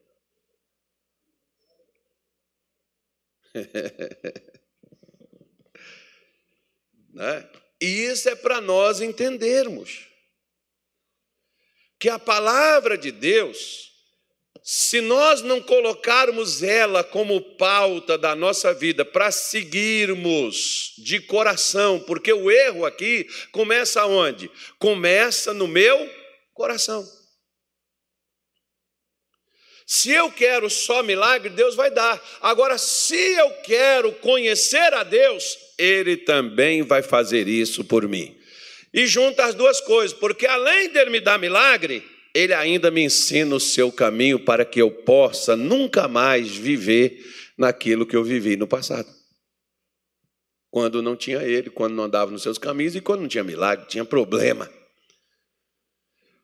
né? 7.15 7.51
E 7.81 7.87
isso 7.87 8.29
é 8.29 8.37
para 8.37 8.61
nós 8.61 9.01
entendermos 9.01 10.07
que 11.99 12.09
a 12.09 12.19
palavra 12.19 12.97
de 12.97 13.11
Deus, 13.11 13.89
se 14.63 15.01
nós 15.01 15.43
não 15.43 15.61
colocarmos 15.61 16.63
ela 16.63 17.03
como 17.03 17.41
pauta 17.57 18.17
da 18.17 18.35
nossa 18.35 18.73
vida 18.73 19.05
para 19.05 19.31
seguirmos 19.31 20.95
de 20.99 21.21
coração, 21.21 21.99
porque 22.01 22.33
o 22.33 22.51
erro 22.51 22.85
aqui 22.85 23.27
começa 23.51 24.05
onde? 24.07 24.51
Começa 24.79 25.53
no 25.53 25.67
meu 25.67 26.09
coração. 26.55 27.07
Se 29.87 30.11
eu 30.13 30.31
quero 30.31 30.69
só 30.69 31.03
milagre, 31.03 31.49
Deus 31.49 31.75
vai 31.75 31.91
dar. 31.91 32.23
Agora, 32.43 32.77
se 32.77 33.17
eu 33.17 33.51
quero 33.63 34.13
conhecer 34.17 34.93
a 34.93 35.03
Deus, 35.03 35.57
Ele 35.79 36.15
também 36.15 36.83
vai 36.83 37.03
fazer 37.03 37.49
isso 37.49 37.83
por 37.83 38.07
mim. 38.07 38.39
E 38.93 39.07
junta 39.07 39.45
as 39.45 39.55
duas 39.55 39.81
coisas, 39.81 40.17
porque 40.17 40.47
além 40.47 40.91
dele 40.91 41.11
me 41.11 41.21
dar 41.21 41.39
milagre, 41.39 42.03
ele 42.35 42.55
ainda 42.55 42.91
me 42.91 43.03
ensina 43.03 43.55
o 43.55 43.61
seu 43.61 43.91
caminho 43.91 44.39
para 44.39 44.65
que 44.65 44.81
eu 44.81 44.91
possa 44.91 45.57
nunca 45.57 46.09
mais 46.09 46.49
viver 46.55 47.25
naquilo 47.57 48.07
que 48.07 48.17
eu 48.17 48.25
vivi 48.25 48.57
no 48.57 48.67
passado. 48.67 49.09
Quando 50.71 51.03
não 51.03 51.17
tinha 51.17 51.43
ele, 51.43 51.71
quando 51.71 51.95
não 51.95 52.05
andava 52.05 52.31
nos 52.31 52.43
seus 52.43 52.59
caminhos 52.59 52.95
e 52.95 53.01
quando 53.01 53.23
não 53.23 53.29
tinha 53.29 53.43
milagre, 53.43 53.87
tinha 53.89 54.05
problema. 54.05 54.71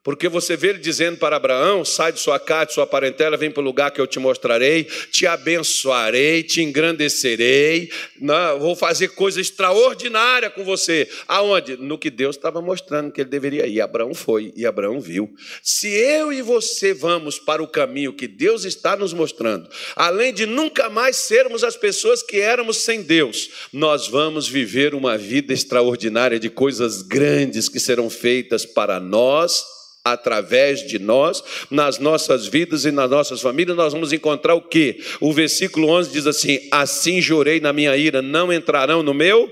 Porque 0.05 0.29
você 0.29 0.55
vê 0.55 0.69
ele 0.69 0.79
dizendo 0.79 1.17
para 1.17 1.37
Abraão: 1.37 1.83
sai 1.83 2.13
de 2.13 2.21
sua 2.21 2.39
casa, 2.39 2.67
de 2.67 2.75
sua 2.75 2.87
parentela, 2.87 3.39
vem 3.39 3.51
para 3.51 3.63
o 3.63 3.65
lugar 3.65 3.91
que 3.91 3.99
eu 3.99 4.07
te 4.07 4.19
mostrarei, 4.19 4.85
te 4.85 5.27
abençoarei, 5.27 6.43
te 6.43 6.61
engrandecerei, 6.61 7.91
não, 8.21 8.61
vou 8.61 8.77
fazer 8.77 9.09
coisa 9.09 9.41
extraordinária 9.41 10.51
com 10.51 10.63
você. 10.63 11.09
Aonde? 11.27 11.79
No 11.79 11.97
que 11.97 12.11
Deus 12.11 12.37
estava 12.37 12.61
mostrando 12.61 13.11
que 13.11 13.23
ele 13.23 13.31
deveria 13.31 13.67
ir. 13.67 13.81
Abraão 13.81 14.13
foi 14.13 14.53
e 14.55 14.67
Abraão 14.67 15.01
viu. 15.01 15.35
Se 15.63 15.89
eu 15.89 16.31
e 16.31 16.43
você 16.43 16.93
vamos 16.93 17.39
para 17.39 17.63
o 17.63 17.67
caminho 17.69 18.13
que 18.13 18.29
Deus 18.29 18.65
está 18.67 18.95
nos 18.95 19.15
mostrando, 19.15 19.71
além 19.97 20.35
de 20.35 20.45
nunca 20.45 20.91
mais 20.91 21.17
sermos 21.17 21.65
as 21.65 21.79
pessoas 21.79 22.23
que 22.23 22.41
éramos 22.41 22.77
sem 22.77 23.01
Deus, 23.01 23.49
nós 23.73 24.07
vamos 24.07 24.47
viver 24.47 24.95
uma 24.95 25.17
vida 25.17 25.55
extraordinária 25.55 26.39
de 26.39 26.51
coisas 26.51 27.01
grandes 27.01 27.71
que 27.71 27.81
serão 27.81 28.11
feitas 28.11 28.67
para 28.67 29.01
nós 29.01 29.73
através 30.05 30.87
de 30.87 30.99
nós, 30.99 31.43
nas 31.71 31.99
nossas 31.99 32.47
vidas 32.47 32.85
e 32.85 32.91
nas 32.91 33.11
nossas 33.11 33.41
famílias, 33.41 33.77
nós 33.77 33.95
vamos 33.95 34.13
encontrar 34.13 34.55
o 34.55 34.61
que? 34.61 35.03
O 35.21 35.33
versículo 35.33 35.89
11 35.89 36.13
diz 36.13 36.27
assim: 36.27 36.69
Assim 36.71 37.23
jurei 37.23 37.59
na 37.59 37.73
minha 37.73 37.97
ira, 37.97 38.21
não 38.21 38.53
entrarão 38.53 39.03
no 39.03 39.15
meu. 39.15 39.51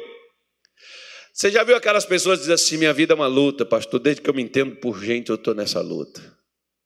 Você 1.32 1.50
já 1.50 1.64
viu 1.64 1.74
aquelas 1.74 2.04
pessoas 2.04 2.40
dizem 2.40 2.54
assim: 2.54 2.76
Minha 2.76 2.92
vida 2.92 3.14
é 3.14 3.16
uma 3.16 3.26
luta, 3.26 3.64
pastor, 3.64 3.98
desde 3.98 4.20
que 4.20 4.28
eu 4.28 4.34
me 4.34 4.42
entendo 4.42 4.76
por 4.76 5.02
gente, 5.02 5.30
eu 5.30 5.36
estou 5.36 5.54
nessa 5.54 5.80
luta. 5.80 6.20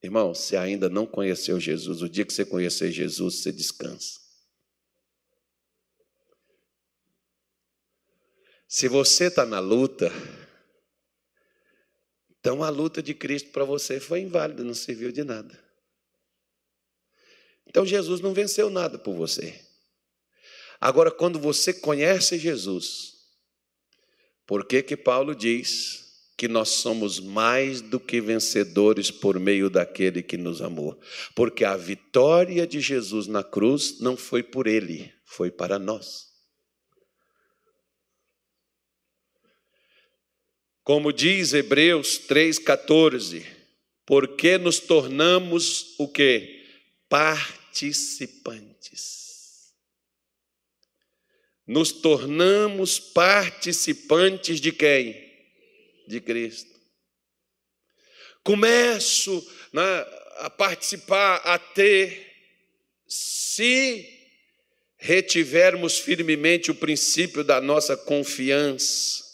Irmão, 0.03 0.33
você 0.33 0.57
ainda 0.57 0.89
não 0.89 1.05
conheceu 1.05 1.59
Jesus, 1.59 2.01
o 2.01 2.09
dia 2.09 2.25
que 2.25 2.33
você 2.33 2.45
conhecer 2.45 2.93
Jesus, 2.93 3.43
você 3.43 3.51
descansa. 3.51 4.27
Se 8.69 8.89
você 8.89 9.25
está 9.25 9.45
na 9.45 9.59
luta, 9.59 10.13
então 12.47 12.63
a 12.63 12.69
luta 12.69 13.03
de 13.03 13.13
Cristo 13.13 13.51
para 13.51 13.65
você 13.65 13.99
foi 13.99 14.21
inválida, 14.21 14.63
não 14.63 14.73
serviu 14.73 15.11
de 15.11 15.25
nada. 15.25 15.61
Então 17.67 17.85
Jesus 17.85 18.21
não 18.21 18.33
venceu 18.33 18.71
nada 18.71 18.97
por 18.97 19.17
você. 19.17 19.61
Agora, 20.81 21.11
quando 21.11 21.41
você 21.41 21.75
conhece 21.75 22.39
Jesus, 22.39 23.15
por 24.47 24.65
que 24.65 24.81
que 24.81 24.97
Paulo 24.97 25.35
diz 25.35 26.05
que 26.37 26.47
nós 26.47 26.69
somos 26.69 27.19
mais 27.19 27.81
do 27.81 27.99
que 27.99 28.21
vencedores 28.21 29.11
por 29.11 29.41
meio 29.41 29.69
daquele 29.69 30.23
que 30.23 30.37
nos 30.37 30.63
amou? 30.63 30.97
Porque 31.35 31.65
a 31.65 31.77
vitória 31.77 32.65
de 32.65 32.79
Jesus 32.79 33.27
na 33.27 33.43
cruz 33.43 33.99
não 33.99 34.17
foi 34.17 34.45
por 34.45 34.69
ele, 34.69 35.13
foi 35.25 35.51
para 35.51 35.81
nós. 35.81 36.29
Como 40.87 41.13
diz 41.13 41.53
Hebreus 41.53 42.19
3,14, 42.29 43.45
porque 44.07 44.57
nos 44.57 44.79
tornamos 44.79 45.97
o 45.99 46.07
que? 46.07 46.65
Participantes. 47.09 49.75
Nos 51.67 51.91
tornamos 51.91 53.01
participantes 53.01 54.61
de 54.61 54.71
quem? 54.71 55.29
De 56.07 56.21
Cristo. 56.21 56.71
Começo 58.45 59.45
né, 59.73 59.83
a 60.37 60.49
participar, 60.49 61.39
a 61.39 61.59
ter, 61.59 62.33
se 63.09 64.09
retivermos 64.97 65.99
firmemente 65.99 66.71
o 66.71 66.77
princípio 66.77 67.43
da 67.43 67.61
nossa 67.61 67.97
confiança 67.97 69.25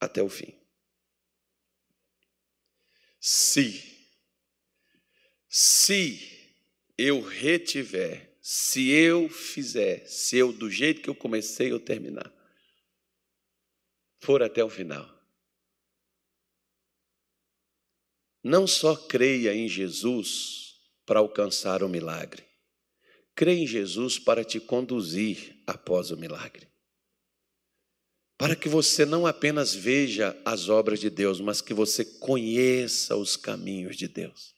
até 0.00 0.20
o 0.20 0.28
fim 0.28 0.63
se, 3.26 3.82
se 5.48 6.60
eu 6.98 7.22
retiver, 7.22 8.36
se 8.42 8.90
eu 8.90 9.30
fizer, 9.30 10.06
se 10.06 10.36
eu, 10.36 10.52
do 10.52 10.68
jeito 10.68 11.00
que 11.00 11.08
eu 11.08 11.14
comecei, 11.14 11.72
eu 11.72 11.80
terminar, 11.80 12.30
for 14.20 14.42
até 14.42 14.62
o 14.62 14.68
final. 14.68 15.10
Não 18.42 18.66
só 18.66 18.94
creia 18.94 19.54
em 19.54 19.70
Jesus 19.70 20.78
para 21.06 21.20
alcançar 21.20 21.82
o 21.82 21.88
milagre, 21.88 22.46
creia 23.34 23.60
em 23.60 23.66
Jesus 23.66 24.18
para 24.18 24.44
te 24.44 24.60
conduzir 24.60 25.62
após 25.66 26.10
o 26.10 26.16
milagre 26.18 26.73
para 28.36 28.56
que 28.56 28.68
você 28.68 29.04
não 29.06 29.26
apenas 29.26 29.74
veja 29.74 30.36
as 30.44 30.68
obras 30.68 30.98
de 31.00 31.08
Deus, 31.08 31.40
mas 31.40 31.60
que 31.60 31.72
você 31.72 32.04
conheça 32.04 33.16
os 33.16 33.36
caminhos 33.36 33.96
de 33.96 34.08
Deus. 34.08 34.54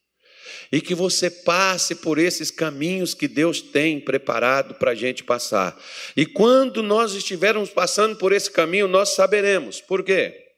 E 0.71 0.81
que 0.81 0.95
você 0.95 1.31
passe 1.31 1.95
por 1.95 2.19
esses 2.19 2.51
caminhos 2.51 3.15
que 3.15 3.29
Deus 3.29 3.61
tem 3.61 4.01
preparado 4.01 4.75
para 4.77 4.93
a 4.93 4.95
gente 4.95 5.25
passar. 5.25 5.79
E 6.17 6.25
quando 6.25 6.83
nós 6.83 7.13
estivermos 7.13 7.71
passando 7.71 8.17
por 8.17 8.33
esse 8.33 8.51
caminho, 8.51 8.89
nós 8.89 9.11
saberemos. 9.11 9.81
Por 9.81 10.03
quê? 10.03 10.55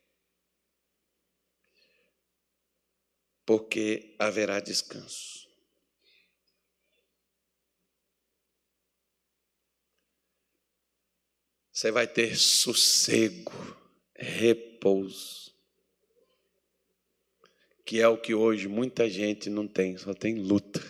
Porque 3.45 4.15
haverá 4.19 4.61
descanso. 4.61 5.38
Você 11.79 11.93
vai 11.93 12.09
ter 12.09 12.37
sossego, 12.37 13.53
repouso, 14.17 15.55
que 17.87 18.01
é 18.01 18.09
o 18.09 18.19
que 18.19 18.35
hoje 18.35 18.67
muita 18.67 19.09
gente 19.09 19.49
não 19.49 19.69
tem, 19.69 19.97
só 19.97 20.13
tem 20.13 20.41
luta, 20.41 20.83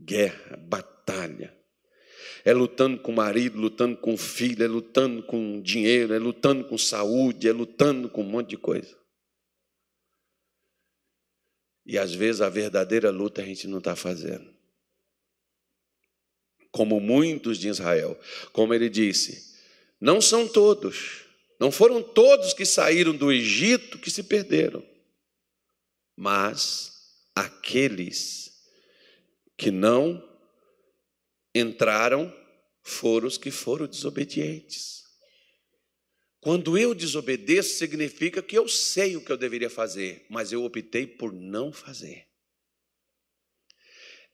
guerra, 0.00 0.56
batalha. 0.56 1.56
É 2.44 2.52
lutando 2.52 2.98
com 2.98 3.12
o 3.12 3.14
marido, 3.14 3.56
lutando 3.56 3.96
com 3.96 4.14
o 4.14 4.18
filho, 4.18 4.64
é 4.64 4.66
lutando 4.66 5.22
com 5.22 5.62
dinheiro, 5.62 6.12
é 6.12 6.18
lutando 6.18 6.64
com 6.64 6.76
saúde, 6.76 7.48
é 7.48 7.52
lutando 7.52 8.10
com 8.10 8.22
um 8.22 8.28
monte 8.28 8.48
de 8.48 8.56
coisa. 8.56 8.98
E 11.86 11.96
às 11.96 12.12
vezes 12.12 12.40
a 12.40 12.48
verdadeira 12.48 13.10
luta 13.10 13.42
a 13.42 13.44
gente 13.44 13.68
não 13.68 13.78
está 13.78 13.94
fazendo. 13.94 14.52
Como 16.72 16.98
muitos 16.98 17.58
de 17.58 17.68
Israel. 17.68 18.18
Como 18.52 18.74
ele 18.74 18.88
disse, 18.88 19.51
não 20.02 20.20
são 20.20 20.48
todos, 20.48 21.26
não 21.60 21.70
foram 21.70 22.02
todos 22.02 22.52
que 22.52 22.66
saíram 22.66 23.16
do 23.16 23.30
Egito 23.30 24.00
que 24.00 24.10
se 24.10 24.24
perderam, 24.24 24.84
mas 26.16 27.22
aqueles 27.36 28.50
que 29.56 29.70
não 29.70 30.20
entraram 31.54 32.34
foram 32.82 33.28
os 33.28 33.38
que 33.38 33.52
foram 33.52 33.86
desobedientes. 33.86 35.04
Quando 36.40 36.76
eu 36.76 36.96
desobedeço, 36.96 37.78
significa 37.78 38.42
que 38.42 38.58
eu 38.58 38.66
sei 38.66 39.16
o 39.16 39.24
que 39.24 39.30
eu 39.30 39.36
deveria 39.36 39.70
fazer, 39.70 40.26
mas 40.28 40.50
eu 40.50 40.64
optei 40.64 41.06
por 41.06 41.32
não 41.32 41.72
fazer. 41.72 42.26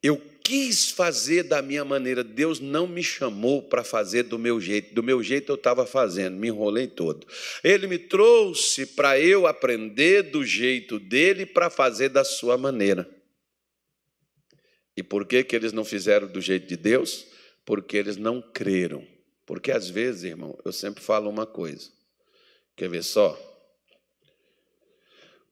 Eu 0.02 0.16
quis 0.48 0.90
fazer 0.90 1.42
da 1.42 1.60
minha 1.60 1.84
maneira, 1.84 2.24
Deus 2.24 2.58
não 2.58 2.86
me 2.86 3.04
chamou 3.04 3.62
para 3.62 3.84
fazer 3.84 4.22
do 4.22 4.38
meu 4.38 4.58
jeito, 4.58 4.94
do 4.94 5.02
meu 5.02 5.22
jeito 5.22 5.52
eu 5.52 5.56
estava 5.56 5.84
fazendo, 5.84 6.38
me 6.38 6.48
enrolei 6.48 6.86
todo. 6.86 7.26
Ele 7.62 7.86
me 7.86 7.98
trouxe 7.98 8.86
para 8.86 9.20
eu 9.20 9.46
aprender 9.46 10.22
do 10.22 10.42
jeito 10.42 10.98
dele 10.98 11.44
para 11.44 11.68
fazer 11.68 12.08
da 12.08 12.24
sua 12.24 12.56
maneira. 12.56 13.06
E 14.96 15.02
por 15.02 15.26
que, 15.26 15.44
que 15.44 15.54
eles 15.54 15.74
não 15.74 15.84
fizeram 15.84 16.26
do 16.26 16.40
jeito 16.40 16.66
de 16.66 16.78
Deus? 16.78 17.26
Porque 17.62 17.98
eles 17.98 18.16
não 18.16 18.40
creram. 18.40 19.06
Porque 19.44 19.70
às 19.70 19.90
vezes, 19.90 20.24
irmão, 20.24 20.58
eu 20.64 20.72
sempre 20.72 21.04
falo 21.04 21.28
uma 21.28 21.44
coisa. 21.44 21.90
Quer 22.74 22.88
ver 22.88 23.04
só? 23.04 23.38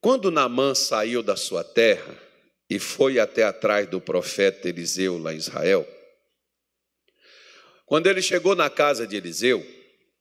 Quando 0.00 0.30
Naamã 0.30 0.74
saiu 0.74 1.22
da 1.22 1.36
sua 1.36 1.62
terra 1.62 2.25
e 2.68 2.78
foi 2.78 3.18
até 3.18 3.44
atrás 3.44 3.88
do 3.88 4.00
profeta 4.00 4.68
Eliseu 4.68 5.18
lá 5.18 5.32
em 5.32 5.36
Israel, 5.36 5.86
quando 7.86 8.08
ele 8.08 8.20
chegou 8.20 8.56
na 8.56 8.68
casa 8.68 9.06
de 9.06 9.16
Eliseu, 9.16 9.64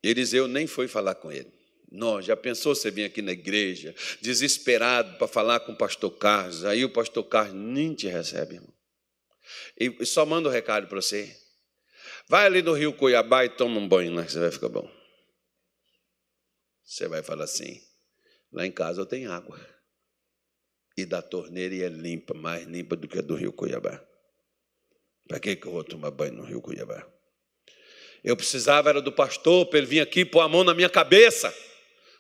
Eliseu 0.04 0.48
nem 0.48 0.68
foi 0.68 0.88
falar 0.88 1.16
com 1.16 1.32
ele. 1.32 1.52
Não, 1.92 2.22
já 2.22 2.36
pensou 2.36 2.76
você 2.76 2.92
vir 2.92 3.06
aqui 3.06 3.22
na 3.22 3.32
igreja, 3.32 3.96
desesperado 4.22 5.18
para 5.18 5.28
falar 5.28 5.62
com 5.62 5.72
o 5.72 5.78
pastor 5.78 6.12
Carlos, 6.12 6.64
aí 6.64 6.86
o 6.86 6.90
pastor 6.90 7.24
Carlos 7.24 7.56
nem 7.56 7.96
te 7.96 8.08
recebe, 8.08 8.56
irmão. 8.56 8.74
E 9.80 10.06
só 10.06 10.26
manda 10.26 10.50
um 10.50 10.52
recado 10.52 10.88
para 10.88 11.02
você. 11.02 11.36
Vai 12.28 12.46
ali 12.46 12.62
no 12.62 12.74
rio 12.74 12.94
Cuiabá 12.94 13.46
e 13.46 13.50
toma 13.50 13.80
um 13.80 13.88
banho 13.88 14.24
que 14.24 14.32
você 14.32 14.40
vai 14.40 14.52
ficar 14.52 14.70
bom. 14.70 14.90
Você 16.84 17.08
vai 17.08 17.24
falar 17.24 17.46
assim: 17.46 17.82
lá 18.52 18.66
em 18.66 18.72
casa 18.72 19.02
eu 19.02 19.06
tenho 19.06 19.32
água. 19.32 19.60
E 20.98 21.06
da 21.06 21.22
torneira 21.22 21.76
é 21.76 21.90
limpa, 21.90 22.34
mais 22.34 22.66
limpa 22.66 22.96
do 22.96 23.08
que 23.08 23.20
a 23.20 23.22
do 23.22 23.36
rio 23.36 23.52
Cuiabá. 23.52 24.04
Para 25.28 25.40
que, 25.40 25.56
que 25.56 25.68
eu 25.68 25.72
vou 25.72 25.84
tomar 25.84 26.12
banho 26.12 26.34
no 26.34 26.44
rio 26.44 26.62
Cuiabá? 26.62 27.06
Eu 28.24 28.36
precisava 28.36 28.90
era 28.90 29.02
do 29.02 29.12
pastor 29.12 29.68
para 29.68 29.78
ele 29.80 29.88
vir 29.88 30.00
aqui 30.00 30.26
pôr 30.26 30.40
a 30.40 30.48
mão 30.48 30.64
na 30.64 30.74
minha 30.74 30.90
cabeça, 30.90 31.54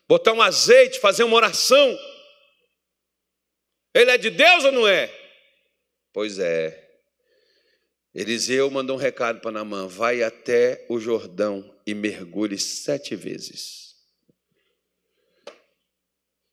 botar 0.08 0.34
um 0.34 0.42
azeite, 0.42 1.00
fazer 1.00 1.24
uma 1.24 1.36
oração. 1.36 1.98
Ele 3.94 4.12
é 4.12 4.18
de 4.18 4.30
Deus 4.30 4.66
ou 4.66 4.72
não 4.72 4.88
é? 4.88 5.10
Pois 6.14 6.38
é. 6.38 6.86
Eliseu 8.14 8.70
mandou 8.70 8.98
um 8.98 9.00
recado 9.00 9.42
para 9.42 9.52
Namã: 9.52 9.88
vai 9.88 10.22
até 10.22 10.86
o 10.90 11.00
Jordão 11.00 11.76
e 11.88 11.94
mergulhe 11.94 12.58
sete 12.58 13.16
vezes. 13.16 13.95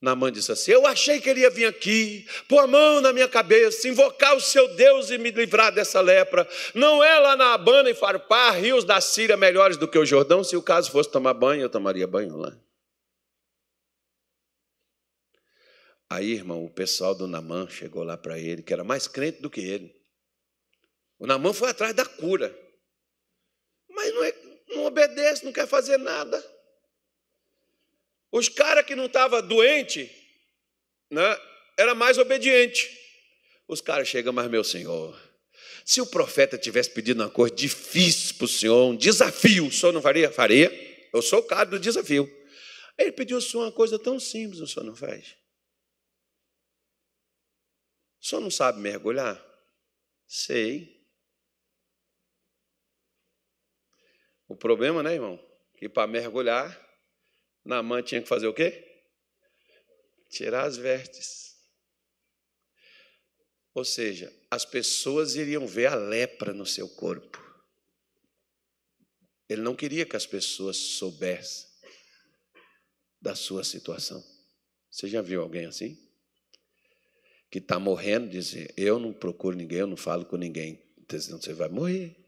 Naamã 0.03 0.33
disse 0.33 0.51
assim: 0.51 0.73
Eu 0.73 0.85
achei 0.85 1.21
que 1.21 1.31
ele 1.31 1.43
ia 1.43 1.51
vir 1.51 1.67
aqui, 1.67 2.27
pôr 2.49 2.59
a 2.59 2.67
mão 2.67 3.01
na 3.01 3.13
minha 3.13 3.29
cabeça, 3.29 3.87
invocar 3.87 4.35
o 4.37 4.41
seu 4.41 4.75
Deus 4.75 5.11
e 5.11 5.17
me 5.17 5.31
livrar 5.31 5.73
dessa 5.73 6.01
lepra. 6.01 6.47
Não 6.75 7.05
é 7.05 7.21
lá 7.21 7.37
na 7.37 7.55
Abana 7.55 7.89
e 7.89 7.95
Farpar, 7.95 8.59
rios 8.59 8.83
da 8.85 9.01
Síria 9.01 9.37
melhores 9.37 9.77
do 9.77 9.87
que 9.87 9.97
o 9.97 10.05
Jordão. 10.05 10.43
Se 10.43 10.57
o 10.57 10.63
caso 10.63 10.91
fosse 10.91 11.09
tomar 11.09 11.35
banho, 11.35 11.63
eu 11.63 11.71
tomaria 11.71 12.05
banho 12.05 12.37
lá. 12.37 12.53
Aí, 16.11 16.33
irmão, 16.33 16.65
o 16.65 16.69
pessoal 16.71 17.15
do 17.15 17.29
Namã 17.29 17.69
chegou 17.71 18.03
lá 18.03 18.19
para 18.19 18.39
ele, 18.39 18.63
que 18.63 18.73
era 18.73 18.83
mais 18.83 19.07
crente 19.07 19.41
do 19.41 19.49
que 19.49 19.61
ele. 19.61 19.97
O 21.17 21.27
Namã 21.29 21.53
foi 21.53 21.71
atrás 21.71 21.95
da 21.95 22.05
cura, 22.05 22.55
mas 23.89 24.13
não, 24.13 24.25
é, 24.25 24.35
não 24.69 24.85
obedece, 24.85 25.45
não 25.45 25.53
quer 25.53 25.69
fazer 25.69 25.97
nada. 25.97 26.52
Os 28.33 28.49
caras 28.49 28.87
que 28.87 28.97
não 28.97 29.05
estavam 29.05 29.47
doente, 29.47 30.11
né, 31.11 31.39
era 31.77 31.95
mais 31.95 32.17
obediente. 32.17 32.91
Os 33.69 33.83
caras 33.83 34.09
chegam, 34.09 34.33
mas 34.33 34.51
meu 34.51 34.65
senhor, 34.65 35.21
se 35.85 36.01
o 36.01 36.07
profeta 36.07 36.57
tivesse 36.57 36.91
pedido 36.91 37.23
uma 37.23 37.31
coisa 37.31 37.55
difícil 37.55 38.37
para 38.37 38.47
o 38.47 38.49
senhor, 38.49 38.91
um 38.91 38.97
desafio, 38.97 39.67
o 39.67 39.73
senhor 39.73 39.93
não 39.93 40.01
faria? 40.01 40.33
Faria. 40.33 40.71
Eu 41.13 41.21
sou 41.21 41.41
o 41.41 41.43
cara 41.43 41.67
do 41.67 41.79
desafio. 41.79 42.27
Ele 42.97 43.13
pediu 43.13 43.37
o 43.37 43.41
senhor 43.41 43.65
uma 43.65 43.73
coisa 43.73 43.99
tão 43.99 44.19
simples, 44.19 44.61
o 44.61 44.67
senhor 44.67 44.87
não 44.87 44.97
faz? 44.97 45.37
O 48.19 48.27
senhor 48.27 48.41
não 48.41 48.51
sabe 48.51 48.81
mergulhar? 48.81 49.45
Sei. 50.27 51.05
O 54.49 54.57
problema, 54.57 55.03
né, 55.03 55.15
irmão? 55.15 55.39
Que 55.77 55.89
para 55.89 56.07
mergulhar 56.07 56.92
Naamã 57.65 58.03
tinha 58.03 58.23
que 58.23 58.29
fazer 58.29 58.47
o 58.47 58.55
quê? 58.55 58.85
Tirar 60.29 60.65
as 60.65 60.77
vestes. 60.77 61.57
Ou 63.75 63.85
seja, 63.85 64.33
as 64.51 64.65
pessoas 64.65 65.35
iriam 65.35 65.67
ver 65.67 65.87
a 65.87 65.95
lepra 65.95 66.53
no 66.53 66.67
seu 66.67 66.89
corpo. 66.89 67.41
Ele 69.49 69.63
não 69.63 69.75
queria 69.75 70.05
que 70.05 70.17
as 70.17 70.27
pessoas 70.27 70.77
soubessem 70.77 71.69
da 73.21 73.35
sua 73.35 73.63
situação. 73.65 74.23
Você 74.91 75.09
já 75.09 75.23
viu 75.23 75.41
alguém 75.41 75.67
assim? 75.67 75.99
Que 77.51 77.59
está 77.59 77.79
morrendo, 77.79 78.29
dizer: 78.29 78.73
Eu 78.77 78.99
não 78.99 79.13
procuro 79.13 79.57
ninguém, 79.57 79.79
eu 79.79 79.87
não 79.87 79.97
falo 79.97 80.25
com 80.27 80.37
ninguém. 80.37 80.83
Você 81.09 81.53
vai 81.53 81.69
morrer. 81.69 82.22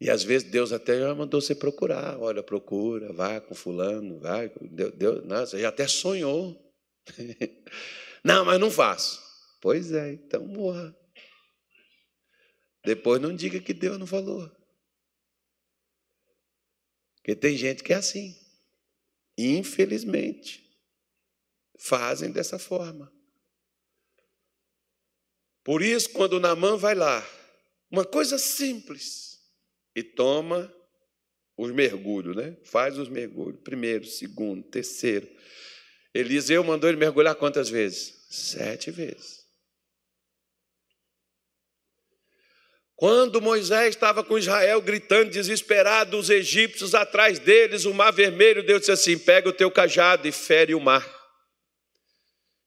E 0.00 0.10
às 0.10 0.22
vezes 0.22 0.50
Deus 0.50 0.72
até 0.72 0.98
já 0.98 1.14
mandou 1.14 1.40
você 1.40 1.54
procurar. 1.54 2.18
Olha, 2.18 2.42
procura, 2.42 3.12
vai 3.12 3.40
com 3.40 3.54
fulano, 3.54 4.18
vai. 4.20 4.52
Deus, 4.60 4.92
Deus, 4.94 5.24
não, 5.24 5.46
você 5.46 5.58
já 5.60 5.68
até 5.68 5.86
sonhou. 5.88 6.74
não, 8.22 8.44
mas 8.44 8.60
não 8.60 8.70
faço. 8.70 9.22
Pois 9.60 9.92
é, 9.92 10.12
então 10.12 10.46
morra. 10.46 10.94
Depois 12.84 13.20
não 13.20 13.34
diga 13.34 13.60
que 13.60 13.72
Deus 13.74 13.98
não 13.98 14.06
falou. 14.06 14.50
Porque 17.16 17.34
tem 17.34 17.56
gente 17.56 17.82
que 17.82 17.92
é 17.92 17.96
assim. 17.96 18.36
Infelizmente, 19.36 20.64
fazem 21.78 22.30
dessa 22.30 22.58
forma. 22.58 23.12
Por 25.64 25.82
isso, 25.82 26.10
quando 26.10 26.38
Namã 26.38 26.76
vai 26.76 26.94
lá, 26.94 27.26
uma 27.90 28.04
coisa 28.04 28.38
simples, 28.38 29.35
e 29.96 30.02
toma 30.02 30.70
os 31.56 31.72
mergulhos, 31.72 32.36
né? 32.36 32.54
Faz 32.64 32.98
os 32.98 33.08
mergulhos, 33.08 33.58
primeiro, 33.64 34.04
segundo, 34.04 34.62
terceiro. 34.62 35.26
Eliseu 36.12 36.62
mandou 36.62 36.90
ele 36.90 36.98
mergulhar 36.98 37.34
quantas 37.34 37.70
vezes? 37.70 38.26
Sete 38.28 38.90
vezes. 38.90 39.46
Quando 42.94 43.40
Moisés 43.40 43.90
estava 43.90 44.22
com 44.22 44.38
Israel 44.38 44.80
gritando 44.82 45.30
desesperado, 45.30 46.18
os 46.18 46.28
egípcios 46.28 46.94
atrás 46.94 47.38
deles, 47.38 47.86
o 47.86 47.94
mar 47.94 48.10
vermelho, 48.10 48.64
Deus 48.64 48.80
disse 48.80 48.92
assim: 48.92 49.18
pega 49.18 49.48
o 49.48 49.52
teu 49.52 49.70
cajado 49.70 50.28
e 50.28 50.32
fere 50.32 50.74
o 50.74 50.80
mar. 50.80 51.06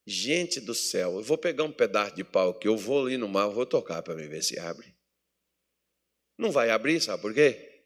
Gente 0.05 0.59
do 0.59 0.73
céu, 0.73 1.17
eu 1.17 1.23
vou 1.23 1.38
pegar 1.38 1.63
um 1.63 1.71
pedaço 1.71 2.15
de 2.15 2.23
pau 2.23 2.55
que 2.55 2.67
eu 2.67 2.75
vou 2.75 3.05
ali 3.05 3.17
no 3.17 3.27
mar, 3.27 3.45
eu 3.45 3.51
vou 3.51 3.65
tocar 3.65 4.01
para 4.01 4.15
ver 4.15 4.43
se 4.43 4.57
abre. 4.57 4.99
Não 6.40 6.54
vai 6.54 6.70
abrir, 6.70 7.02
sabe 7.02 7.22
por 7.22 7.34
quê? 7.34 7.82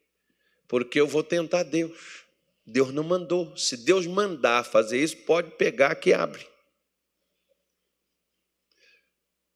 Porque 0.67 1.01
eu 1.01 1.07
vou 1.07 1.23
tentar 1.23 1.63
Deus. 1.63 2.23
Deus 2.63 2.93
não 2.93 3.03
mandou. 3.03 3.57
Se 3.57 3.75
Deus 3.75 4.05
mandar 4.05 4.63
fazer 4.63 4.99
isso, 4.99 5.17
pode 5.17 5.49
pegar 5.57 5.95
que 5.95 6.13
abre. 6.13 6.45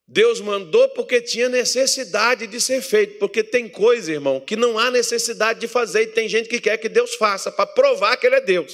Deus 0.08 0.42
mandou 0.42 0.90
porque 0.90 1.22
tinha 1.22 1.48
necessidade 1.48 2.48
de 2.48 2.60
ser 2.60 2.82
feito, 2.82 3.20
porque 3.20 3.44
tem 3.44 3.70
coisa, 3.70 4.12
irmão, 4.12 4.40
que 4.40 4.56
não 4.56 4.80
há 4.80 4.90
necessidade 4.90 5.60
de 5.60 5.68
fazer 5.68 6.02
e 6.02 6.08
tem 6.08 6.28
gente 6.28 6.50
que 6.50 6.60
quer 6.60 6.78
que 6.78 6.90
Deus 6.90 7.14
faça 7.14 7.52
para 7.52 7.68
provar 7.68 8.18
que 8.18 8.26
Ele 8.26 8.38
é 8.38 8.42
Deus. 8.42 8.74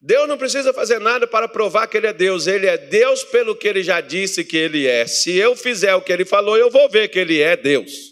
Deus 0.00 0.26
não 0.26 0.36
precisa 0.36 0.72
fazer 0.72 0.98
nada 0.98 1.28
para 1.28 1.46
provar 1.46 1.86
que 1.86 1.96
Ele 1.96 2.08
é 2.08 2.12
Deus, 2.12 2.48
Ele 2.48 2.66
é 2.66 2.76
Deus 2.76 3.22
pelo 3.22 3.54
que 3.54 3.68
Ele 3.68 3.84
já 3.84 4.00
disse 4.00 4.42
que 4.42 4.56
Ele 4.56 4.84
é. 4.84 5.06
Se 5.06 5.36
eu 5.36 5.54
fizer 5.54 5.94
o 5.94 6.02
que 6.02 6.12
Ele 6.12 6.24
falou, 6.24 6.56
eu 6.56 6.70
vou 6.70 6.88
ver 6.90 7.06
que 7.06 7.20
Ele 7.20 7.40
é 7.40 7.56
Deus 7.56 8.10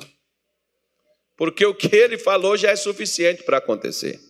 porque 1.36 1.64
o 1.66 1.74
que 1.74 1.94
ele 1.94 2.16
falou 2.16 2.56
já 2.56 2.70
é 2.70 2.76
suficiente 2.76 3.42
para 3.42 3.58
acontecer. 3.58 4.20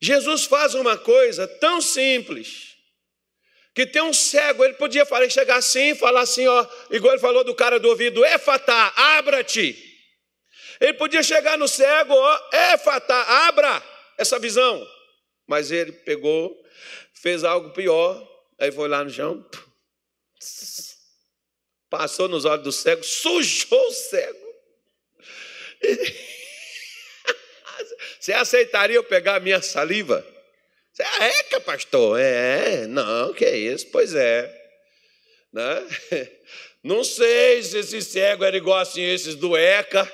Jesus 0.00 0.44
faz 0.44 0.74
uma 0.74 0.98
coisa 0.98 1.46
tão 1.46 1.80
simples 1.80 2.74
que 3.74 3.86
tem 3.86 4.02
um 4.02 4.12
cego, 4.12 4.64
ele 4.64 4.74
podia 4.74 5.04
falar, 5.04 5.28
chegar 5.28 5.56
assim 5.56 5.90
e 5.90 5.94
falar 5.96 6.20
assim, 6.20 6.46
ó, 6.46 6.66
igual 6.90 7.14
ele 7.14 7.20
falou 7.20 7.42
do 7.42 7.54
cara 7.54 7.80
do 7.80 7.88
ouvido, 7.88 8.24
é 8.24 8.38
fatá, 8.38 8.92
abra-te. 8.96 9.76
Ele 10.80 10.94
podia 10.94 11.22
chegar 11.22 11.58
no 11.58 11.66
cego, 11.66 12.14
ó, 12.14 12.48
é 12.52 12.78
fatá, 12.78 13.48
abra 13.48 13.82
essa 14.16 14.38
visão. 14.38 14.86
Mas 15.46 15.72
ele 15.72 15.90
pegou, 15.90 16.56
fez 17.14 17.42
algo 17.42 17.70
pior, 17.70 18.24
aí 18.60 18.70
foi 18.70 18.88
lá 18.88 19.02
no 19.02 19.10
chão, 19.10 19.44
passou 21.90 22.28
nos 22.28 22.44
olhos 22.44 22.64
do 22.64 22.72
cego, 22.72 23.02
sujou 23.02 23.88
o 23.88 23.92
cego. 23.92 24.43
Você 28.20 28.32
aceitaria 28.32 28.96
eu 28.96 29.04
pegar 29.04 29.36
a 29.36 29.40
minha 29.40 29.60
saliva? 29.60 30.26
Você 30.92 31.02
é 31.02 31.40
eca, 31.40 31.60
pastor? 31.60 32.18
É, 32.18 32.86
não, 32.86 33.34
que 33.34 33.44
é 33.44 33.56
isso? 33.56 33.86
Pois 33.90 34.14
é. 34.14 34.50
Né? 35.52 35.86
Não 36.84 37.02
sei 37.02 37.62
se 37.62 37.78
esse 37.78 38.02
cego 38.02 38.44
era 38.44 38.56
igual 38.58 38.78
assim 38.78 39.00
esses 39.00 39.34
do 39.34 39.56
ECA. 39.56 40.04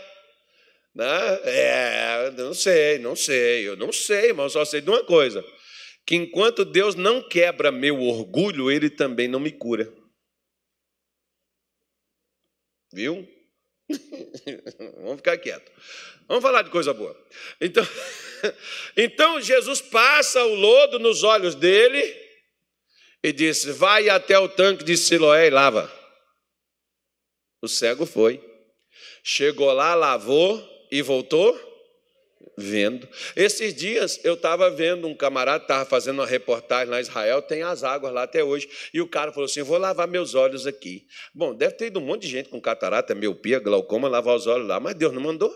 Né? 0.94 1.40
É, 1.44 2.30
não 2.32 2.54
sei, 2.54 2.98
não 2.98 3.16
sei, 3.16 3.66
eu 3.66 3.76
não 3.76 3.92
sei, 3.92 4.32
mas 4.32 4.52
só 4.52 4.64
sei 4.64 4.80
de 4.80 4.88
uma 4.88 5.04
coisa: 5.04 5.44
que 6.06 6.14
enquanto 6.14 6.64
Deus 6.64 6.94
não 6.94 7.26
quebra 7.28 7.72
meu 7.72 8.00
orgulho, 8.00 8.70
Ele 8.70 8.88
também 8.88 9.26
não 9.26 9.40
me 9.40 9.50
cura. 9.50 9.92
Viu? 12.92 13.26
Vamos 14.98 15.16
ficar 15.16 15.38
quieto. 15.38 15.70
Vamos 16.28 16.42
falar 16.42 16.62
de 16.62 16.70
coisa 16.70 16.92
boa. 16.94 17.16
Então, 17.60 17.86
então 18.96 19.40
Jesus 19.40 19.80
passa 19.80 20.44
o 20.44 20.54
lodo 20.54 20.98
nos 20.98 21.22
olhos 21.22 21.54
dele 21.54 22.02
e 23.22 23.32
disse: 23.32 23.72
Vai 23.72 24.08
até 24.08 24.38
o 24.38 24.48
tanque 24.48 24.84
de 24.84 24.96
Siloé 24.96 25.48
e 25.48 25.50
lava. 25.50 25.92
O 27.62 27.68
cego 27.68 28.06
foi. 28.06 28.42
Chegou 29.22 29.72
lá, 29.72 29.94
lavou 29.94 30.66
e 30.90 31.02
voltou 31.02 31.69
vendo. 32.56 33.08
Esses 33.34 33.74
dias 33.74 34.20
eu 34.24 34.34
estava 34.34 34.70
vendo 34.70 35.06
um 35.06 35.14
camarada, 35.14 35.64
estava 35.64 35.84
fazendo 35.84 36.20
uma 36.20 36.26
reportagem 36.26 36.90
lá 36.90 36.98
em 36.98 37.02
Israel, 37.02 37.42
tem 37.42 37.62
as 37.62 37.82
águas 37.82 38.12
lá 38.12 38.22
até 38.22 38.42
hoje, 38.42 38.68
e 38.92 39.00
o 39.00 39.08
cara 39.08 39.32
falou 39.32 39.46
assim: 39.46 39.62
vou 39.62 39.78
lavar 39.78 40.06
meus 40.06 40.34
olhos 40.34 40.66
aqui. 40.66 41.06
Bom, 41.34 41.54
deve 41.54 41.74
ter 41.74 41.86
ido 41.86 41.98
um 41.98 42.04
monte 42.04 42.22
de 42.22 42.28
gente 42.28 42.48
com 42.48 42.60
catarata, 42.60 43.14
miopia, 43.14 43.58
glaucoma, 43.58 44.08
lavar 44.08 44.36
os 44.36 44.46
olhos 44.46 44.66
lá, 44.66 44.78
mas 44.78 44.94
Deus 44.94 45.12
não 45.12 45.22
mandou. 45.22 45.52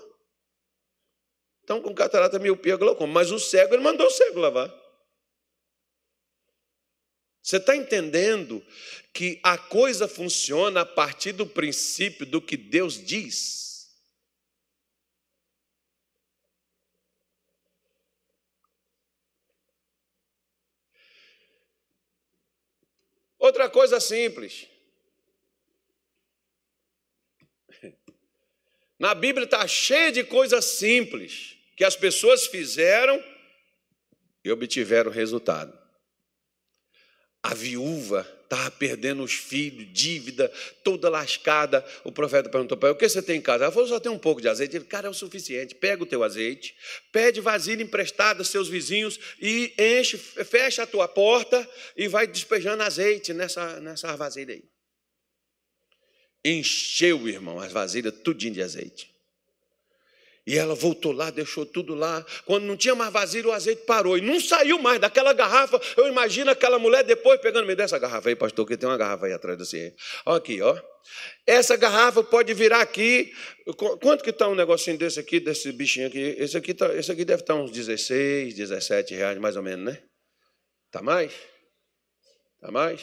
Então, 1.62 1.80
com 1.80 1.94
catarata, 1.94 2.38
miopia, 2.38 2.76
glaucoma, 2.76 3.12
mas 3.12 3.30
o 3.30 3.38
cego, 3.38 3.74
ele 3.74 3.82
mandou 3.82 4.06
o 4.06 4.10
cego 4.10 4.38
lavar. 4.38 4.72
Você 7.42 7.56
está 7.56 7.76
entendendo 7.76 8.64
que 9.12 9.38
a 9.42 9.56
coisa 9.58 10.08
funciona 10.08 10.80
a 10.80 10.86
partir 10.86 11.32
do 11.32 11.46
princípio 11.46 12.24
do 12.24 12.40
que 12.40 12.56
Deus 12.56 13.02
diz? 13.02 13.73
Outra 23.44 23.68
coisa 23.68 24.00
simples. 24.00 24.66
Na 28.98 29.14
Bíblia 29.14 29.44
está 29.44 29.68
cheia 29.68 30.10
de 30.10 30.24
coisas 30.24 30.64
simples 30.64 31.54
que 31.76 31.84
as 31.84 31.94
pessoas 31.94 32.46
fizeram 32.46 33.22
e 34.42 34.50
obtiveram 34.50 35.10
resultado. 35.10 35.78
A 37.42 37.52
viúva 37.52 38.26
estava 38.54 38.70
perdendo 38.70 39.22
os 39.22 39.32
filhos, 39.32 39.86
dívida, 39.92 40.50
toda 40.82 41.08
lascada. 41.08 41.84
O 42.04 42.12
profeta 42.12 42.48
perguntou 42.48 42.76
para 42.76 42.88
ela: 42.90 42.96
O 42.96 42.98
que 42.98 43.08
você 43.08 43.22
tem 43.22 43.38
em 43.38 43.42
casa? 43.42 43.64
Ela 43.64 43.72
falou: 43.72 43.88
Só 43.88 44.00
tem 44.00 44.10
um 44.10 44.18
pouco 44.18 44.40
de 44.40 44.48
azeite. 44.48 44.76
Ele, 44.76 44.84
cara, 44.84 45.08
é 45.08 45.10
o 45.10 45.14
suficiente. 45.14 45.74
Pega 45.74 46.02
o 46.02 46.06
teu 46.06 46.22
azeite, 46.22 46.74
pede 47.12 47.40
vasilha 47.40 47.82
emprestada 47.82 48.40
aos 48.40 48.48
seus 48.48 48.68
vizinhos 48.68 49.18
e 49.40 49.72
enche, 49.78 50.16
fecha 50.16 50.82
a 50.82 50.86
tua 50.86 51.08
porta 51.08 51.68
e 51.96 52.08
vai 52.08 52.26
despejando 52.26 52.82
azeite 52.82 53.32
nessa, 53.32 53.80
nessa 53.80 54.16
vasilha 54.16 54.54
aí. 54.54 54.64
Encheu, 56.44 57.26
irmão, 57.26 57.58
as 57.58 57.72
vasilhas 57.72 58.12
tudinho 58.22 58.52
de 58.52 58.62
azeite. 58.62 59.13
E 60.46 60.58
ela 60.58 60.74
voltou 60.74 61.10
lá, 61.10 61.30
deixou 61.30 61.64
tudo 61.64 61.94
lá. 61.94 62.24
Quando 62.44 62.64
não 62.64 62.76
tinha 62.76 62.94
mais 62.94 63.10
vasilha, 63.10 63.48
o 63.48 63.52
azeite 63.52 63.82
parou. 63.86 64.18
E 64.18 64.20
não 64.20 64.38
saiu 64.38 64.78
mais 64.78 65.00
daquela 65.00 65.32
garrafa. 65.32 65.80
Eu 65.96 66.06
imagino 66.06 66.50
aquela 66.50 66.78
mulher 66.78 67.02
depois 67.02 67.40
pegando, 67.40 67.66
me 67.66 67.74
dessa 67.74 67.98
garrafa 67.98 68.28
aí, 68.28 68.36
pastor, 68.36 68.66
que 68.66 68.76
tem 68.76 68.86
uma 68.86 68.98
garrafa 68.98 69.24
aí 69.24 69.32
atrás 69.32 69.56
desse. 69.56 69.94
Olha 70.26 70.36
aqui, 70.36 70.60
ó. 70.60 70.78
Essa 71.46 71.76
garrafa 71.76 72.22
pode 72.22 72.52
virar 72.52 72.82
aqui. 72.82 73.32
Quanto 74.00 74.22
que 74.22 74.30
está 74.30 74.46
um 74.46 74.54
negocinho 74.54 74.98
desse 74.98 75.18
aqui, 75.18 75.40
desse 75.40 75.72
bichinho 75.72 76.08
aqui? 76.08 76.36
Esse 76.38 76.58
aqui, 76.58 76.74
tá, 76.74 76.94
esse 76.94 77.10
aqui 77.10 77.24
deve 77.24 77.42
estar 77.42 77.54
tá 77.54 77.60
uns 77.60 77.70
16, 77.70 78.54
17 78.54 79.14
reais, 79.14 79.38
mais 79.38 79.56
ou 79.56 79.62
menos, 79.62 79.94
né? 79.94 80.02
Tá 80.90 81.00
mais? 81.00 81.32
Tá 82.60 82.70
mais? 82.70 83.00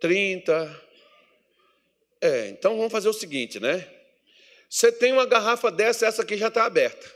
30. 0.00 0.83
É, 2.24 2.48
então 2.48 2.78
vamos 2.78 2.90
fazer 2.90 3.10
o 3.10 3.12
seguinte, 3.12 3.60
né? 3.60 3.86
Você 4.66 4.90
tem 4.90 5.12
uma 5.12 5.26
garrafa 5.26 5.70
dessa, 5.70 6.06
essa 6.06 6.22
aqui 6.22 6.38
já 6.38 6.48
está 6.48 6.64
aberta. 6.64 7.06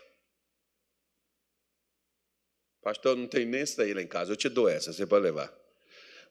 Pastor, 2.82 3.16
não 3.16 3.26
tem 3.26 3.46
nem 3.46 3.62
isso 3.62 3.80
aí 3.80 3.94
lá 3.94 4.02
em 4.02 4.06
casa. 4.06 4.32
Eu 4.32 4.36
te 4.36 4.50
dou 4.50 4.68
essa, 4.68 4.92
você 4.92 5.06
pode 5.06 5.22
levar. 5.22 5.50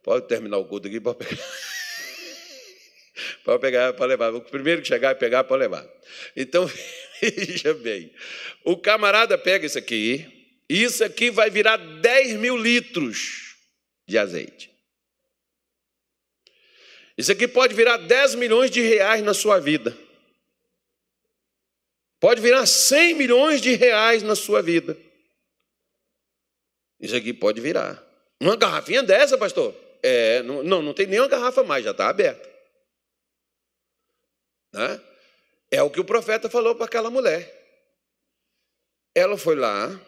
Pode 0.04 0.28
terminar 0.28 0.58
o 0.58 0.66
culto 0.66 0.88
aqui, 0.88 1.00
pode 1.00 1.18
pegar. 1.18 1.42
pode 3.44 3.62
pegar, 3.62 3.94
pode 3.94 4.10
levar. 4.10 4.36
O 4.36 4.42
primeiro 4.42 4.84
que 4.84 4.88
chegar 4.88 5.16
e 5.16 5.16
pegar, 5.16 5.44
pode 5.44 5.62
levar. 5.62 5.84
Então, 6.36 6.70
veja 7.20 7.74
bem. 7.74 8.14
O 8.64 8.78
camarada 8.78 9.40
pega 9.40 9.66
isso 9.66 9.80
aqui, 9.80 10.56
isso 10.70 11.04
aqui 11.04 11.32
vai 11.32 11.50
virar 11.50 11.78
10 11.78 12.34
mil 12.34 12.56
litros 12.56 13.56
de 14.08 14.20
azeite. 14.20 14.77
Isso 17.18 17.32
aqui 17.32 17.48
pode 17.48 17.74
virar 17.74 17.98
10 17.98 18.36
milhões 18.36 18.70
de 18.70 18.82
reais 18.82 19.24
na 19.24 19.34
sua 19.34 19.60
vida. 19.60 19.98
Pode 22.20 22.42
virar 22.42 22.66
100 22.66 23.16
milhões 23.16 23.60
de 23.60 23.74
reais 23.74 24.22
na 24.22 24.36
sua 24.36 24.62
vida. 24.62 24.96
Isso 27.00 27.16
aqui 27.16 27.34
pode 27.34 27.60
virar. 27.60 28.04
Uma 28.40 28.56
garrafinha 28.56 29.02
dessa, 29.02 29.38
pastor? 29.38 29.76
É, 30.04 30.44
não, 30.44 30.64
não, 30.64 30.82
não 30.82 30.94
tem 30.94 31.08
nenhuma 31.08 31.28
garrafa 31.28 31.64
mais, 31.64 31.84
já 31.84 31.92
está 31.92 32.08
aberta. 32.08 32.48
Né? 34.74 35.02
É 35.72 35.82
o 35.82 35.90
que 35.90 36.00
o 36.00 36.06
profeta 36.06 36.50
falou 36.50 36.76
para 36.76 36.86
aquela 36.86 37.10
mulher. 37.10 37.54
Ela 39.16 39.38
foi 39.38 39.56
lá. 39.56 40.00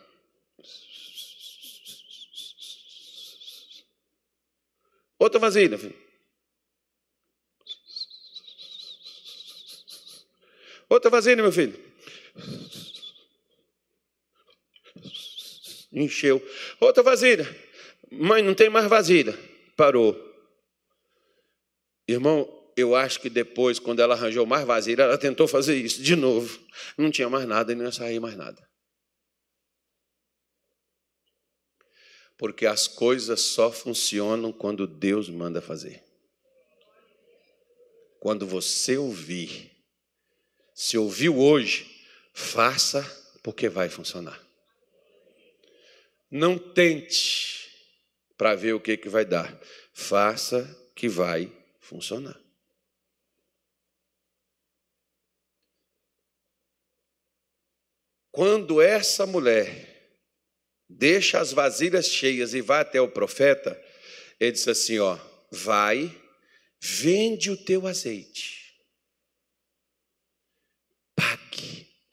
Outra 5.17 5.39
vasilha, 5.39 5.77
filho. 5.77 6.08
Outra 10.89 11.11
vasilha, 11.11 11.41
meu 11.41 11.51
filho. 11.51 11.79
Encheu. 15.91 16.43
Outra 16.79 17.03
vasilha. 17.03 17.47
Mãe, 18.11 18.41
não 18.41 18.55
tem 18.55 18.69
mais 18.69 18.87
vasilha. 18.87 19.37
Parou. 19.77 20.17
Irmão, 22.07 22.47
eu 22.75 22.95
acho 22.95 23.19
que 23.21 23.29
depois, 23.29 23.77
quando 23.77 24.01
ela 24.01 24.15
arranjou 24.15 24.45
mais 24.45 24.65
vasilha, 24.65 25.03
ela 25.03 25.17
tentou 25.17 25.47
fazer 25.47 25.75
isso 25.75 26.01
de 26.01 26.15
novo. 26.15 26.59
Não 26.97 27.11
tinha 27.11 27.29
mais 27.29 27.45
nada 27.45 27.71
e 27.71 27.75
não 27.75 27.85
ia 27.85 27.91
sair 27.91 28.19
mais 28.19 28.35
nada. 28.35 28.67
Porque 32.37 32.65
as 32.65 32.87
coisas 32.87 33.41
só 33.41 33.71
funcionam 33.71 34.51
quando 34.51 34.87
Deus 34.87 35.29
manda 35.29 35.61
fazer. 35.61 36.01
Quando 38.19 38.47
você 38.47 38.97
ouvir 38.97 39.78
se 40.79 40.97
ouviu 40.97 41.37
hoje, 41.37 42.05
faça 42.33 43.03
porque 43.43 43.67
vai 43.67 43.89
funcionar. 43.89 44.41
Não 46.31 46.57
tente 46.57 47.69
para 48.37 48.55
ver 48.55 48.71
o 48.71 48.79
que, 48.79 48.95
que 48.95 49.09
vai 49.09 49.25
dar. 49.25 49.59
Faça 49.91 50.63
que 50.95 51.09
vai 51.09 51.51
funcionar. 51.81 52.39
Quando 58.31 58.81
essa 58.81 59.25
mulher 59.25 60.15
deixa 60.87 61.41
as 61.41 61.51
vasilhas 61.51 62.07
cheias 62.07 62.53
e 62.53 62.61
vai 62.61 62.79
até 62.79 63.01
o 63.01 63.11
profeta, 63.11 63.77
ele 64.39 64.53
diz 64.53 64.65
assim: 64.65 64.97
ó, 64.99 65.19
vai, 65.51 66.09
vende 66.79 67.51
o 67.51 67.57
teu 67.57 67.85
azeite 67.85 68.58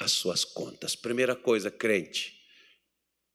as 0.06 0.12
suas 0.12 0.44
contas. 0.44 0.94
Primeira 0.94 1.34
coisa, 1.34 1.68
crente, 1.68 2.40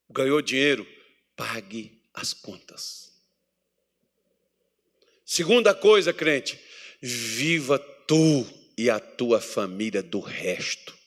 ganhou 0.09 0.41
dinheiro, 0.41 0.87
pague 1.35 2.01
as 2.13 2.33
contas. 2.33 3.11
Segunda 5.25 5.73
coisa, 5.73 6.13
crente, 6.13 6.57
viva 7.01 7.77
tu 8.07 8.47
e 8.77 8.89
a 8.89 8.99
tua 8.99 9.41
família 9.41 10.01
do 10.01 10.19
resto 10.19 11.00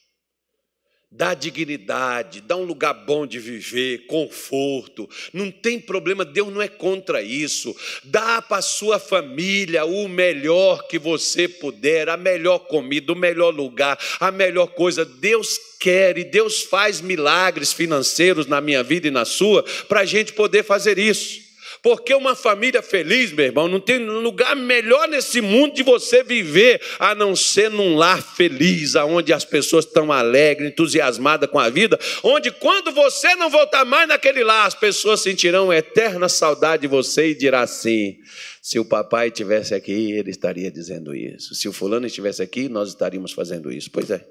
dá 1.15 1.33
dignidade, 1.33 2.41
dá 2.41 2.57
um 2.57 2.65
lugar 2.65 2.93
bom 2.93 3.25
de 3.25 3.39
viver, 3.39 4.05
conforto, 4.05 5.09
não 5.31 5.49
tem 5.49 5.79
problema, 5.79 6.25
Deus 6.25 6.53
não 6.53 6.61
é 6.61 6.67
contra 6.67 7.21
isso. 7.21 7.75
Dá 8.03 8.41
para 8.41 8.61
sua 8.61 8.99
família 8.99 9.85
o 9.85 10.07
melhor 10.09 10.87
que 10.87 10.99
você 10.99 11.47
puder, 11.47 12.09
a 12.09 12.17
melhor 12.17 12.59
comida, 12.59 13.13
o 13.13 13.15
melhor 13.15 13.53
lugar, 13.53 13.97
a 14.19 14.29
melhor 14.29 14.67
coisa. 14.67 15.05
Deus 15.05 15.57
quer 15.79 16.17
e 16.17 16.23
Deus 16.23 16.63
faz 16.63 16.99
milagres 16.99 17.71
financeiros 17.71 18.45
na 18.45 18.59
minha 18.59 18.83
vida 18.83 19.07
e 19.07 19.11
na 19.11 19.23
sua 19.23 19.63
para 19.87 20.01
a 20.01 20.05
gente 20.05 20.33
poder 20.33 20.63
fazer 20.63 20.97
isso. 20.97 21.44
Porque 21.85 22.15
uma 22.15 22.35
família 22.35 22.81
feliz, 22.81 23.31
meu 23.31 23.45
irmão, 23.45 23.67
não 23.67 23.79
tem 23.79 23.99
lugar 23.99 24.55
melhor 24.55 25.07
nesse 25.07 25.39
mundo 25.39 25.75
de 25.75 25.83
você 25.83 26.23
viver 26.23 26.81
a 26.97 27.13
não 27.13 27.35
ser 27.35 27.69
num 27.69 27.95
lar 27.95 28.23
feliz, 28.23 28.95
aonde 28.95 29.31
as 29.31 29.45
pessoas 29.45 29.85
estão 29.85 30.11
alegres, 30.11 30.71
entusiasmadas 30.71 31.47
com 31.47 31.59
a 31.59 31.69
vida, 31.69 31.99
onde 32.23 32.49
quando 32.49 32.91
você 32.91 33.35
não 33.35 33.51
voltar 33.51 33.85
mais 33.85 34.07
naquele 34.07 34.43
lar, 34.43 34.65
as 34.65 34.73
pessoas 34.73 35.21
sentirão 35.21 35.71
eterna 35.71 36.27
saudade 36.27 36.81
de 36.81 36.87
você 36.87 37.29
e 37.29 37.35
dirá 37.35 37.61
assim: 37.61 38.17
se 38.63 38.79
o 38.79 38.85
papai 38.85 39.27
estivesse 39.27 39.75
aqui, 39.75 40.11
ele 40.11 40.31
estaria 40.31 40.71
dizendo 40.71 41.13
isso. 41.13 41.53
Se 41.53 41.69
o 41.69 41.71
fulano 41.71 42.07
estivesse 42.07 42.41
aqui, 42.41 42.67
nós 42.67 42.89
estaríamos 42.89 43.31
fazendo 43.31 43.71
isso. 43.71 43.91
Pois 43.91 44.09
é. 44.09 44.27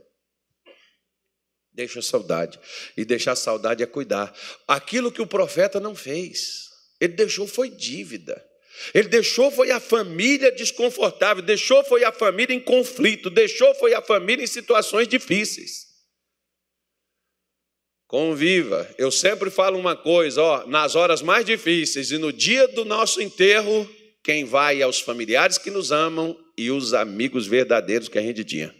Deixa 1.72 2.02
saudade. 2.02 2.58
E 2.96 3.04
deixar 3.04 3.36
saudade 3.36 3.80
é 3.80 3.86
cuidar. 3.86 4.34
Aquilo 4.66 5.12
que 5.12 5.22
o 5.22 5.26
profeta 5.26 5.78
não 5.78 5.94
fez. 5.94 6.73
Ele 7.00 7.12
deixou 7.14 7.46
foi 7.46 7.68
dívida. 7.68 8.42
Ele 8.92 9.08
deixou 9.08 9.50
foi 9.50 9.70
a 9.70 9.78
família 9.78 10.50
desconfortável, 10.50 11.42
deixou 11.42 11.84
foi 11.84 12.04
a 12.04 12.12
família 12.12 12.54
em 12.54 12.60
conflito, 12.60 13.30
deixou 13.30 13.74
foi 13.76 13.94
a 13.94 14.02
família 14.02 14.42
em 14.42 14.48
situações 14.48 15.06
difíceis. 15.06 15.94
Conviva. 18.06 18.88
Eu 18.98 19.10
sempre 19.10 19.50
falo 19.50 19.78
uma 19.78 19.96
coisa, 19.96 20.42
ó, 20.42 20.66
nas 20.66 20.94
horas 20.94 21.22
mais 21.22 21.44
difíceis 21.44 22.10
e 22.10 22.18
no 22.18 22.32
dia 22.32 22.68
do 22.68 22.84
nosso 22.84 23.20
enterro, 23.20 23.88
quem 24.22 24.44
vai 24.44 24.82
é 24.82 24.86
os 24.86 25.00
familiares 25.00 25.58
que 25.58 25.70
nos 25.70 25.90
amam 25.90 26.36
e 26.56 26.70
os 26.70 26.94
amigos 26.94 27.46
verdadeiros 27.46 28.08
que 28.08 28.18
a 28.18 28.22
gente 28.22 28.44
tinha. 28.44 28.74